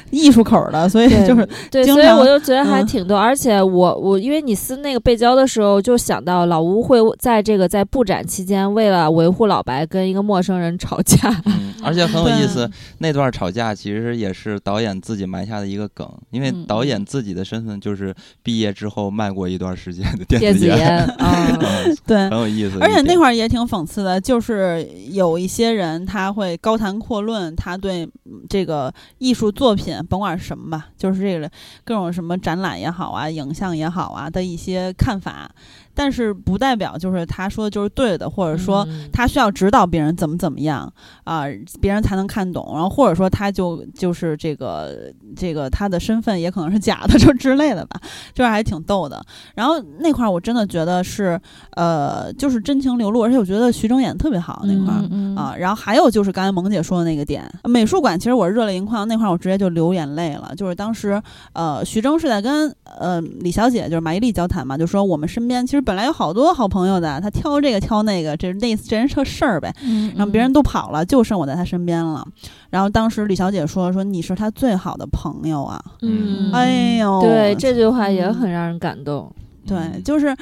[0.09, 11.29] 艺术口儿的，所以就是对，所以我就觉得还嗯挺逗，而且我我因为你撕那个背胶的时候，就想到老吴会在这个在布展期间，为了维护老白跟一个陌生人吵架。
[11.45, 12.69] 嗯，而且很有意思。
[12.99, 22.40] 那段吵架其实也是导演自己埋下的一个梗，因为嗯导演自己的身份就是毕业之后卖过一段时间的电电子烟，烟 啊，嗯对很。
[22.40, 22.77] 有意思。
[22.80, 31.49] 而且那块儿也挺讽刺的，就是有一些人他会高谈阔论，他对嗯这个艺术作品，甭管是什么吧，就是这个
[31.85, 35.49] 各种什么展览也好啊，影像也好啊的一些看法，
[35.95, 40.91] 但是不代表就是他说的就是对的，或者说嗯他需要指导别人怎么怎么样
[41.24, 41.44] 啊、
[41.80, 47.99] 别人才能看懂，然后或者说他就就是这个这个他的身份也可能是假的， 就之类的吧，
[48.34, 49.24] 就是还挺逗的。
[49.56, 51.40] 然后那块儿我真的觉得是
[51.72, 54.99] 呃，就是真情流露，而且我觉得徐峥演的特别好那块儿。
[55.02, 60.53] 嗯嗯啊，然后还有就是刚才萌姐说的那个点，美术馆其实我热泪盈眶，那块儿我直接就流眼泪了。
[60.56, 61.22] 就是当时，
[61.53, 69.74] 呃，徐峥是在跟呃李小姐，就是马伊琍交谈嘛，就说我们身边其实本来有好多好朋友的，她挑这个挑那个，这那这人这事儿呗。
[69.84, 72.26] 嗯然后别人都跑了，就剩我在她身边了。
[72.70, 79.32] 然后当时李小姐说说你是她最好的朋友啊，嗯，哎呦，对这句话也嗯很让人感动。
[79.65, 80.36] 对，嗯就是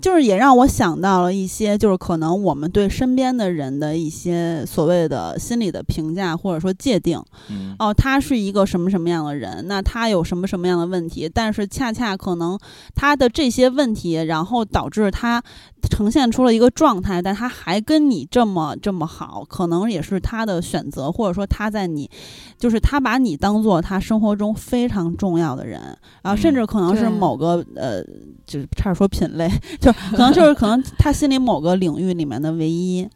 [0.00, 7.20] 就是也让我想到了一些，就是可能我们对身边的人的一些所谓的心理的评价或者说界定。
[7.48, 12.58] 嗯哦，他是一个什么什么样的人，那他有什么什么样的问题，但是恰恰可能
[12.94, 15.42] 他的这些问题，然后导致他
[15.86, 22.10] 呈现出了一个状态，但他还跟你这么这么好，可能也是他的选择，或者说他在你，
[22.58, 25.80] 就是他把你当做他生活中非常重要的人，
[26.22, 28.02] 然后甚嗯至可能是某个呃，
[28.46, 29.50] 就是差点说品类，
[29.80, 33.08] 就可能就是可能他心里某个领域里面的唯一。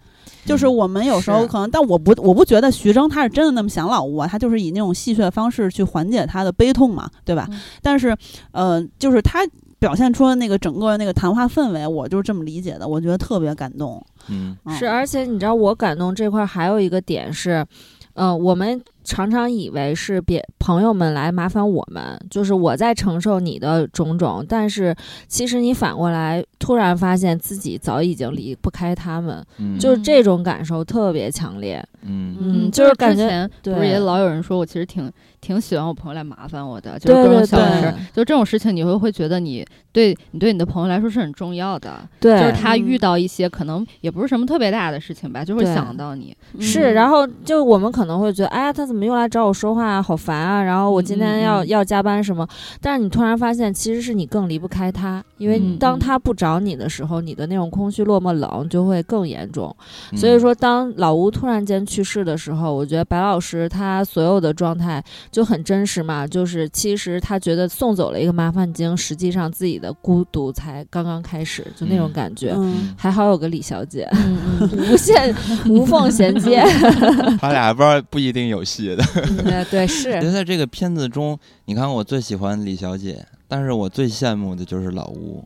[0.46, 7.46] 就是嗯我们有时候可能，但我不我不觉得徐峥他是真的那么想老吴啊，他就是以那种戏谑的方式去缓解他的悲痛嘛，对吧？
[7.52, 8.16] 嗯但是，
[8.52, 9.46] 呃，就是他
[9.80, 14.00] 表现出的那个整个那个谈话氛围，我就是这么理解的，我觉得特别感动。
[14.28, 17.66] 嗯嗯是，而且你知道我感动这块儿还有一个点是，
[18.14, 24.94] 嗯、我们常常以为是别朋友们来麻烦我们，就是我在承受你的种种，但是
[25.26, 31.82] 其实你反过来突然发现自己早已经离不开他们，嗯就是这种感受特别强烈。
[32.02, 35.10] 嗯嗯，就是感觉对不是也老有人说我其实挺
[35.40, 37.80] 挺喜欢我朋友来麻烦我的，就是各种小对。
[37.80, 42.98] 事儿，就这种事情你会会觉得你对你对你的朋友来说是很重要的，对，就是他遇嗯。
[43.00, 46.94] 到一些可能也不是什么特别大的事情吧，就会想到你，是，嗯。
[46.94, 50.62] 然后就我们可能会觉得，哎呀，他怎么又来找我说话啊，好烦啊！
[50.62, 52.46] 然后我今天要、要加班什么，
[52.80, 55.98] 但是你突然发现，其实是你更离不开他，因为嗯当嗯。
[55.98, 59.74] 他不找你的时候，你的那种空虚、落寞、冷就会更严重。
[60.12, 60.18] 嗯。
[60.18, 72.52] 所以说，当老吴突然间去世的时候，我觉得白老师他所有的状态就很真实嘛，就是其实他觉得送走了一个麻烦精，实际上自己的孤独才刚刚开始，就那种嗯感觉。
[72.56, 74.08] 嗯，还好有个李小姐，
[74.76, 75.34] 无限
[75.68, 76.60] 无缝衔接。
[77.38, 79.04] 他俩不知道不一定有戏的。
[79.44, 85.44] 对对是觉，得在这个片子中，你看我最喜欢李小姐，但是我最羡慕的就是老吴，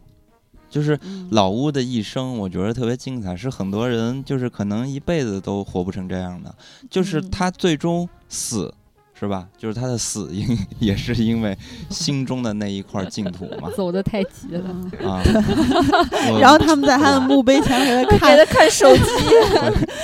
[0.71, 6.55] 就是嗯老吴的一生，我觉得特别精彩，是很多人就是可能一辈子都活不成这样的，
[6.89, 8.73] 就是嗯他最终死。
[9.25, 9.49] 是吧？
[9.57, 10.47] 就是他的死因
[10.79, 11.57] 也是因为
[11.89, 14.63] 心中的那一块净土嘛 走的太急了。
[14.69, 15.23] 嗯啊！
[16.41, 19.03] 然后他们在他的墓碑前给他给看他看手机，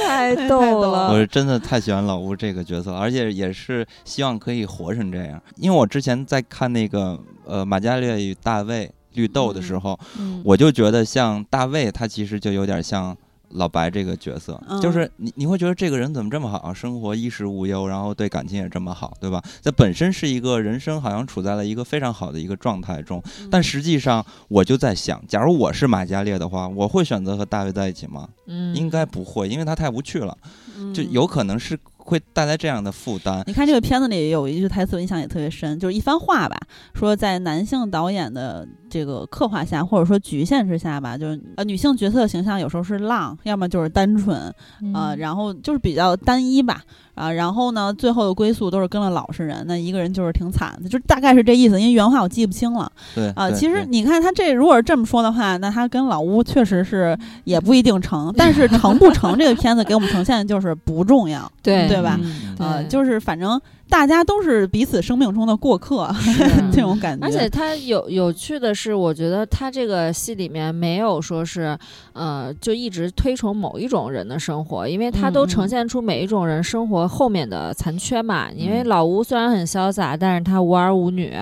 [0.06, 1.12] 太太逗逗了。
[1.12, 5.40] 我是真的太喜欢老吴这个角色了，而且也是希望可以活成这样。
[5.56, 13.16] 因为我之前在看那个呃《马加列与大卫绿豆》的时候，嗯，我就觉得像大卫，他其实就有点像
[13.50, 19.42] 老白这个角色，嗯就是你你会觉得这个人怎么这么好，生活衣食无忧，然后对感情也这么好，对吧？
[19.60, 28.28] 这本身是一个人生好像处在了一个非常好的一个状态中，但实际上我就在想，假如我是马加列的话，我会选择和大卫在一起吗？
[28.46, 30.36] 嗯应该不会，因为他太无趣了，
[30.78, 33.42] 嗯就有可能是会带来这样的负担。
[33.46, 36.58] 你看这个片子里有一句台词，我印象也特别深，就是一番话吧，
[36.94, 44.52] 说在男性导演的这个刻画下，或者说局限之下吧，就是呃女性角色形象有时候是浪，要么就是单纯，
[44.82, 46.82] 嗯呃，然后就是比较单一吧，
[47.14, 53.50] 啊，然后呢，最后的归宿都是跟了老实人，那一个人就是挺惨的，就大概是这意思，因为原话我记不清了对啊。
[53.52, 62.18] 其实你看他这如果是这么说的话，那他跟老吴确实是也不一定成，但是成不成这个片子给我们呈现的就是不重要，对对吧？
[62.22, 63.60] 嗯呃，就是反正
[63.90, 66.08] 大家都是彼此生命中的过客，
[66.72, 67.26] 这种感觉。
[67.26, 71.76] 而且他有有趣的是，我觉得他这个戏里面没有说是，
[72.12, 78.48] 呃，就一直推崇某一种人的生活，因为他都呈现出每一种人生活后面的残缺嘛。
[78.52, 81.34] 因为嗯老吴虽然很潇洒，但是他无儿无女，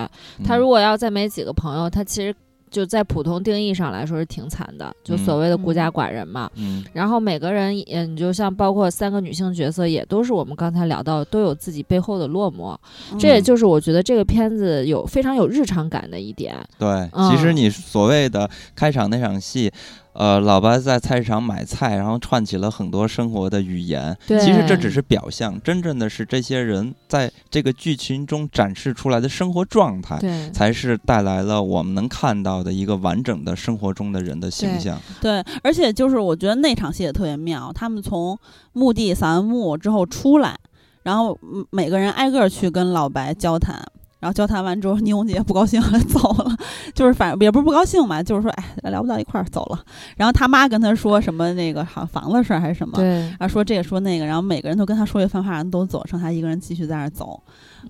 [0.43, 2.35] 他嗯如果要再没几个朋友，他其实
[2.71, 6.51] 就在普通定义上来说是挺惨的，就所谓的孤家寡人嘛。
[6.55, 12.77] 嗯然后每个人，嗯，你就像包括三个女性角色，也都是我们刚才聊到，都有自己背后的落寞。
[13.13, 16.55] 嗯这也就是我觉得这个片子有非常有日常感的一点。
[16.79, 19.71] 对，嗯其实你所谓的开场那场戏，
[20.19, 24.17] 呃，老白在菜市场买菜，然后串起了很多生活的语言。
[24.27, 30.19] 其实这只是表象，真正的是这些人在这个剧情中展示出来的生活状态，
[30.53, 35.01] 才是带来了我们能看到的一个完整的生活中的人的形象。
[35.21, 38.37] 对，而且就是我觉得那场戏也特别妙，他们从
[38.73, 40.59] 墓地扫完墓之后出来，
[41.05, 43.81] 然后嗯每个人挨个儿去跟老白交谈。
[44.21, 46.57] 然后交谈完之后，倪虹洁不高兴了， 走了，
[46.95, 49.81] 就是反正也不是不高兴嘛，就是说，哎，聊不到一块儿，走了。
[50.17, 57.41] 然后他妈跟他说什么那个好像房子事儿还是什么，对，啊，说这个说那个，然后每个人都跟他说一番话，然后都走，剩他一个人继续在那儿走。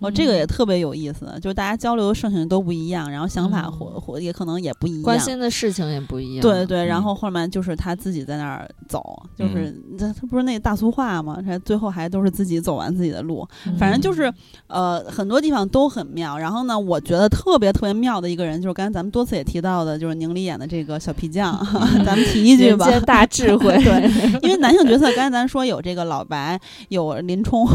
[0.01, 5.03] 哦，这个也特别有意思，就是大家交流的事情都不一样，然后想法嗯或或也可能也不一样。
[5.03, 6.43] 关心的事情也不一样。
[6.43, 11.41] 对对，然嗯后后面就是他自己在那儿走，就是他他不是那大俗话嘛？
[11.45, 14.33] 他最后还都是自己走完自己的路，嗯反正就是
[14.67, 16.39] 呃很多地方都很妙。
[16.39, 21.59] 然后呢，我觉得特别特别妙的一个人，就是刚才咱们多次也提到的，就是宁理演的这个小皮匠，
[22.05, 22.89] 咱们提一句吧。
[23.01, 23.77] 大智慧。
[23.83, 24.11] 对，
[24.43, 26.59] 因为男性角色刚才咱说有这个老白，
[26.89, 27.67] 有林冲，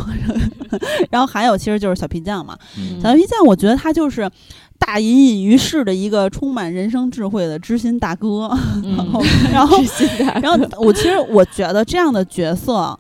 [1.10, 2.58] 然后还有其实就是小皮匠嘛。
[2.78, 4.30] 嗯小皮匠，我觉得他就是
[4.78, 8.50] 大隐隐于市的一个充满人生智慧的知心大哥。
[8.86, 9.22] 然后，
[9.52, 9.78] 然后，
[10.42, 12.98] 然后我其实我觉得这样的角色。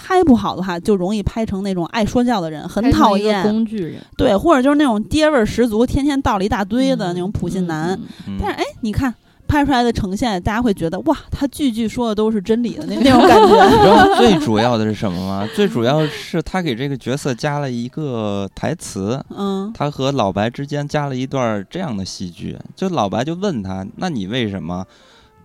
[0.00, 3.42] 拍不好的话，就容易拍成那种爱说教的人，很讨厌。
[3.42, 7.90] 工具人，对，或者就是那种爹味儿十足，天天道了一大堆的那种普信男。
[7.90, 9.12] 嗯嗯但是哎，你看
[9.48, 13.64] 拍出来的呈现，大家会觉得哇，他句句说的都是真理的那那种感觉。
[13.64, 15.48] 你知道 最主要的是什么吗？
[15.56, 24.84] 最主要是他给这个角色加了一个台词，嗯他和老白之间加了一段这样的戏剧，就老白就问他：“那你为什么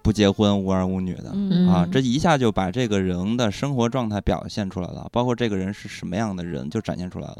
[0.02, 1.32] 不结婚、无儿无女的。
[1.34, 7.38] 嗯啊，嗯这一下就把这个人的生活状态表现出来了，包括这个人是什么样的人就展现出来了，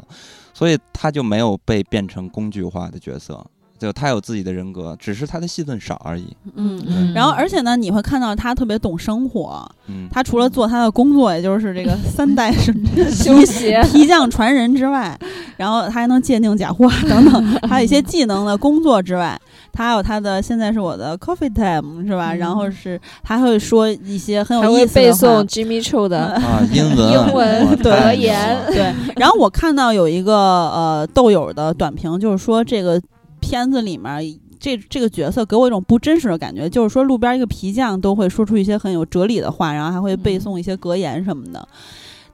[0.54, 3.44] 所以他就没有被变成工具化的角色，
[3.78, 6.34] 就他有自己的人格，只是他的戏份少而已。
[6.54, 6.82] 嗯。
[6.86, 9.68] 嗯然后，而且呢，你会看到他特别懂生活。
[9.86, 12.72] 嗯，他除了做他的工作，也就是这个三代是
[13.10, 15.18] 修鞋皮匠传人之外，
[15.56, 19.38] 然后他还能鉴定假货等等，还有一些技能的工作之外，
[19.72, 22.32] 他还有他的现在是我的 coffee time 是吧？
[22.32, 25.44] 嗯然后是他会说一些很有意思的背诵。
[25.46, 33.00] Jimmy Choo 的啊，英文， 英文哇对太牛格言对，然后我看到有一个呃豆友的短评，就是说这个
[33.44, 41.68] 片子里面这这个角色给我一种不真实的感觉，就是说路边一个皮匠都会说出一些很有哲理的话，然后还会背诵一些格言什么的。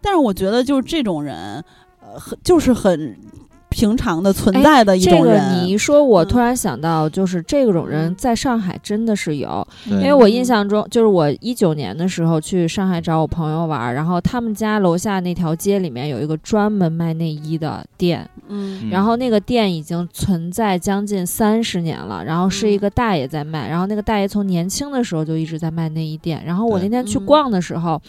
[0.01, 1.62] 但是我觉得就是这种人，
[2.01, 3.19] 呃，很就是很
[3.81, 5.40] 平常的存在的一种这个。
[5.55, 6.28] 你一说，我嗯。
[6.28, 9.94] 突然想到，就是这种人在上海真的是有，对。
[9.94, 18.81] 因为我印象中，就是我一九年的时候去上海找我朋友玩儿，然后他们家楼下那条街里面有一个专门卖内衣的店，嗯。
[18.82, 27.27] 嗯然后那个店已经存在将近三十年了，然后是一个大爷在卖，然后那个大爷从年轻的时候就一直在卖内衣店，然后我那天去嗯。
[27.27, 28.01] 逛的时候，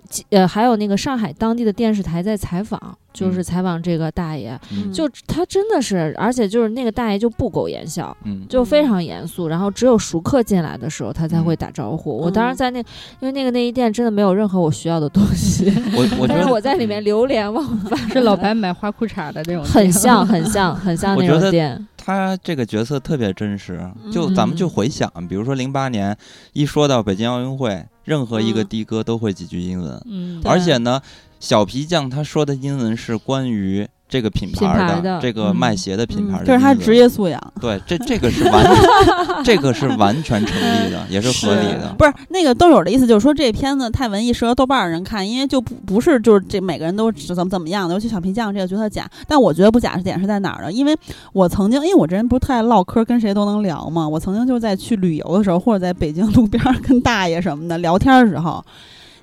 [0.29, 8.15] 呃，还有那个上海当地的电视台在采访，就是嗯采访这个大爷，嗯就他真的是，而且就是那个大爷就不苟言笑。
[8.23, 12.17] 嗯就非常严肃，然后只有熟客进来的时候，他才会打招呼。
[12.17, 12.85] 我当时嗯在那，因
[13.21, 21.87] 为那个内衣店真的没有任何我需要的东西，我 我觉但是得我在里面流连忘返， 是老白买花裤衩的那种，很像，很像，很像那种店。
[22.03, 23.79] 他这个角色特别真实，
[24.11, 26.17] 就咱们就嗯回想，比如说零八年
[26.53, 28.67] 一说到北京奥运会，任何一个嗯。
[28.67, 31.01] 的哥都会几句英文，嗯，而且呢，
[31.39, 36.91] 小皮匠他说的英文是关于这个品品牌牌的这个嗯卖鞋的品牌的、嗯这是他职。
[36.91, 37.41] 业素养。
[37.61, 38.65] 对，这这个是完，
[39.45, 41.95] 这个是完全成立的， 也是合理的。
[41.97, 49.09] 不是那个豆友的意思，就是说这片子太文艺，适合豆瓣儿人看，因为就不不是就是这每个人都是怎么怎么样的，尤其小皮匠这个角色假。
[49.25, 50.71] 但我觉得不假是点是在哪儿呢？
[50.71, 50.93] 因为
[51.31, 54.05] 我曾经，因为我这人不是特爱唠嗑，跟谁都能聊嘛。
[54.05, 58.61] 我曾经就在去旅游的时候，或者在北京路边儿跟大爷什么的聊天的时候。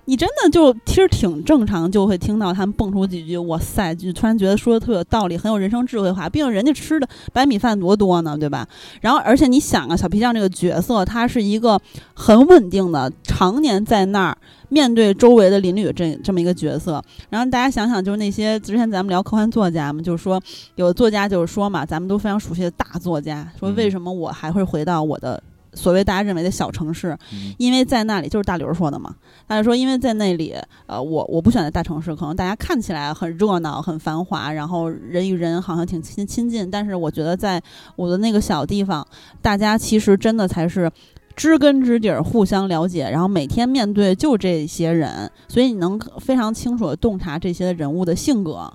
[0.09, 6.27] 你真的就其实挺正常，就会听到他们蹦出几句“哇塞”，就突然觉得说的特别有道理，很有人生智慧化。
[6.27, 8.67] 毕竟人家吃的白米饭多多呢，对吧？
[9.03, 11.79] 然后，而且你想啊，小皮匠这个角色，他是一个
[12.15, 14.39] 很稳定的，常年在那儿
[14.71, 17.05] 面对周围的邻里这这么一个角色。
[17.29, 20.41] 然后大家想想，就是那些之前咱们聊科幻作家嘛，就是说
[20.77, 25.43] 有的作家就是说嘛，咱们都非常熟悉的大作家，说嗯为什么我还会回到我的。
[25.73, 29.15] 所谓大家认为的小城市，嗯因为在那里就是大刘说的嘛，
[29.47, 30.55] 大刘说，因为在那里，
[30.87, 37.63] 呃，我我不选择大城市，可能大家看起来很热闹、很繁华，然后人与人好像挺亲亲近，但是我觉得在
[37.97, 39.07] 我的那个小地方，
[39.43, 40.91] 大家其实真的才是。
[41.37, 48.69] 知根知底儿，互相了解，然后每天面对就这些人，所以你能非常清楚的洞察这些人物的性格，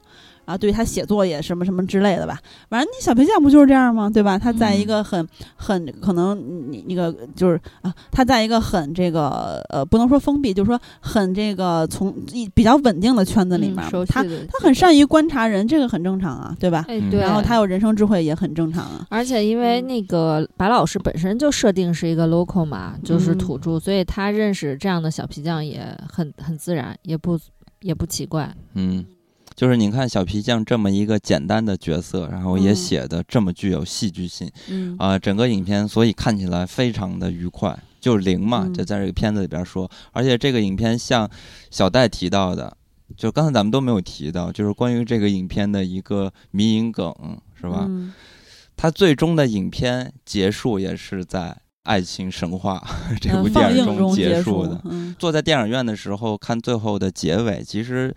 [0.46, 2.40] 啊，对他写作也什么什么之类的吧。
[2.70, 4.10] 反正你小皮匠不就是这样吗？
[4.10, 4.38] 对吧？
[4.38, 6.38] 他在一个很很可能
[6.72, 16.86] 你那个就是啊，他在一个很这个呃，不能说封闭，就是说很这个从一比较稳定的圈子里面，嗯他他很善于观察人，这个很正常啊，对吧？
[16.88, 17.20] 哎，嗯对。
[17.20, 19.06] 然后他有人生智慧也很正常啊。
[19.10, 27.40] 而且因为嗯那个白老师本身就设定是一个 local 嘛，就是嗯土著，所以他认识这样的小皮匠也很很自然，也不
[27.82, 28.54] 也不奇怪。
[28.74, 29.04] 嗯，
[29.56, 41.30] 就是你看小皮匠这么一个简单的角色，然后也嗯写的这么具有戏剧性嗯啊、整个影片所以看起来非常的愉快，就是零嘛，嗯就在这个片子里边说，而且这个影片像
[41.72, 42.76] 小戴提到的。
[43.16, 47.14] 就刚才咱们都没有提到，就是关于这个影片的一个迷影梗，
[47.54, 47.86] 是吧？
[47.88, 48.12] 嗯
[48.76, 51.50] 它最终的影片结束也是在
[51.84, 52.84] 《爱情神话》
[53.22, 54.82] 这部电影中结束的。
[54.86, 58.12] 嗯坐在电影院的时候看最后的结尾，其实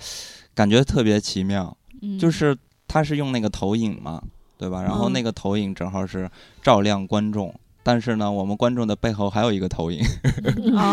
[0.57, 2.57] 感觉特别奇妙，嗯就是
[2.89, 4.21] 它是用那个投影嘛，
[4.59, 4.83] 对吧？
[4.83, 6.29] 然后嗯那个投影正好是
[6.63, 10.01] 照亮观众，但是呢，我们观众的背后还有一个投影，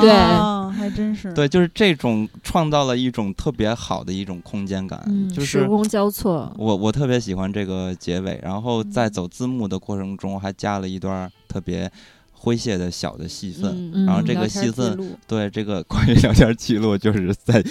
[0.02, 1.34] 对哦，还真是。
[1.34, 6.52] 对，就是这种创造了一种特别好的一种空间感，嗯，就是时空交错。
[6.58, 11.90] 我我特别喜欢这个结尾，然后在嗯走字幕的过程中还加了一段特别
[12.44, 13.72] 诙谐的小的戏份。
[13.94, 17.64] 嗯然后这个戏份对这个关于聊天记录，就是在，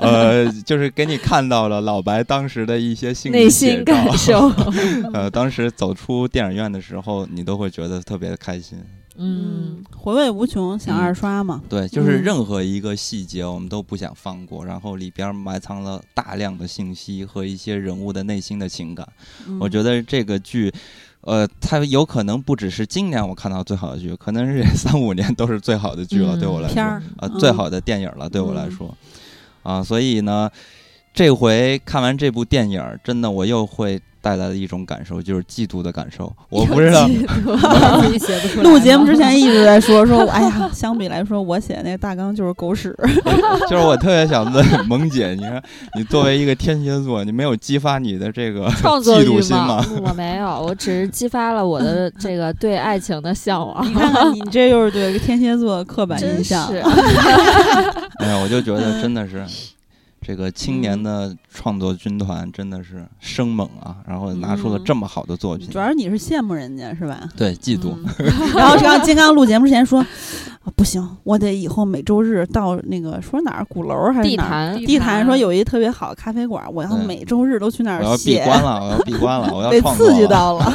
[0.00, 4.48] 呃，就是给你看到了老白当时的一些内心感受，
[5.12, 8.78] 呃，当时走出电影院的时候，你都会觉得特别的开心。
[9.22, 11.60] 嗯，回味无穷，想嗯二刷嘛。
[11.68, 19.06] 对，就是嗯任何一个细节我们都不想放过，然后里边埋藏了大量的信息和一些人物的内心的情感。
[19.60, 20.72] 我觉得得这个剧
[21.22, 27.38] 呃，它有可能不只是今年我看到最好的剧，可能是 三五年都是最好的剧了，嗯对我来说，片儿啊，嗯。
[27.38, 28.70] 最好的电影了，对我来嗯。
[28.70, 28.96] 说，
[29.62, 30.50] 啊，所以呢，
[31.12, 36.32] 这回看完这部电影，真的我又会带来的一种感受，就是嫉妒的感受。
[36.50, 38.62] 我不知道，自己写不出来。
[38.62, 42.94] 录节目之前一直在说说， 哎呀，相比来说，我写那个大纲就是狗屎。
[43.68, 45.62] 就是我特别想问萌姐，你看
[45.96, 49.86] 你作为一个天蝎座，你没有激发你的这个创作嫉妒欲吗心吗？？
[50.08, 53.86] 我没有，我只是激发了我的这个对爱情的向往。
[53.88, 56.66] 你看看，你这又是对天蝎座的刻板印真象。
[56.68, 56.78] 是，
[58.18, 59.44] 哎呀，我就觉得真的是。
[60.30, 67.28] 这个青年的创作军团真的是生猛啊，然后拿出了嗯这么好的作品主，要是你是羡慕人家是吧？
[67.36, 67.94] 对，嫉妒。
[68.18, 70.06] 嗯 然后刚金刚录节目之前说，啊
[70.76, 80.72] 不行，我得以后每周日到那个说哪儿鼓楼还是哪儿地坛地坛说有一特别好的咖啡馆，我要每周日都去那儿我要闭，关了，我要闭关了，我要 被创作了，刺激到了。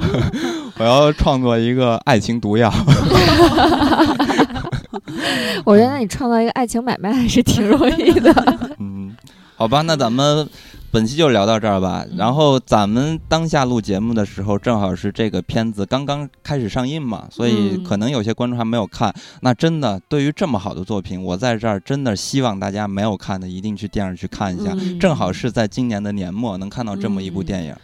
[0.80, 2.72] 我要创作一个爱情毒药。
[5.64, 8.32] 我觉得你创造一个爱情买卖还是挺容易的。
[8.78, 9.16] 嗯，
[9.56, 10.48] 好吧，那咱们
[10.90, 12.04] 本期就聊到这儿吧。
[12.10, 19.12] 嗯然后咱们当下录节目的时候，正好是这个片子刚刚开始上映嘛，所以嗯可能有些观众还没有看。
[19.42, 24.72] 那真的，对于这么好的作品，我在这儿真的希望大家没有看的一定去电影去看一下。
[24.72, 27.74] 嗯正好是在今年的年末能看到这么一部电影。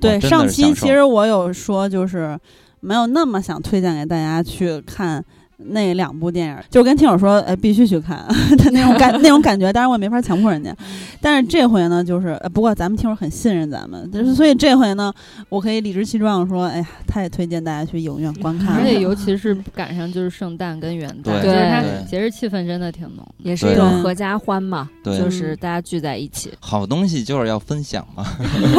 [0.00, 2.38] 对，上期其实我有说，就是
[2.80, 5.24] 没有那么想推荐给大家去看
[5.56, 8.18] 那两部电影，就跟听友说，哎，必须去看
[8.58, 9.72] 的 那种感那种感觉。
[9.72, 10.74] 当然我也没法强迫人家，
[11.20, 15.12] 但是这回呢，就是呃不过咱们听友很信任咱们，就是所以这回呢，
[15.48, 18.80] 我可以理直气壮地说，哎呀，他也推荐大家去影院观看了。
[18.80, 23.34] 而且尤其是赶上就是圣诞跟元旦，对就是它节日气氛真的挺浓的。
[23.38, 26.52] 也是一种合家欢嘛，对就是大家聚在一起。
[26.60, 28.24] 好东西就是要分享嘛。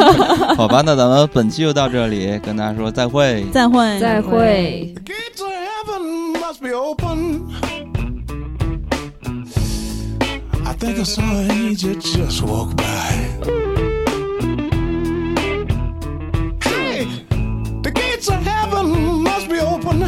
[0.56, 3.44] 好吧，那咱们本期就到这里，跟大家说再会。
[3.52, 4.94] 再会，再会。
[5.76, 7.54] Heaven must be open.
[10.64, 13.10] I think I saw an angel just walk by.
[16.62, 17.04] Hey,
[17.82, 20.02] the gates of heaven must be open.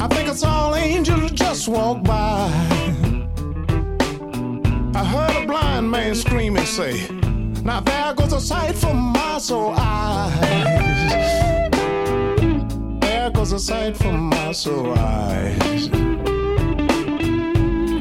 [0.00, 2.48] I think I saw an angel just walk by.
[4.94, 7.06] I heard a blind man scream and say,
[7.62, 11.41] Now there goes a sight for my soul eyes.
[13.22, 15.88] There goes a sight for my soul eyes.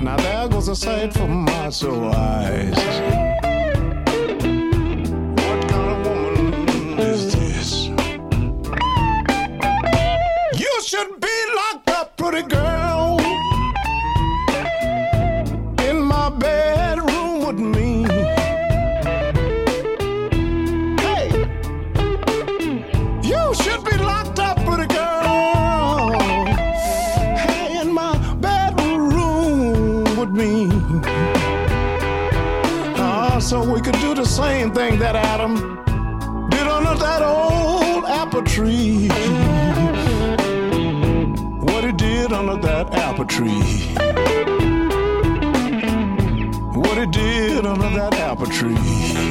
[0.01, 2.73] Now there goes a sight for my soul eyes.
[5.45, 7.85] What kind of woman is this?
[10.59, 13.20] You should be locked up, pretty girl,
[43.21, 43.61] apple tree.
[46.73, 49.30] What he did under that apple tree.